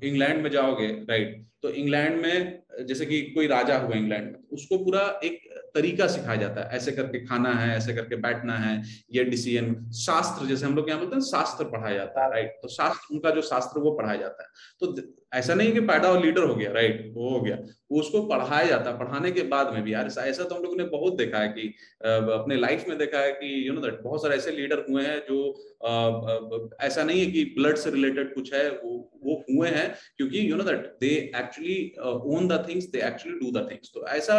इंग्लैंड 0.09 0.43
में 0.43 0.51
जाओगे 0.51 0.89
राइट 1.11 1.47
तो 1.63 1.71
इंग्लैंड 1.71 2.15
में, 2.17 2.63
जैसे 2.89 3.07
कि 3.07 3.21
कोई 3.23 3.47
राजा 3.47 3.77
हुआ 3.79 3.97
इंग्लैंड 3.97 4.25
में, 4.25 4.39
उसको 4.53 4.77
पूरा 4.85 5.01
एक 5.25 5.41
तरीका 5.75 6.07
सिखाया 6.09 6.37
जाता 6.39 6.61
है। 6.61 6.77
ऐसे 6.77 6.93
करके 6.93 7.25
खाना 7.27 7.53
है, 7.55 7.77
ऐसे 7.77 7.95
करके 7.95 8.17
बैठना 8.19 8.57
है, 8.59 8.83
ये 9.13 9.25
डिसीज़न 9.27 9.75
शास्त्र 9.97 10.47
जैसे 10.47 10.67
हम 10.67 10.77
लोग 10.77 10.89
यहाँ 10.89 11.01
बोलते 11.01 11.17
हैं, 11.17 11.23
शास्त्र 11.25 11.65
पढ़ाया 11.67 11.97
जाता 11.97 12.25
है 12.25 12.31
राइट 12.31 12.59
तो 12.63 12.69
शास्त्र, 12.71 13.15
उनका 13.15 13.31
जो 13.31 13.43
शास्त्र 13.45 13.81
वो 13.81 13.91
पढ़ाया 13.93 14.17
जाता 14.19 14.43
है। 14.43 14.49
तो 14.81 14.95
ऐसा 15.35 15.55
नहीं 15.55 15.73
कि 15.73 15.81
पैदा 15.83 16.09
और 16.11 16.23
लीडर 16.23 16.43
हो 16.43 16.55
गया 16.55 16.71
राइट 16.73 17.13
वो 17.15 17.29
हो 17.31 17.41
गया। 17.41 17.57
उसको 17.91 18.23
पढ़ाया 18.27 18.65
जाता 18.67 18.91
है। 18.91 18.99
पढ़ाने 18.99 19.31
के 19.33 19.43
बाद 19.49 19.73
में 19.75 19.83
भी 19.83 19.93
यार, 19.93 20.07
ऐसा 20.07 20.45
तो 20.45 20.55
हम 20.55 20.63
लोगों 20.63 20.77
ने 20.77 20.85
बहुत 20.87 21.17
देखा 21.17 21.39
है 21.39 21.49
कि 21.49 21.67
अपने 22.35 22.57
लाइफ 22.57 22.85
में 22.89 22.97
देखा 22.99 23.19
है 23.19 23.33
कि 23.33 23.69
यू 23.69 23.73
नो 23.73 23.81
दैट 23.81 24.01
बहुत 24.03 24.23
सारे 24.23 24.37
ऐसे 24.37 24.51
लीडर 24.53 24.85
हुए 24.89 25.03
हैं 25.05 25.19
जो 25.29 25.39
ऐसा 26.81 27.03
नहीं 27.03 27.21
है 27.21 27.27
कि 27.27 27.45
ब्लड 27.57 27.77
से 27.77 27.91
रिलेटेड 27.91 28.35
कुछ 28.35 28.53
है, 28.55 28.69
वो 28.71 28.97
वो 29.25 29.35
हुए 29.51 29.69
हैं, 29.69 29.95
क्योंकि 30.17 30.51
you 30.51 30.57
know 30.57 30.65
that 30.65 30.87
they 31.01 31.15
actually 31.37 31.79
own 32.35 32.49
the 32.49 32.65
things 32.69 32.85
they 32.87 33.07
actually 33.07 33.39
do 33.39 33.51
the 33.53 33.67
things 33.71 33.91
तो 33.95 34.07
ऐसा 34.09 34.37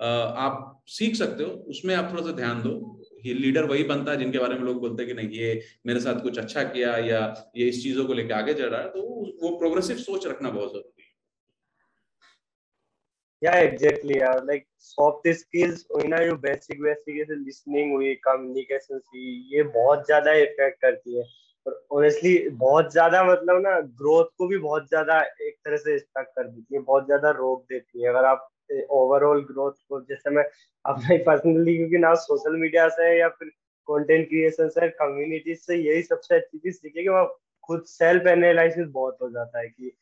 आप 0.00 0.82
सीख 0.88 1.14
सकते 1.14 1.44
हो 1.44 1.50
उसमें 1.70 1.94
आप 1.94 2.12
थोड़ा 2.12 2.22
सा 2.22 2.32
ध्यान 2.32 2.62
दो 2.62 2.72
ये 3.26 3.34
लीडर 3.34 3.64
वही 3.64 3.82
बनता 3.84 4.12
है 4.12 4.18
जिनके 4.18 4.38
बारे 4.38 4.54
में 4.54 4.62
लोग 4.62 4.80
बोलते 4.80 5.02
हैं 5.02 5.14
कि 5.14 5.22
नहीं 5.22 5.38
ये 5.38 5.62
मेरे 5.86 6.00
साथ 6.00 6.22
कुछ 6.22 6.38
अच्छा 6.38 6.62
किया 6.62 6.96
या 6.96 7.20
ये 7.56 7.68
इस 7.68 7.82
चीज़ों 7.82 8.04
को 8.04 8.12
लेकर 8.12 8.34
आगे 8.34 8.54
चल 8.54 8.68
रहा 8.68 8.80
है 8.80 8.88
तो 8.88 9.02
वो 9.42 9.56
प्रोग्रेसिव 9.58 9.96
सोच 9.96 10.26
रखना 10.26 10.50
बहुत 10.50 10.72
ज़रूरी 10.72 11.02
है 11.02 11.08
Yeah, 13.42 13.54
exactly. 13.56 14.16
Yeah. 14.16 14.40
Like 14.44 14.66
soft 14.78 15.26
skills, 15.34 15.84
you 15.98 16.08
know, 16.08 16.18
जो 16.24 16.34
basic 16.40 16.80
basic 16.86 17.14
जैसे 17.18 17.36
listening 17.36 17.92
हुई, 17.92 18.10
communication 18.26 18.98
हुई, 18.98 19.28
ये 19.54 19.62
बहुत 19.76 20.04
ज़्यादा 20.06 20.32
इफ़ेक्ट 20.32 20.80
करती 20.82 21.16
है. 21.18 21.24
और 21.66 21.86
ऑनेस्टली 21.92 22.48
बहुत 22.48 22.92
ज़्यादा 22.92 23.22
मतलब 23.24 23.60
ना 23.62 23.78
ग्रोथ 23.80 24.24
को 24.38 24.46
भी 24.48 24.58
बहुत 24.58 24.88
ज़्यादा 24.88 25.20
एक 25.20 25.56
तरह 25.64 25.76
से 25.76 25.98
स्टक 25.98 26.32
कर 26.36 26.48
देती 26.48 26.74
है 26.74 26.80
बहुत 26.80 27.06
ज़्यादा 27.06 27.30
रोक 27.30 27.64
देती 27.64 28.02
है 28.02 28.08
अगर 28.08 28.24
आप 28.24 28.48
ओवरऑल 28.90 29.44
ग्रोथ 29.44 29.72
को 29.88 30.00
जैसे 30.00 30.30
मैं 30.30 30.44
अपना 30.84 31.16
पर्सनली 31.16 31.76
क्योंकि 31.76 31.98
ना 31.98 32.14
सोशल 32.14 32.56
मीडिया 32.56 32.88
से 32.88 33.18
या 33.18 33.28
फिर 33.28 33.48
कंटेंट 33.88 34.28
क्रिएशन 34.28 34.68
से 34.68 34.88
कम्युनिटी 34.88 35.54
से 35.54 35.76
यही 35.76 36.02
सबसे 36.02 36.34
अच्छी 36.34 36.58
चीज़ 36.58 36.76
सीखी 36.76 37.02
कि 37.02 37.08
वहाँ 37.08 37.26
खुद 37.62 37.82
सेल्फ 37.82 38.26
एनालिसिस 38.26 38.86
बहुत 38.86 39.18
हो 39.22 39.30
जाता 39.30 39.58
है 39.58 39.68
कि 39.68 39.96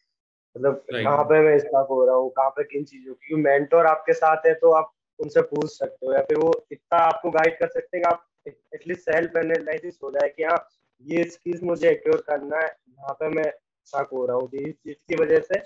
मतलब 0.56 0.84
कहाँ 0.92 1.24
पे 1.24 1.40
मैं 1.40 1.58
स्टक 1.58 1.86
हो 1.90 2.06
रहा 2.06 2.14
हूँ 2.14 2.30
कहाँ 2.30 2.50
पे 2.50 2.64
किन 2.64 2.84
चीज़ों 2.84 3.14
क्योंकि 3.14 3.42
मेंटोर 3.42 3.86
आपके 3.86 4.12
साथ 4.12 4.36
है 4.46 4.54
तो 4.54 4.70
आप 4.70 4.92
उनसे 5.18 5.40
पूछ 5.40 5.70
सकते 5.70 6.06
हो 6.06 6.12
या 6.12 6.20
फिर 6.20 6.38
वो 6.38 6.66
इतना 6.72 6.98
आपको 6.98 7.30
गाइड 7.30 7.58
कर 7.58 7.66
सकते 7.66 7.96
हैं 7.96 8.04
कि 8.04 8.10
आप 8.10 8.26
एटलीस्ट 8.74 9.00
सेल्फ 9.00 9.36
एनालिसिस 9.36 9.98
हो 10.02 10.10
जाए 10.10 10.28
कि 10.28 10.42
हाँ 10.42 10.68
ये 11.04 11.24
स्किल्स 11.24 11.62
मुझे 11.62 11.90
एक्योर 11.90 12.24
करना 12.26 12.56
है 12.56 12.66
यहाँ 12.66 13.14
पे 13.14 13.28
मैं 13.28 13.52
स्टक 13.84 14.08
हो 14.12 14.26
रहा 14.26 14.36
हूँ। 14.36 14.50
इस 14.52 14.74
चीज़ 14.74 14.96
की 15.08 15.16
वजह 15.16 15.40
से 15.40 15.58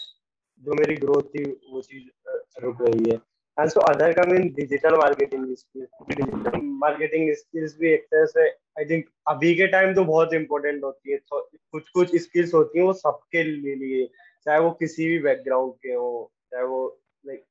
जो 0.62 0.74
मेरी 0.74 0.94
ग्रोथ 0.96 1.22
थी, 1.28 1.44
वो 1.44 1.80
चीज़ 1.82 2.62
रुक 2.62 2.82
रही 2.82 3.10
है। 3.10 3.16
And 3.56 3.68
so 3.70 3.80
other 3.82 4.12
come 4.12 4.34
in 4.34 4.48
digital 4.54 4.94
marketing 4.96 5.54
skills 5.56 5.88
digital 6.08 6.60
marketing 6.82 7.32
skills 7.36 7.76
भी 7.78 7.88
एक 7.92 8.04
तरह 8.10 8.24
से 8.26 8.48
आई 8.78 8.84
थिंक 8.90 9.04
अभी 9.28 9.54
के 9.54 9.66
टाइम 9.68 9.94
तो 9.94 10.04
बहुत 10.04 10.34
इंपॉर्टेंट 10.34 10.84
होती 10.84 11.12
है। 11.12 11.16
तो 11.18 11.40
कुछ 11.72 11.88
कुछ 11.88 12.14
स्किल्स 12.22 12.54
होती 12.54 12.78
हैं, 12.78 12.86
वो 12.86 12.92
सबके 12.92 13.42
लिए 13.44 14.06
चाहे 14.46 14.60
वो 14.60 14.70
किसी 14.78 15.06
भी 15.08 15.18
बैकग्राउंड 15.22 15.72
के 15.74 15.92
हो, 15.92 16.30
चाहे 16.50 16.64
वो 16.64 17.00
लाइक 17.24 17.44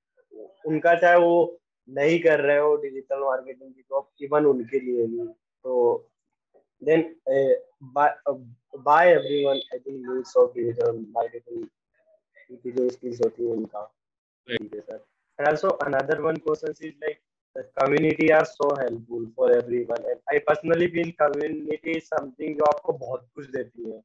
उनका 0.65 0.95
चाहे 0.95 1.17
वो 1.19 1.59
नहीं 1.89 2.19
कर 2.21 2.39
रहे 2.39 2.57
हो 2.57 2.75
डिजिटल 2.77 3.23
मार्केटिंग 3.23 3.73
की 3.73 3.81
जॉब 3.81 4.07
इवन 4.23 4.45
उनके 4.45 4.79
लिए 4.79 5.05
भी। 5.07 5.27
तो 5.65 6.07
then 6.81 7.01
by 7.95 9.11
everyone 9.11 9.55
I 9.73 9.79
think 9.79 10.01
needs 10.07 10.35
of 10.37 10.53
digital 10.55 11.05
marketing 11.15 11.63
की 12.55 12.71
जो 12.71 12.89
स्किल्स 12.89 13.21
होती 13.25 13.45
है 13.45 13.51
उनका। 13.53 13.83
ठीक 14.47 14.75
है 14.75 14.81
sir 14.81 15.03
and 15.39 15.47
also 15.47 15.69
another 15.85 16.21
one 16.21 16.35
question 16.47 16.73
is 16.87 16.93
like 17.03 17.19
the 17.55 17.63
community 17.77 18.27
are 18.31 18.45
so 18.45 18.67
helpful 18.75 19.23
for 19.35 19.47
everyone. 19.53 20.03
And 20.09 20.19
I 20.33 20.39
personally 20.39 20.87
feel 20.91 21.09
community 21.21 21.95
is 21.99 22.05
something 22.07 22.53
जो 22.57 22.65
आपको 22.65 22.93
बहुत 22.93 23.25
कुछ 23.35 23.49
देती 23.55 23.89
है। 23.89 23.97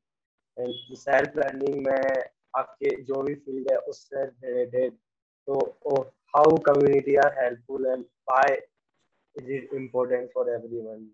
And 0.56 0.96
self 1.02 1.36
learning 1.40 1.76
में 1.86 2.22
आपके 2.56 2.90
जो 3.02 3.22
भी 3.22 3.34
फ़ील्ड 3.34 3.70
है 3.72 3.76
उससे 3.92 4.24
रिलेटेड 4.24 4.92
तो 5.48 6.00
how 6.34 6.56
community 6.68 7.14
are 7.24 7.34
helpful 7.38 7.86
and 7.86 8.04
why 8.30 8.56
is 9.36 9.50
it 9.52 9.74
important 9.74 10.30
for 10.34 10.50
everyone 10.50 11.08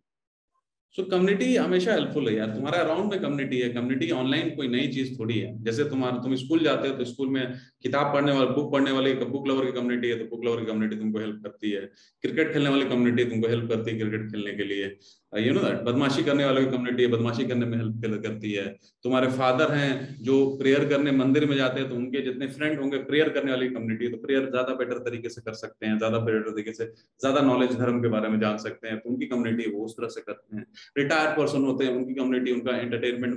so 0.94 1.02
community 1.02 1.54
हमेशा 1.56 1.92
हेल्पफुल 1.92 2.28
है 2.28 2.34
यार। 2.34 2.48
तुम्हारा 2.48 2.78
अराउंड 2.78 3.10
में 3.10 3.20
कम्युनिटी 3.20 3.58
है। 3.58 3.68
कम्युनिटी 3.68 4.10
ऑनलाइन 4.10 4.50
कोई 4.50 4.68
नई 4.68 4.88
चीज़ 4.88 5.18
थोड़ी 5.18 5.38
है। 5.38 5.52
जैसे 5.64 5.84
तुम्हारा, 5.84 6.18
तुम 6.18 6.34
स्कूल 6.34 6.64
जाते 6.64 6.88
हो 6.88 6.96
तो 6.96 7.04
स्कूल 7.04 7.28
में 7.28 7.54
किताब 7.82 8.12
पढ़ने 8.14 8.32
वाले 8.32 8.46
बुक 8.50 8.72
पढ़ने 8.72 8.90
वाले 8.90 9.14
बुक 9.14 9.48
लवर 9.48 9.64
की 9.64 9.72
कम्युनिटी 9.72 10.08
है 10.08 10.18
तो 10.18 10.24
बुक 10.26 10.44
लवर 10.44 10.60
की 10.60 10.66
कम्युनिटी 10.66 10.96
तुमको 10.96 11.18
हेल्प 11.18 11.40
करती 11.42 11.70
है। 11.70 11.80
क्रिकेट 12.22 12.52
खेलने 12.52 12.70
वाली 12.70 12.84
कम्युनिटी 12.84 13.24
तुमको 13.24 13.48
हेल्प 13.48 13.68
करती 13.68 13.90
है 13.90 13.98
क्रिकेट 13.98 14.30
खेलने 14.30 14.52
के 14.52 14.64
लिए। 14.64 14.96
यू 15.32 15.52
नो 15.54 15.60
दैट 15.60 15.80
बदमाशी 15.82 16.22
करने 16.24 16.44
वालों 16.44 16.62
की 16.62 16.70
कम्युनिटी 16.70 17.02
है, 17.02 17.08
बदमाशी 17.10 17.44
करने 17.46 17.66
में 17.66 17.76
हेल्प 17.78 18.22
करती 18.22 18.52
है। 18.52 18.64
तुम्हारे 19.04 19.28
फादर 19.30 19.72
हैं 19.72 20.16
जो 20.22 20.34
प्रेयर 20.58 20.84
करने, 20.88 21.12
मंदिर 21.12 21.46
में 21.46 21.56
जाते 21.56 21.80
हैं 21.80 21.88
तो 21.88 21.94
उनके 21.96 22.20
जितने 22.22 22.46
फ्रेंड 22.48 22.78
होंगे 22.80 22.98
प्रेयर 23.04 23.28
करने 23.28 23.50
वाली 23.50 23.68
कम्युनिटी 23.70 24.04
है 24.04 24.10
तो 24.10 24.16
प्रेयर 24.18 24.50
ज़्यादा 24.50 24.74
बेटर 24.74 24.98
तरीके 25.00 25.28
से 25.28 25.40
कर 25.40 25.54
सकते 25.54 25.86
हैं, 25.86 25.96
ज़्यादा 25.98 26.18
बेटर 26.20 26.50
तरीके 26.50 26.72
से, 26.72 26.84
ज़्यादा 27.20 27.40
नॉलेज 27.42 27.76
धर्म 27.78 28.00
के 28.02 28.08
बारे 28.08 28.28
में 28.28 28.38
जान 28.40 28.56
सकते 28.58 28.88
हैं। 28.88 28.98
तो 28.98 29.10
उनकी 29.10 29.26
कम्युनिटी 29.28 29.70
वो 29.70 29.84
उस 29.84 29.96
तरह 29.96 30.08
से 30.08 30.20
करते 30.22 30.56
हैं। 30.56 30.66
रिटायर 30.98 31.36
पर्सन 31.36 31.64
होते 31.64 31.84
हैं, 31.84 31.96
उनकी 31.96 32.14
कम्युनिटी 32.14 32.52
उनका 32.52 32.76
एंटरटेनमेंट 32.78 33.34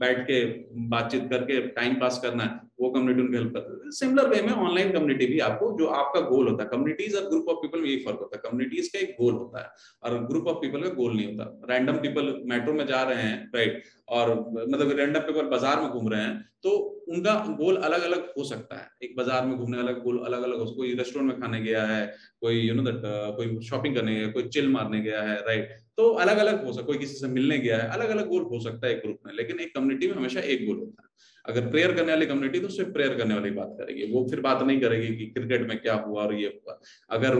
बैठ 0.00 0.20
के 0.22 0.44
बातचीत 0.88 1.28
करके 1.30 1.60
टाइम 1.72 1.94
पास 2.00 2.20
करना 2.22 2.44
है। 2.44 2.65
वो 2.78 2.90
कम्युनिटी 2.90 3.20
उनको 3.22 3.36
हेल्प 3.36 3.52
करता 3.54 3.72
है 3.74 3.90
सिमिलर 3.92 4.28
वे 4.28 4.40
में 4.42 4.52
ऑनलाइन 4.54 4.92
कम्युनिटी 4.92 5.26
भी 5.26 5.38
आपको, 5.40 5.70
जो 5.78 5.86
आपका 5.98 6.20
गोल 6.22 6.48
होता 6.48 6.62
है 6.62 6.68
कम्युनिटीज 6.70 7.14
और 7.16 7.28
ग्रुप 7.28 7.48
ऑफ़ 7.48 7.56
पीपल 7.58 7.80
में 7.80 7.88
यही 7.88 7.98
फ़र्क 8.04 8.18
होता 8.20 8.36
है। 8.36 8.42
कम्युनिटीज 8.42 8.88
का 8.88 8.98
एक 8.98 9.14
गोल 9.20 9.34
होता 9.34 9.60
है 9.60 9.70
और 10.02 10.18
ग्रुप 10.26 10.48
ऑफ़ 10.48 10.56
पीपल 10.56 10.82
का 10.82 10.88
गोल 10.94 11.16
नहीं 11.16 11.26
होता। 11.26 11.66
रैंडम 11.70 11.96
पीपल 11.98 12.34
मेट्रो 12.50 12.72
में 12.74 12.86
जा 12.86 13.02
रहे 13.02 13.22
हैं 13.22 13.38
राइट 13.54 13.82
और 14.10 14.34
मतलब 14.50 14.90
रैंडम 14.98 15.20
पीपल 15.22 15.46
बाज़ार 15.48 15.80
में 15.80 15.88
घूम 15.90 16.08
रहे 16.08 16.20
हैं 16.22 16.44
तो 16.62 16.70
उनका 17.08 17.34
गोल 17.58 17.76
अलग 17.78 18.02
अलग 18.02 18.32
हो 18.38 18.44
सकता 18.44 18.76
है। 18.76 18.88
एक 19.02 19.14
बाज़ार 19.16 19.44
में 19.46 19.56
घूमने 19.56 19.76
वाला 19.76 19.92
गोल 19.94 20.18
अलग 20.20 20.42
अलग 20.42 20.58
हो। 20.58 20.64
कोई 20.72 20.94
रेस्टोरेंट 20.94 21.30
में 21.30 21.40
खाने 21.40 21.60
गया 21.62 21.84
है, 21.86 22.06
कोई 22.40 22.60
यू 22.60 22.74
नो 22.74 22.82
दैट 22.82 23.00
कोई 23.36 23.60
शॉपिंग 23.66 23.94
करने 23.96 24.14
गया 24.14 24.30
कोई 24.32 24.48
चिल 24.48 24.68
मारने 24.70 25.00
गया 25.00 25.22
है 25.22 25.36
राइट 25.42 25.76
तो 25.98 26.08
अलग 26.22 26.38
अलग 26.38 26.64
हो 26.64 26.72
सकता 26.72 26.86
कोई 26.86 26.98
किसी 26.98 27.14
से 27.16 27.28
मिलने 27.28 27.58
गया 27.58 27.76
है 27.78 27.88
अलग 27.90 28.08
अलग 28.10 28.28
गोल 28.28 28.42
हो 28.44 28.60
सकता 28.60 28.86
है 28.86 28.92
एक 28.94 29.02
ग्रुप 29.02 29.18
में, 29.26 29.32
लेकिन 29.34 29.60
एक 29.60 29.74
कम्युनिटी 29.74 30.08
में 30.08 30.14
हमेशा 30.14 30.40
एक 30.40 30.66
गोल 30.66 30.78
होता 30.78 31.02
है। 31.02 31.14
अगर 31.46 31.70
प्रेयर 31.70 31.94
करने 31.94 32.12
वाली 32.12 32.26
कम्युनिटी 32.26 32.60
तो 32.60 32.68
सिर्फ़ 32.70 32.90
प्रेयर 32.92 33.16
करने 33.18 33.34
वाली 33.34 33.50
बात 33.52 33.74
करेगी। 33.78 34.10
वो 34.12 34.26
फिर 34.30 34.40
बात 34.40 34.62
नहीं 34.62 34.80
करेगी 34.80 35.14
कि 35.16 35.26
क्रिकेट 35.28 35.68
में 35.68 35.78
क्या 35.78 35.94
हुआ 36.06 36.22
और 36.22 36.34
ये 36.34 36.48
हुआ। 36.48 36.78
अगर 37.10 37.36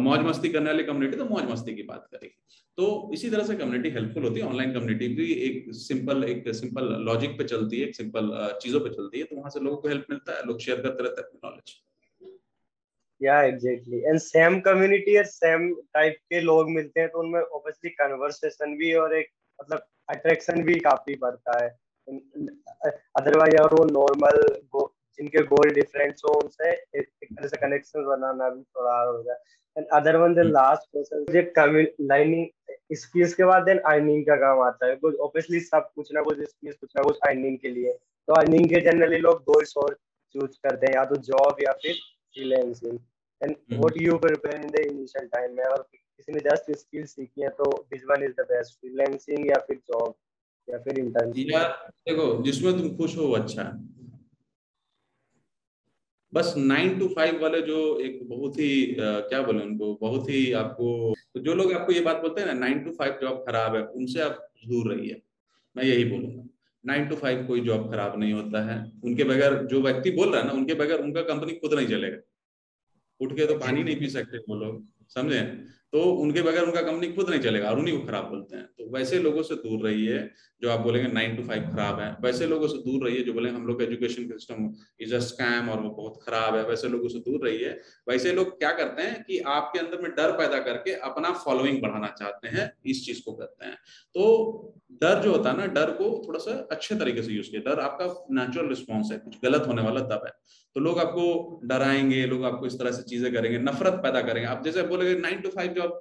मौज 0.00 0.20
मस्ती 0.26 0.48
करने 0.48 0.70
वाली 0.70 0.84
कम्युनिटी 0.84 1.16
तो 1.16 1.24
मौज 1.26 1.50
मस्ती 1.50 1.74
की 1.74 1.82
बात 1.84 2.06
करेगी। 2.12 2.36
तो 2.78 3.10
इसी 3.14 3.30
तरह 3.30 3.44
से 3.44 3.54
कम्युनिटी 3.56 3.90
हेल्पफुल 3.90 4.24
होती 4.24 4.40
है। 4.40 4.46
ऑनलाइन 4.46 4.72
कम्युनिटी 4.72 5.08
भी 5.14 5.32
एक 5.44 5.64
सिंपल 5.76 6.24
एक 6.24 6.48
सिंपल 6.54 6.92
लॉजिक 7.04 7.38
पे 7.38 7.44
चलती 7.44 7.80
है, 7.80 7.86
एक 7.88 7.96
सिंपल 7.96 8.30
चीज़ों 8.62 8.80
पे 8.80 8.90
चलती 8.90 9.18
है 9.18 9.24
तो 9.24 9.36
वहाँ 9.36 9.50
से 9.50 9.60
लोगों 9.60 9.76
को 9.76 9.88
हेल्प 9.88 10.06
मिलता 10.10 10.36
है। 10.36 10.46
लोग 10.46 10.60
शेयर 10.60 10.80
करते 10.82 11.02
रहते 11.02 11.22
हैं 11.22 11.40
नॉलेज 11.44 11.74
या 13.20 13.40
एग्जैक्टली 13.42 13.98
एंड 14.00 14.18
सेम 14.20 14.58
कम्युनिटी 14.60 15.16
और 15.18 15.24
सेम 15.26 15.72
टाइप 15.94 16.16
के 16.30 16.40
लोग 16.40 16.70
मिलते 16.70 17.00
हैं 17.00 17.08
तो 17.08 17.18
उनमें 17.18 17.40
ऑब्वियसली 17.40 17.90
कन्वर्सेशन 17.92 18.76
भी 18.76 18.92
और 18.94 19.16
एक 19.16 19.28
मतलब 19.58 19.86
अट्रैक्शन 20.08 20.62
भी 20.62 20.74
काफ़ी 20.80 21.14
बढ़ता 21.20 21.62
है। 21.64 21.68
अदरवाइज़ 22.08 23.56
अगर 23.56 23.74
वो 23.74 23.84
नॉर्मल 23.86 24.42
जिनके 25.18 25.42
गोल 25.46 25.70
डिफरेंट 25.74 26.14
हो 26.24 26.32
उनसे 26.40 26.70
एक 26.70 27.06
तरह 27.24 27.48
से 27.48 27.56
कनेक्शन 27.56 28.04
बनाना 28.06 28.48
भी 28.48 28.62
थोड़ा 28.62 28.96
हो 29.00 29.22
जाए। 29.22 29.36
And 29.76 29.86
other 29.94 30.16
one 30.16 30.34
the 30.34 30.38
last 30.46 30.98
J 31.32 31.42
learning 32.02 32.96
skills 32.96 33.34
के 33.34 33.44
बाद 33.44 33.62
देन 33.62 33.78
अर्निंग 33.92 34.24
का 34.26 34.36
काम 34.36 34.60
आता 34.62 34.86
है। 34.86 34.94
बिकॉज़ 34.94 35.14
ऑब्वियसली 35.26 35.60
सब 35.60 35.90
कुछ 35.94 36.12
ना 36.14 36.22
कुछ 36.22 36.38
स्किल्स 36.40 36.76
कुछ 36.76 36.90
ना 36.96 37.02
कुछ 37.02 37.18
अर्निंग 37.28 37.58
के 37.58 37.68
लिए। 37.68 37.92
तो 37.92 38.34
अर्निंग 38.34 38.68
के 38.68 38.80
जनरली 38.80 39.18
लोग 39.18 39.40
दो 39.42 39.64
सोर्स 39.64 39.96
चूज़ 40.34 40.58
करते 40.62 40.86
हैं 40.86 40.94
या 40.94 41.04
तो 41.04 41.16
जॉब 41.30 41.56
या 41.62 41.72
फिर 41.82 41.94
freelancing 41.94 42.98
and 43.40 43.54
what 43.72 44.00
you 44.02 44.16
prepare 44.18 44.60
in 44.60 44.70
the 44.70 44.80
initial 44.86 45.26
time 45.34 45.56
में 45.56 45.64
अगर 45.64 45.82
किसी 45.82 46.32
ने 46.32 46.40
जस्ट 46.40 46.70
स्किल 46.78 47.04
सीखी 47.06 47.42
है 47.42 47.48
तो 47.58 47.70
which 47.92 48.02
one 48.10 48.22
is 48.24 48.32
the 48.40 48.46
best 48.50 48.78
freelancing 48.80 49.50
या 49.50 49.58
फिर 49.66 49.76
जॉब 49.76 50.14
या 50.68 50.78
फिर 50.78 50.98
इंटर्नशिप 50.98 51.50
यार 51.50 51.68
देखो 52.08 52.42
जिसमें 52.42 52.72
तुम 52.78 52.96
खुश 52.96 53.16
हो 53.16 53.30
अच्छा 53.32 53.62
है। 53.62 53.72
बस 56.32 56.54
नाइन 56.56 56.98
टू 56.98 57.06
फाइव 57.08 57.42
वाले 57.42 57.60
जो 57.62 57.78
एक 58.00 58.18
बहुत 58.28 58.58
ही 58.58 58.94
आ, 58.94 59.20
क्या 59.20 59.42
बोले 59.42 59.64
उनको 59.64 59.94
बहुत 60.00 60.28
ही 60.30 60.52
आपको 60.52 61.14
तो 61.34 61.40
जो 61.40 61.54
लोग 61.54 61.72
आपको 61.72 61.92
ये 61.92 62.00
बात 62.00 62.16
बोलते 62.16 62.40
हैं 62.40 62.48
ना 62.48 62.54
नाइन 62.54 62.84
टू 62.84 62.90
फाइव 62.90 63.18
जॉब 63.22 63.44
खराब 63.46 63.76
है 63.76 63.82
उनसे 63.82 64.20
आप 64.20 64.48
दूर 64.66 64.92
रहिए। 64.94 65.20
मैं 65.76 65.84
यही 65.84 66.04
बोलूँगा। 66.04 66.44
नाइन 66.84 67.06
टू 67.08 67.16
फाइव 67.16 67.46
कोई 67.46 67.60
जॉब 67.60 67.90
खराब 67.90 68.18
नहीं 68.20 68.32
होता 68.32 68.62
है। 68.64 68.76
उनके 69.04 69.24
बगैर 69.24 69.54
जो 69.66 69.80
व्यक्ति 69.82 70.10
बोल 70.10 70.32
रहा 70.32 70.40
है 70.40 70.46
ना 70.46 70.52
उनके 70.52 70.74
बगैर 70.74 71.00
उनका 71.00 71.22
कंपनी 71.22 71.52
खुद 71.54 71.74
नहीं 71.74 71.86
चलेगा। 71.86 72.18
उठ 73.20 73.32
के 73.32 73.46
तो 73.46 73.58
पानी 73.58 73.82
नहीं 73.82 73.96
पी 73.96 74.08
सकते 74.10 74.38
वो 74.38 74.56
लोग 74.56 74.84
समझे? 75.08 75.40
तो 75.92 76.02
उनके 76.02 76.42
बगैर 76.42 76.62
उनका 76.62 76.82
कंपनी 76.82 77.08
खुद 77.08 77.30
नहीं 77.30 77.40
चलेगा। 77.40 77.70
और 77.70 77.78
उन्हीं 77.78 78.00
को 78.00 78.06
खराब 78.06 78.24
बोलते 78.24 78.56
हैं। 78.56 78.64
तो 78.64 78.90
वैसे 78.90 79.18
लोगों 79.18 79.42
से 79.42 79.54
दूर 79.54 79.88
रहिए, 79.88 80.18
जो 80.62 80.70
आप 80.70 80.80
बोलेंगे 80.80 81.12
नाइन 81.12 81.36
टू 81.36 81.42
फाइव 81.42 81.62
खराब 81.62 82.00
है। 82.00 82.16
वैसे 82.20 82.46
लोगों 82.46 82.68
से 82.68 82.78
दूर 82.78 83.08
रहिए, 83.08 83.22
जो 83.22 83.32
बोलेंगे 83.32 83.60
हम 83.60 83.66
लोग 83.66 83.82
education 83.82 84.22
system 84.22 84.74
is 85.00 85.14
a 85.14 85.18
scam 85.18 85.68
और 85.68 85.80
वो 85.80 85.90
बहुत 85.90 86.18
खराब 86.26 86.56
है। 86.56 86.64
वैसे 86.64 86.88
लोगों 86.88 87.08
से 87.08 87.18
दूर 87.18 87.48
रहिए। 87.48 87.68
वैसे 88.08 88.32
लोग 88.32 88.58
क्या 88.58 88.72
करते 88.72 89.02
हैं 89.02 89.24
कि 89.24 89.38
आपके 89.38 89.78
अंदर 89.78 90.02
में 90.02 90.10
डर 90.10 90.32
पैदा 90.32 90.58
करके 90.58 90.92
अपना 90.92 91.32
फॉलोइंग 91.32 91.82
बढ़ाना 91.82 92.14
चाहते 92.18 92.48
हैं, 92.48 92.72
इस 92.86 93.06
चीज़ 93.06 93.22
को 93.24 93.32
करते 93.32 93.66
हैं। 93.66 93.74
तो 94.14 94.74
डर 94.92 95.22
जो 95.22 95.32
होता 95.32 95.50
है 95.50 95.56
ना, 95.56 95.66
डर 95.66 95.90
को 95.90 96.24
थोड़ा 96.28 96.38
सा 96.38 96.68
अच्छे 96.70 96.94
तरीके 96.94 97.22
से 97.22 97.32
यूज़ 97.32 97.50
किया। 97.50 97.60
डर 97.60 97.80
आपका 97.80 98.26
नेचुरल 98.30 98.68
रिस्पॉन्स 98.68 99.12
है, 99.12 99.18
कुछ 99.18 99.36
गलत 99.44 99.64
होने 99.66 99.82
वाला 99.82 100.00
तब 100.00 100.22
है। 100.26 100.32
तो 100.74 100.80
लोग 100.80 100.98
आपको 100.98 101.60
डराएँगे, 101.64 102.26
लोग 102.26 102.44
आपको 102.44 102.66
इस 102.66 102.78
तरह 102.78 102.90
से 102.90 103.02
चीज़ें 103.02 103.32
करेंगे, 103.32 103.58
नफरत 103.58 103.92
पैदा 103.92 104.20
करेंगे। 104.22 104.48
आप 104.48 104.64
जैसे 104.64 104.82
बोलेगे 104.82 105.20
नाइन 105.20 105.40
टू 105.40 105.48
फाइव 105.48 105.72
जॉब 105.76 106.00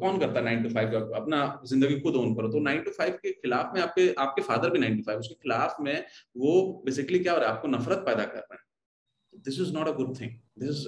कौन 0.00 0.18
करता 0.18 0.40
है 0.40 0.62
टू 0.62 0.68
फाइव 0.70 0.90
जॉब 0.90 1.12
अपना 1.16 1.40
ज़िंदगी 1.66 1.98
खुद 2.00 2.16
ओन 2.16 2.34
करो 2.34 2.48
तो 2.48 2.60
नाइन 2.60 2.82
टू 2.82 2.90
फाइव 2.92 3.18
के 3.22 3.32
खिलाफ 3.32 3.74
में 3.74 3.80
आपके 3.82 4.12
आपके 4.18 4.42
फादर 4.42 4.70
भी 4.70 4.78
नाइन 4.78 4.96
टू 4.96 5.02
फाइव 5.02 5.18
उसके 5.18 5.34
खिलाफ 5.34 5.76
में 5.80 5.96
वो 6.36 6.82
बेसिकली 6.84 7.18
क्या 7.18 7.32
हो 7.32 7.38
रहा 7.38 7.48
है? 7.48 7.54
आपको 7.54 7.68
नफरत 7.68 7.98
पैदा 8.06 8.24
कर 8.24 8.38
रहे 8.38 8.54
हैं। 8.54 9.42
This 9.44 9.60
is 9.60 9.72
not 9.74 9.88
a 9.88 9.92
good 9.94 10.20
thing 10.20 10.30
this 10.58 10.70
is 10.70 10.86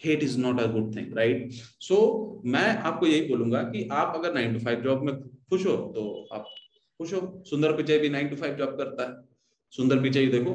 hate 0.00 0.22
is 0.22 0.38
not 0.38 0.60
a 0.60 0.66
good 0.72 0.94
thing 0.96 1.16
right 1.16 1.52
so 1.82 1.96
मैं 2.46 2.68
आपको 2.78 3.06
यही 3.06 3.28
बोलूँगा 3.28 3.62
कि 3.64 3.88
आप 3.92 4.16
अगर 4.16 4.34
नाइन 4.34 4.52
टू 4.54 4.64
फाइव 4.64 4.80
जॉब 4.82 5.02
में 5.02 5.14
खुश 5.20 5.66
हो 5.66 5.76
तो 5.94 6.02
आप 6.32 6.44
खुश 7.00 7.12
हो। 7.14 7.20
सुंदर 7.46 7.76
पिचाई 7.76 7.98
भी 7.98 8.08
नाइन 8.08 8.28
टू 8.28 8.36
फाइव 8.36 8.54
जॉब 8.56 8.76
करता 8.78 9.08
है। 9.08 9.14
सुंदर 9.72 10.02
पिचाई 10.02 10.26
देखो 10.28 10.52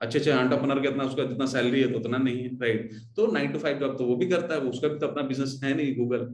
अच्छे 0.00 0.18
अच्छे 0.18 0.30
एंटरप्रनर 0.30 0.80
के 0.80 0.88
इतना 0.88 1.04
उसका 1.04 1.24
जितना 1.24 1.46
सैलरी 1.48 1.80
है 1.80 1.92
तो 1.92 1.98
उतना 1.98 2.18
नहीं 2.18 2.42
है 2.42 2.50
राइट 2.58 2.92
तो 3.16 3.26
नाइन 3.32 3.52
टू 3.52 3.58
फाइव 3.58 3.78
जॉब 3.78 3.96
तो 3.98 4.04
वो 4.04 4.16
भी 4.16 4.28
करता 4.28 4.54
है, 4.54 4.60
उसका 4.62 4.88
भी 4.88 4.98
तो 4.98 5.06
अपना 5.06 5.22
बिज़नेस 5.24 5.60
है 5.64 5.74
नहीं 5.74 5.96
गूगल 5.96 6.24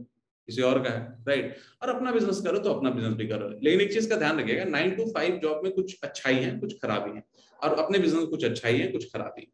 किसी 0.47 0.61
और 0.61 0.81
का 0.83 0.89
है 0.89 0.99
राइट 1.27 1.55
और 1.81 1.89
अपना 1.89 2.11
बिज़नेस 2.11 2.41
करो 2.41 2.59
तो 2.59 2.73
अपना 2.73 2.89
बिज़नेस 2.89 3.13
भी 3.13 3.27
करो। 3.27 3.49
लेकिन 3.63 3.81
एक 3.81 3.93
चीज़ 3.93 4.09
का 4.09 4.15
ध्यान 4.17 4.39
रखिएगा 4.39 4.63
नाइन 4.67 4.95
टू 4.95 5.05
फाइव 5.13 5.39
जॉब 5.43 5.61
में 5.63 5.71
कुछ 5.73 5.97
अच्छाई 6.03 6.35
है, 6.35 6.57
कुछ 6.59 6.73
खराबी 6.81 7.15
है, 7.15 7.23
और 7.59 7.73
अपने 7.75 7.99
बिज़नेस 7.99 8.25
कुछ 8.27 8.45
अच्छाई 8.45 8.77
है, 8.77 8.87
कुछ 8.87 9.11
खराबी 9.13 9.51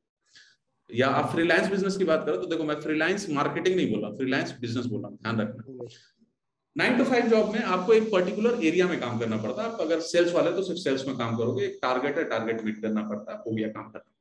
या 0.90 1.08
आप 1.10 1.32
फ्रीलांस 1.32 1.70
बिज़नेस 1.70 1.98
की 1.98 2.04
बात 2.06 2.26
करो 2.26 2.38
तो 2.38 2.48
देखो, 2.48 2.64
मैं 2.64 2.80
फ्रीलांस 2.82 3.30
मार्केटिंग 3.32 3.76
नहीं 3.76 3.92
बोल 3.92 4.16
फ्रीलांस 4.18 4.58
बिज़नेस 4.62 4.86
बोला 4.86 5.10
ध्यान 5.10 5.42
रखना। 5.42 5.88
नाइन 6.76 6.98
टू 6.98 7.04
फाइव 7.04 7.28
जॉब 7.30 7.54
में 7.54 7.62
आपको 7.62 7.94
एक 7.94 8.12
पर्टिकुलर 8.12 8.64
एरिया 8.66 8.88
में 8.88 9.00
काम 9.00 9.20
करना 9.20 9.38
पड़ता 9.38 9.64
है। 9.64 9.72
आप 9.72 9.82
अगर 9.82 10.00
सेल्स 10.04 10.34
वाले 10.34 10.52
तो 10.52 10.64
सिर्फ़ 10.64 10.80
सेल्स 10.82 11.08
में 11.08 11.16
काम 11.18 11.38
करोगे, 11.38 11.66
एक 11.66 11.80
टारगेट 11.82 12.18
है 12.18 12.24
टारगेट 12.30 12.64
मीट 12.66 12.82
करना 12.82 13.02
पड़ता 13.10 13.32
है, 13.32 13.38
हो 13.40 13.56
गया 13.56 13.68
काम 13.70 13.90
करना 13.90 14.12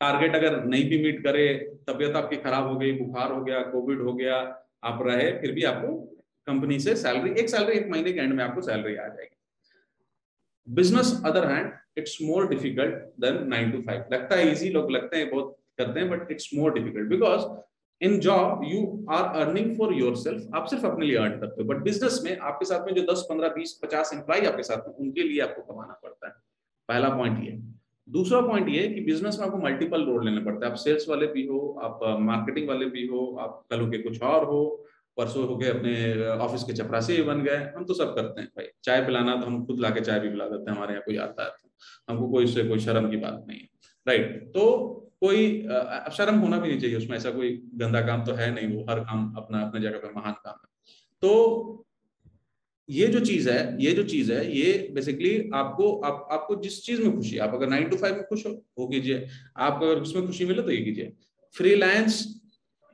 टारगेट 0.00 0.36
अगर 0.36 0.64
नहीं 0.64 0.88
भी 0.90 1.02
मीट 1.02 1.22
करे, 1.24 1.46
तबियत 1.88 2.16
आपकी 2.16 2.36
खराब 2.36 2.66
हो 2.68 2.76
गई, 2.78 2.92
बुखार 2.92 3.32
हो 3.32 3.42
गया 3.44 3.60
कोविड 3.62 4.00
हो 4.00 4.12
गया, 4.12 4.36
आप 4.84 5.02
रहे, 5.02 5.30
फिर 5.32 5.52
भी 5.52 5.62
आपको 5.64 5.96
कंपनी 6.46 6.78
से 6.80 6.94
सैलरी 6.96 7.30
एक 7.40 7.48
सैलरी 7.50 7.78
एक 7.78 7.88
महीने 7.90 8.12
के 8.12 8.20
एंड 8.20 8.32
में 8.32 8.44
आपको 8.44 8.60
सैलरी 8.60 8.96
आ 8.96 9.06
जाएगी। 9.06 9.36
Business 10.68 11.22
other 11.26 11.46
hand 11.46 11.72
it's 11.98 12.18
more 12.22 12.48
difficult 12.48 12.94
than 13.20 13.46
nine 13.48 13.70
to 13.70 13.80
five 13.82 14.04
लगता 14.12 14.36
है 14.36 14.50
इजी 14.52 14.68
लोग 14.70 14.90
लगते 14.90 15.16
हैं, 15.16 15.30
बहुत 15.30 15.56
करते 15.78 16.00
हैं 16.00 16.10
but 16.10 16.30
it's 16.30 16.50
more 16.54 16.74
difficult 16.74 17.08
because 17.08 17.46
in 18.00 18.18
job 18.20 18.60
you 18.64 19.06
are 19.10 19.24
earning 19.40 19.76
for 19.78 19.94
yourself 20.16 20.54
आप 20.54 20.66
सिर्फ़ 20.66 20.86
अपने 20.86 21.06
लिए 21.06 21.16
अर्न 21.16 21.38
करते 21.40 21.62
हो। 21.62 21.68
बट 21.68 21.76
बिज़नेस 21.76 22.20
में 22.24 22.38
आपके 22.38 22.64
साथ 22.64 22.86
में 22.86 22.94
जो 22.94 23.02
दस, 23.02 23.26
पंद्रह, 23.30 23.48
बीस, 23.48 23.72
पचास 23.82 24.10
एम्प्लॉय 24.14 24.46
आपके 24.46 24.62
साथ 24.62 24.88
में, 24.88 24.94
उनके 24.94 25.22
लिए 25.22 25.40
आपको 25.40 25.72
कमाना 25.72 26.00
पड़ता 26.02 26.26
है। 26.26 26.34
पहला 26.88 27.08
पॉइंट 27.08 27.44
ये। 27.44 27.77
दूसरा 28.08 28.40
पॉइंट 28.40 28.68
ये 28.68 28.86
कि 28.88 29.00
बिज़नेस 29.02 29.38
में 29.38 29.46
आपको 29.46 29.58
मल्टीपल 29.58 30.04
रोल 30.04 30.24
लेने 30.24 30.44
पड़ते 30.44 30.64
हैं। 30.64 30.72
आप 30.72 30.78
सेल्स 30.78 31.08
वाले 31.08 31.26
भी 31.28 31.46
हो, 31.46 31.58
आप 31.82 32.00
मार्केटिंग 32.20 32.68
वाले 32.68 32.86
भी 32.86 33.06
हो, 33.06 33.24
आप 33.40 33.64
कल 33.70 33.88
के 33.90 33.98
कुछ 34.02 34.22
और 34.24 34.44
हो, 34.44 34.62
परसों 35.16 35.46
हो 35.48 35.56
गए 35.56 35.68
अपने 35.68 36.28
ऑफ़िस 36.36 36.62
के 36.64 36.72
चपरासी 36.74 37.16
भी 37.16 37.22
बन 37.22 37.42
गए, 37.42 37.56
हम 37.76 37.84
तो 37.84 37.94
सब 37.94 38.14
करते 38.14 38.40
हैं 38.40 38.48
भाई। 38.56 38.66
चाय 38.84 39.04
पिलाना 39.06 39.34
तो 39.36 39.46
हम 39.46 39.64
खुद 39.66 39.80
लाके 39.80 40.00
चाय 40.00 40.20
भी 40.20 40.28
पिला 40.28 40.46
देते 40.48 40.70
हैं, 40.70 40.76
हमारे 40.76 40.92
यहाँ 40.92 41.02
कोई 41.06 41.16
आता 41.18 41.44
है 41.44 41.50
तो। 41.50 41.68
हमको 42.08 42.28
कोई 42.28 42.44
इससे 42.44 42.64
कोई 42.64 42.78
शर्म 42.80 43.10
की 43.10 43.16
बात 43.18 43.44
नहीं 43.48 43.58
है 43.58 43.68
राइट 44.06 44.42
तो 44.54 44.64
कोई 45.20 45.46
अब 45.66 46.10
शर्म 46.12 46.38
होना 46.38 46.58
भी 46.58 46.68
नहीं 46.68 46.80
चाहिए 46.80 46.96
उसमें, 46.96 47.16
ऐसा 47.16 47.30
कोई 47.30 47.50
गंदा 47.74 48.00
काम 48.02 48.24
तो 48.24 48.32
है 48.32 48.50
नहीं, 48.54 48.68
वो 48.68 48.84
हर 48.90 49.00
काम 49.00 49.32
अपना, 49.36 49.60
अपने 49.60 49.80
जगह 49.80 49.98
पे 49.98 50.12
महान 50.16 50.32
काम 50.34 50.54
है। 50.54 50.94
तो 51.22 51.84
ये 52.88 53.06
जो 53.06 53.20
चीज़ 53.20 53.48
है 53.50 53.76
ये 53.82 53.92
जो 53.92 54.02
चीज़ 54.04 54.32
है 54.32 54.40
ये 54.56 54.72
बेसिकली 54.94 55.50
आपको 55.54 55.90
आप, 56.00 56.28
आपको 56.32 56.56
जिस 56.62 56.82
चीज़ 56.84 57.02
में 57.02 57.14
खुशी 57.16 57.38
आप 57.38 57.54
अगर 57.54 57.68
नाइन 57.68 57.88
टू 57.88 57.96
फाइव 57.96 58.14
में 58.14 58.24
खुश 58.24 58.46
हो 58.46 58.52
वो 58.78 58.86
कीजिए। 58.88 59.26
आप 59.56 59.82
अगर 59.82 60.00
उसमें 60.02 60.26
खुशी 60.26 60.44
मिले 60.44 60.62
तो 60.62 60.70
ये 60.70 60.80
कीजिए। 60.84 61.12
फ्रीलांस 61.54 62.24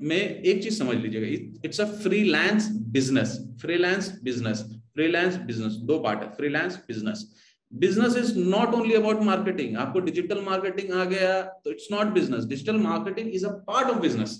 में 0.01 0.17
एक 0.17 0.63
चीज़ 0.63 0.79
समझ 0.79 0.97
लीजिएगा 0.97 1.27
it's 1.65 1.81
a 1.81 1.85
freelance 2.03 2.69
business 2.93 3.37
freelance 3.61 4.11
business 4.25 4.63
freelance 4.95 5.37
business 5.47 5.73
दो 5.87 5.99
पार्ट 5.99 6.23
है 6.23 6.31
freelance 6.35 6.77
business 6.89 7.25
business 7.73 8.17
is 8.17 8.39
not 8.39 8.75
only 8.75 8.95
about 8.95 9.23
marketing 9.23 9.77
आपको 9.77 10.01
डिजिटल 10.01 10.41
मार्केटिंग 10.41 10.93
आ 10.93 11.05
गया 11.05 11.41
तो 11.65 11.71
it's 11.71 11.89
not 11.93 12.13
business 12.15 12.45
digital 12.47 12.77
marketing 12.81 13.35
is 13.35 13.47
a 13.47 13.51
part 13.69 13.89
of 13.89 14.01
business 14.01 14.37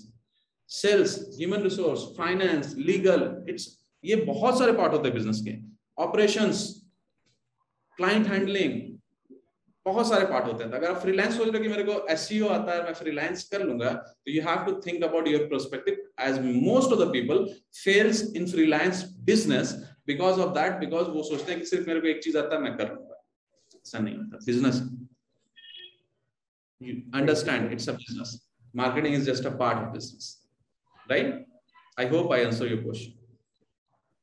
sales 0.69 1.17
human 1.37 1.61
resource 1.61 2.01
finance 2.17 2.75
legal 2.77 3.27
it's 3.49 3.67
ये 4.05 4.15
बहुत 4.25 4.57
सारे 4.59 4.71
part 4.71 4.93
होते 4.93 5.07
हैं 5.07 5.17
बिज़नेस 5.17 5.41
के। 5.47 5.53
ऑपरेशंस 6.03 6.63
क्लाइंट 7.97 8.27
हैंडलिंग 8.27 8.81
बहुत 9.85 10.07
सारे 10.09 10.25
पार्ट 10.25 10.45
होते 10.45 10.63
हैं। 10.63 10.71
अगर 10.71 10.91
आप 10.91 11.01
फ्रीलांस 11.01 11.37
सोच 11.37 11.47
रहे 11.47 11.61
कि 11.63 11.69
मेरे 11.69 11.83
को 11.83 11.93
एस 12.11 12.27
e 12.31 12.41
आता 12.49 12.73
है, 12.73 12.83
मैं 12.83 12.93
फ्रीलांस 12.93 13.43
कर 13.49 13.63
लूँगा 13.63 13.91
तो 13.93 14.31
you 14.31 14.41
have 14.41 14.65
to 14.65 14.79
think 14.85 15.03
about 15.03 15.27
your 15.27 15.43
perspective 15.51 16.03
as 16.27 16.39
most 16.45 16.91
of 16.91 16.99
the 17.03 17.11
people 17.13 17.45
fails 17.83 18.23
in 18.35 18.47
freelance 18.51 19.03
business 19.25 19.73
because 20.07 20.39
of 20.41 20.53
that 20.53 20.79
because 20.79 21.07
वो 21.09 21.23
सोचते 21.23 21.51
हैं 21.51 21.59
कि 21.61 21.67
सिर्फ़ 21.67 21.87
मेरे 21.87 22.01
को 22.01 22.07
एक 22.07 22.23
चीज़ 22.23 22.37
आता 22.37 22.55
है, 22.55 22.61
मैं 22.61 22.75
कर 22.77 22.93
लूँगा। 22.93 23.23
ऐसा 23.75 23.99
नहीं 23.99 24.15
होता। 24.17 24.45
Business 24.45 24.81
you 26.81 26.93
understand, 27.13 27.71
it's 27.73 27.87
a 27.87 27.93
business. 27.93 28.31
Marketing 28.73 29.13
is 29.13 29.25
just 29.25 29.45
a 29.45 29.51
part 29.51 29.77
of 29.77 29.93
business, 29.93 30.25
right? 31.07 31.29
I 31.97 32.05
hope 32.05 32.33
i 32.37 32.39
answer 32.47 32.67
your 32.67 32.81
question. 32.81 33.13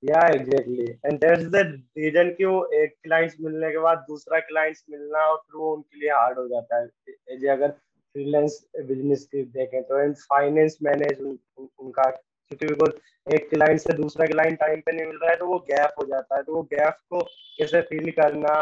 या 0.02 0.26
exactly 0.28 0.84
and 1.06 1.18
that's 1.20 1.44
the 1.46 1.56
reason 1.98 2.30
कि 2.38 2.44
वो 2.44 2.64
एक 2.74 2.94
क्लाइंट्स 3.02 3.36
मिलने 3.40 3.70
के 3.72 3.78
बाद 3.78 4.04
दूसरा 4.08 4.38
क्लाइंट्स 4.40 4.84
मिलना 4.90 5.26
और 5.26 5.36
फिर 5.36 5.60
वो 5.60 5.72
उनके 5.74 6.00
लिए 6.00 6.10
हार्ड 6.10 6.38
हो 6.38 6.46
जाता 6.48 6.80
है। 6.80 7.38
जे 7.38 7.48
अगर 7.48 7.70
फ्रीलांस 7.70 8.60
बिज़नेस 8.86 9.24
की 9.26 9.42
देखें 9.52 9.82
तो 9.82 9.98
एंड 9.98 10.14
फाइनेंस 10.24 10.78
मैनेज 10.82 11.20
उनका 11.20 12.10
क्योंकि 12.10 12.66
बिकॉज़ 12.66 13.34
एक 13.34 13.48
क्लाइंट 13.50 13.80
से 13.80 13.92
दूसरा 13.96 14.26
क्लाइंट 14.26 14.58
टाइम 14.60 14.80
पे 14.80 14.92
नहीं 14.92 15.06
मिल 15.06 15.16
रहा 15.16 15.30
है 15.30 15.36
तो 15.36 15.46
वो 15.46 15.58
गैप 15.70 15.94
हो 15.98 16.04
जाता 16.06 16.36
है। 16.36 16.42
तो 16.42 16.54
वो 16.54 16.62
गैप 16.72 16.96
को 17.10 17.20
कैसे 17.58 17.80
फिल 17.82 18.10
करना, 18.10 18.54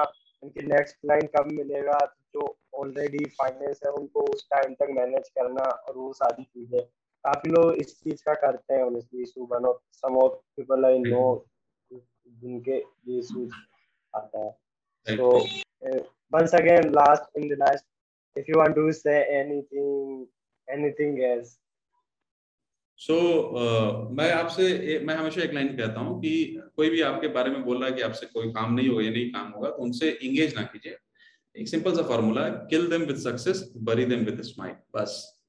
उनकी 0.43 0.67
नेक्स्ट 0.67 0.97
क्लाइंट 0.97 1.31
कब 1.37 1.47
मिलेगा, 1.53 1.99
जो 2.35 2.57
ऑलरेडी 2.75 3.25
फाइनेंस 3.39 3.81
है, 3.87 3.93
उनको 3.93 4.21
उस 4.35 4.47
टाइम 4.51 4.75
तक 4.75 4.91
मैनेज 4.91 5.29
करना 5.29 5.63
और 5.63 5.97
वो 5.97 6.13
सारी 6.13 6.43
चीज़ें 6.45 6.81
काफ़ी 7.25 7.51
लोग 7.51 7.75
इस 7.77 7.95
चीज़ 8.01 8.23
का 8.27 8.35
करते 8.43 8.75
हैं 8.75 8.83
honestly 8.83 9.25
so 9.25 9.47
one 9.53 9.67
of 9.69 9.79
some 9.93 10.17
of 10.19 10.35
people 10.57 10.85
I 10.85 10.99
know 10.99 11.25
जिनके 11.93 12.77
ये 12.77 13.19
इश्यूज़ 13.19 13.53
आता 14.15 14.45
है। 14.45 14.51
सो 15.07 15.39
once 16.33 16.53
again 16.57 16.93
last 16.93 17.25
in 17.39 17.49
the 17.49 17.57
last 17.61 17.85
if 18.37 18.49
you 18.49 18.59
want 18.59 18.77
to 18.77 18.83
say 18.97 19.17
anything 19.37 20.27
anything 20.69 21.19
else? 21.29 21.57
So 23.01 23.15
so, 23.15 23.19
uh, 23.59 24.11
मैं 24.17 24.31
आपसे 24.33 24.99
मैं 25.05 25.15
हमेशा 25.15 25.43
एक 25.43 25.53
लाइन 25.55 25.69
कहता 25.77 26.01
हूँ 26.01 26.21
कि 26.23 26.33
कोई 26.77 26.91
भी 26.91 27.01
आपके 27.03 27.29
बारे 27.37 27.51
में 27.51 27.63
बोल 27.65 27.79
रहा 27.79 27.89
है 27.89 27.95
कि 27.97 28.03
आपसे 28.03 28.27
कोई 28.27 28.51
काम 28.53 28.75
नहीं 28.75 28.89
होगा 28.89 29.03
या 29.05 29.11
नहीं 29.11 29.31
काम 29.33 29.51
होगा 29.53 29.71
तो 29.71 29.83
उनसे 29.83 30.11
इंगेज 30.23 30.55
ना 30.57 30.63
कीजिए। 30.73 30.97
एक 31.57 31.69
सिंपल 31.69 31.95
सा 31.97 32.03
फॉर्मूला 32.09 32.45
है 32.47 32.51
kill 32.71 32.89
them 32.91 33.03
with 33.03 33.17
success 33.17 33.63
bury 33.89 34.05
them 34.05 34.25
with 34.25 34.41
smile 34.43 34.75
बस। 34.97 35.40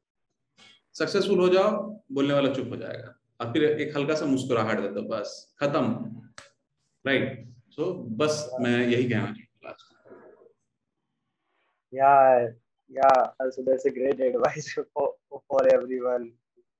सक्सेसफुल 0.93 1.39
हो 1.39 1.49
जाओ 1.49 1.71
बोलने 2.11 2.33
वाला 2.33 2.53
चुप 2.53 2.69
हो 2.69 2.77
जाएगा। 2.77 3.13
और 3.41 3.53
फिर 3.53 3.63
एक 3.63 3.97
हल्का 3.97 4.15
सा 4.15 4.25
मुस्कुराहट 4.25 4.79
दे 4.79 4.87
दो 4.87 5.01
बस 5.01 5.55
खत्म। 5.59 5.85
राइट 7.07 7.47
सो 7.69 7.81
so, 7.83 8.17
बस 8.17 8.49
मैं 8.61 8.77
यही 8.87 9.09
कहना 9.09 9.25
चाहूँगा 9.25 9.47
yeah 11.93 12.47
yeah 12.91 13.21
also 13.41 13.63
that's 13.63 13.85
a 13.85 13.91
great 13.95 14.19
advice 14.25 14.67
for 14.93 15.07
for 15.31 15.63
everyone 15.73 16.27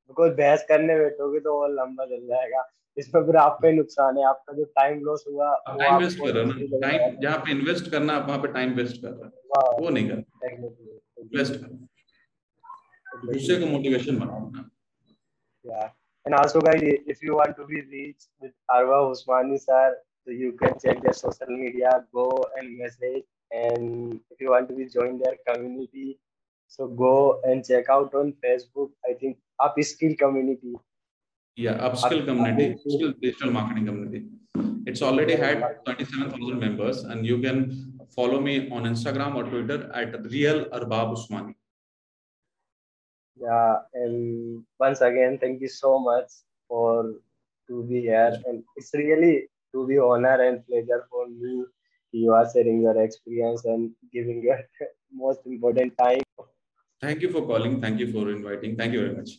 because 0.10 0.38
बहस 0.38 0.66
करने 0.70 0.96
बैठोगे 1.00 1.40
तो 1.40 1.56
और 1.62 1.72
लंबा 1.72 2.06
चल 2.06 2.28
जाएगा। 2.28 2.62
इसमें 2.98 3.26
फिर 3.26 3.36
आप 3.36 3.58
पे 3.62 3.72
नुकसान 3.72 4.18
है 4.18 4.26
आपका 4.28 4.54
जो 4.54 4.64
टाइम 4.64 5.00
लॉस 5.00 5.26
हुआ 5.28 5.56
टाइम 5.68 5.96
वेस्ट 5.96 6.20
कर 6.20 6.34
रहा 6.36 6.44
ना। 6.46 6.80
टाइम 6.80 7.20
जहाँ 7.20 7.38
पे 7.38 7.52
इन्वेस्ट 7.52 7.92
करना 7.92 8.14
आप 8.14 8.28
वहाँ 8.28 8.40
पे 8.40 8.48
टाइम 8.54 8.74
वेस्ट 8.74 9.02
कर 9.02 9.08
रहा 9.08 9.26
है। 9.26 9.78
वो 9.80 9.90
नहीं 9.90 10.10
कर 10.10 10.18
इन्वेस्ट 11.20 11.54
कर। 11.54 11.88
दूसरे 13.25 13.61
को 13.61 13.67
मोटिवेशन 13.67 14.19
बनाओ 14.25 14.51
yeah 15.69 15.87
and 16.27 16.35
also 16.39 16.61
guys 16.67 16.83
if 17.13 17.23
you 17.27 17.37
want 17.37 17.57
to 17.61 17.65
be 17.71 17.81
reached 17.93 18.29
with 18.41 18.53
Arwa 18.75 18.99
Usmani 19.13 19.57
sir 19.63 19.97
so 20.25 20.31
you 20.43 20.53
can 20.61 20.77
check 20.85 21.03
their 21.07 21.17
social 21.21 21.51
media 21.63 21.95
go 22.19 22.27
and 22.59 22.79
message 22.83 23.25
and 23.63 24.21
if 24.31 24.41
you 24.45 24.51
want 24.51 24.69
to 24.69 24.77
be 24.77 24.87
join 24.95 25.19
their 25.25 25.35
community 25.49 26.19
so 26.69 26.89
go 27.03 27.41
and 27.45 27.67
check 27.71 27.91
out 27.97 28.15
on 28.15 28.33
Facebook 28.45 28.91
I 29.11 29.15
think 29.25 29.39
upskill 29.67 30.17
community 30.23 30.75
yeah 31.67 31.85
upskill 31.89 32.25
community 32.31 32.71
upskill 32.75 33.15
digital 33.27 33.53
marketing 33.59 33.87
community 33.87 34.25
it's 34.87 35.03
already 35.03 35.37
had 35.45 35.63
27000 35.85 36.59
members 36.59 37.05
and 37.05 37.27
you 37.27 37.39
can 37.41 37.63
follow 38.17 38.41
me 38.41 38.71
on 38.71 38.85
Instagram 38.95 39.35
or 39.35 39.45
Twitter 39.45 39.91
at 39.93 40.21
real 40.31 40.67
Arbab 40.81 41.17
Usmani 41.17 41.55
yeah 43.42 43.78
and 43.94 44.64
once 44.80 45.02
again 45.02 45.38
thank 45.42 45.62
you 45.62 45.68
so 45.68 46.00
much 46.00 46.30
for 46.68 47.16
to 47.72 47.84
be 47.90 48.02
here. 48.02 48.34
And 48.46 48.64
it's 48.76 48.92
really 48.94 49.48
to 49.74 49.88
be 49.88 49.98
honor 49.98 50.38
and 50.48 50.66
pleasure 50.68 51.04
for 51.10 51.28
me. 51.28 51.66
You 52.12 52.34
are 52.34 52.48
sharing 52.54 52.82
your 52.82 53.02
experience 53.02 53.64
and 53.66 53.92
giving 54.12 54.44
your 54.44 54.60
most 55.14 55.40
important 55.46 55.98
time. 55.98 56.22
Thank 57.00 57.22
you 57.22 57.30
for 57.32 57.46
calling. 57.52 57.82
Thank 57.82 58.00
you 58.00 58.12
for 58.12 58.30
inviting. 58.30 58.76
Thank 58.76 58.94
you 58.94 59.02
very 59.06 59.16
much 59.16 59.32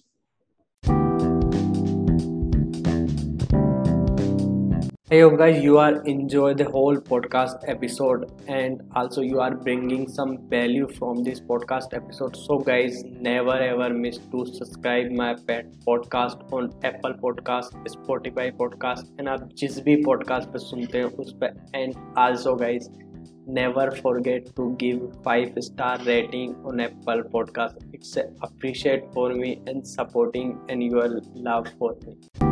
I 5.12 5.20
hope 5.22 5.38
guys 5.40 5.64
you 5.64 5.78
are 5.78 6.04
enjoy 6.04 6.54
the 6.54 6.66
whole 6.66 6.98
podcast 6.98 7.62
episode 7.74 8.30
and 8.48 8.82
also 8.94 9.22
you 9.22 9.40
are 9.40 9.56
bringing 9.56 10.06
some 10.10 10.50
value 10.50 10.88
from 10.98 11.24
this 11.24 11.40
podcast 11.40 11.94
episode. 11.94 12.36
So 12.36 12.58
guys 12.60 13.04
never 13.06 13.54
ever 13.54 13.90
miss 13.90 14.18
to 14.34 14.46
subscribe 14.46 15.12
my 15.12 15.36
pet 15.48 15.72
podcast 15.88 16.52
on 16.52 16.74
Apple 16.84 17.14
Podcast, 17.24 17.78
Spotify 17.96 18.52
podcast 18.64 19.06
and 19.18 19.30
आप 19.36 19.48
जिस 19.62 19.80
भी 19.86 19.96
podcast 20.04 20.52
पे 20.54 20.60
सुनते 20.66 20.98
हैं 20.98 21.06
उस 21.26 21.32
पर 21.44 21.56
and 21.84 21.96
also 22.26 22.58
guys 22.64 22.90
never 23.60 23.88
forget 24.02 24.52
to 24.58 24.76
give 24.84 25.00
five 25.30 25.64
star 25.70 25.98
rating 26.10 26.54
on 26.66 26.84
Apple 26.90 27.24
podcast. 27.38 27.80
It's 27.94 28.18
appreciate 28.50 29.10
for 29.14 29.34
me 29.34 29.62
and 29.68 29.88
supporting 29.88 30.54
and 30.70 30.84
your 30.84 31.10
love 31.50 31.74
for 31.80 31.96
me. 32.06 32.51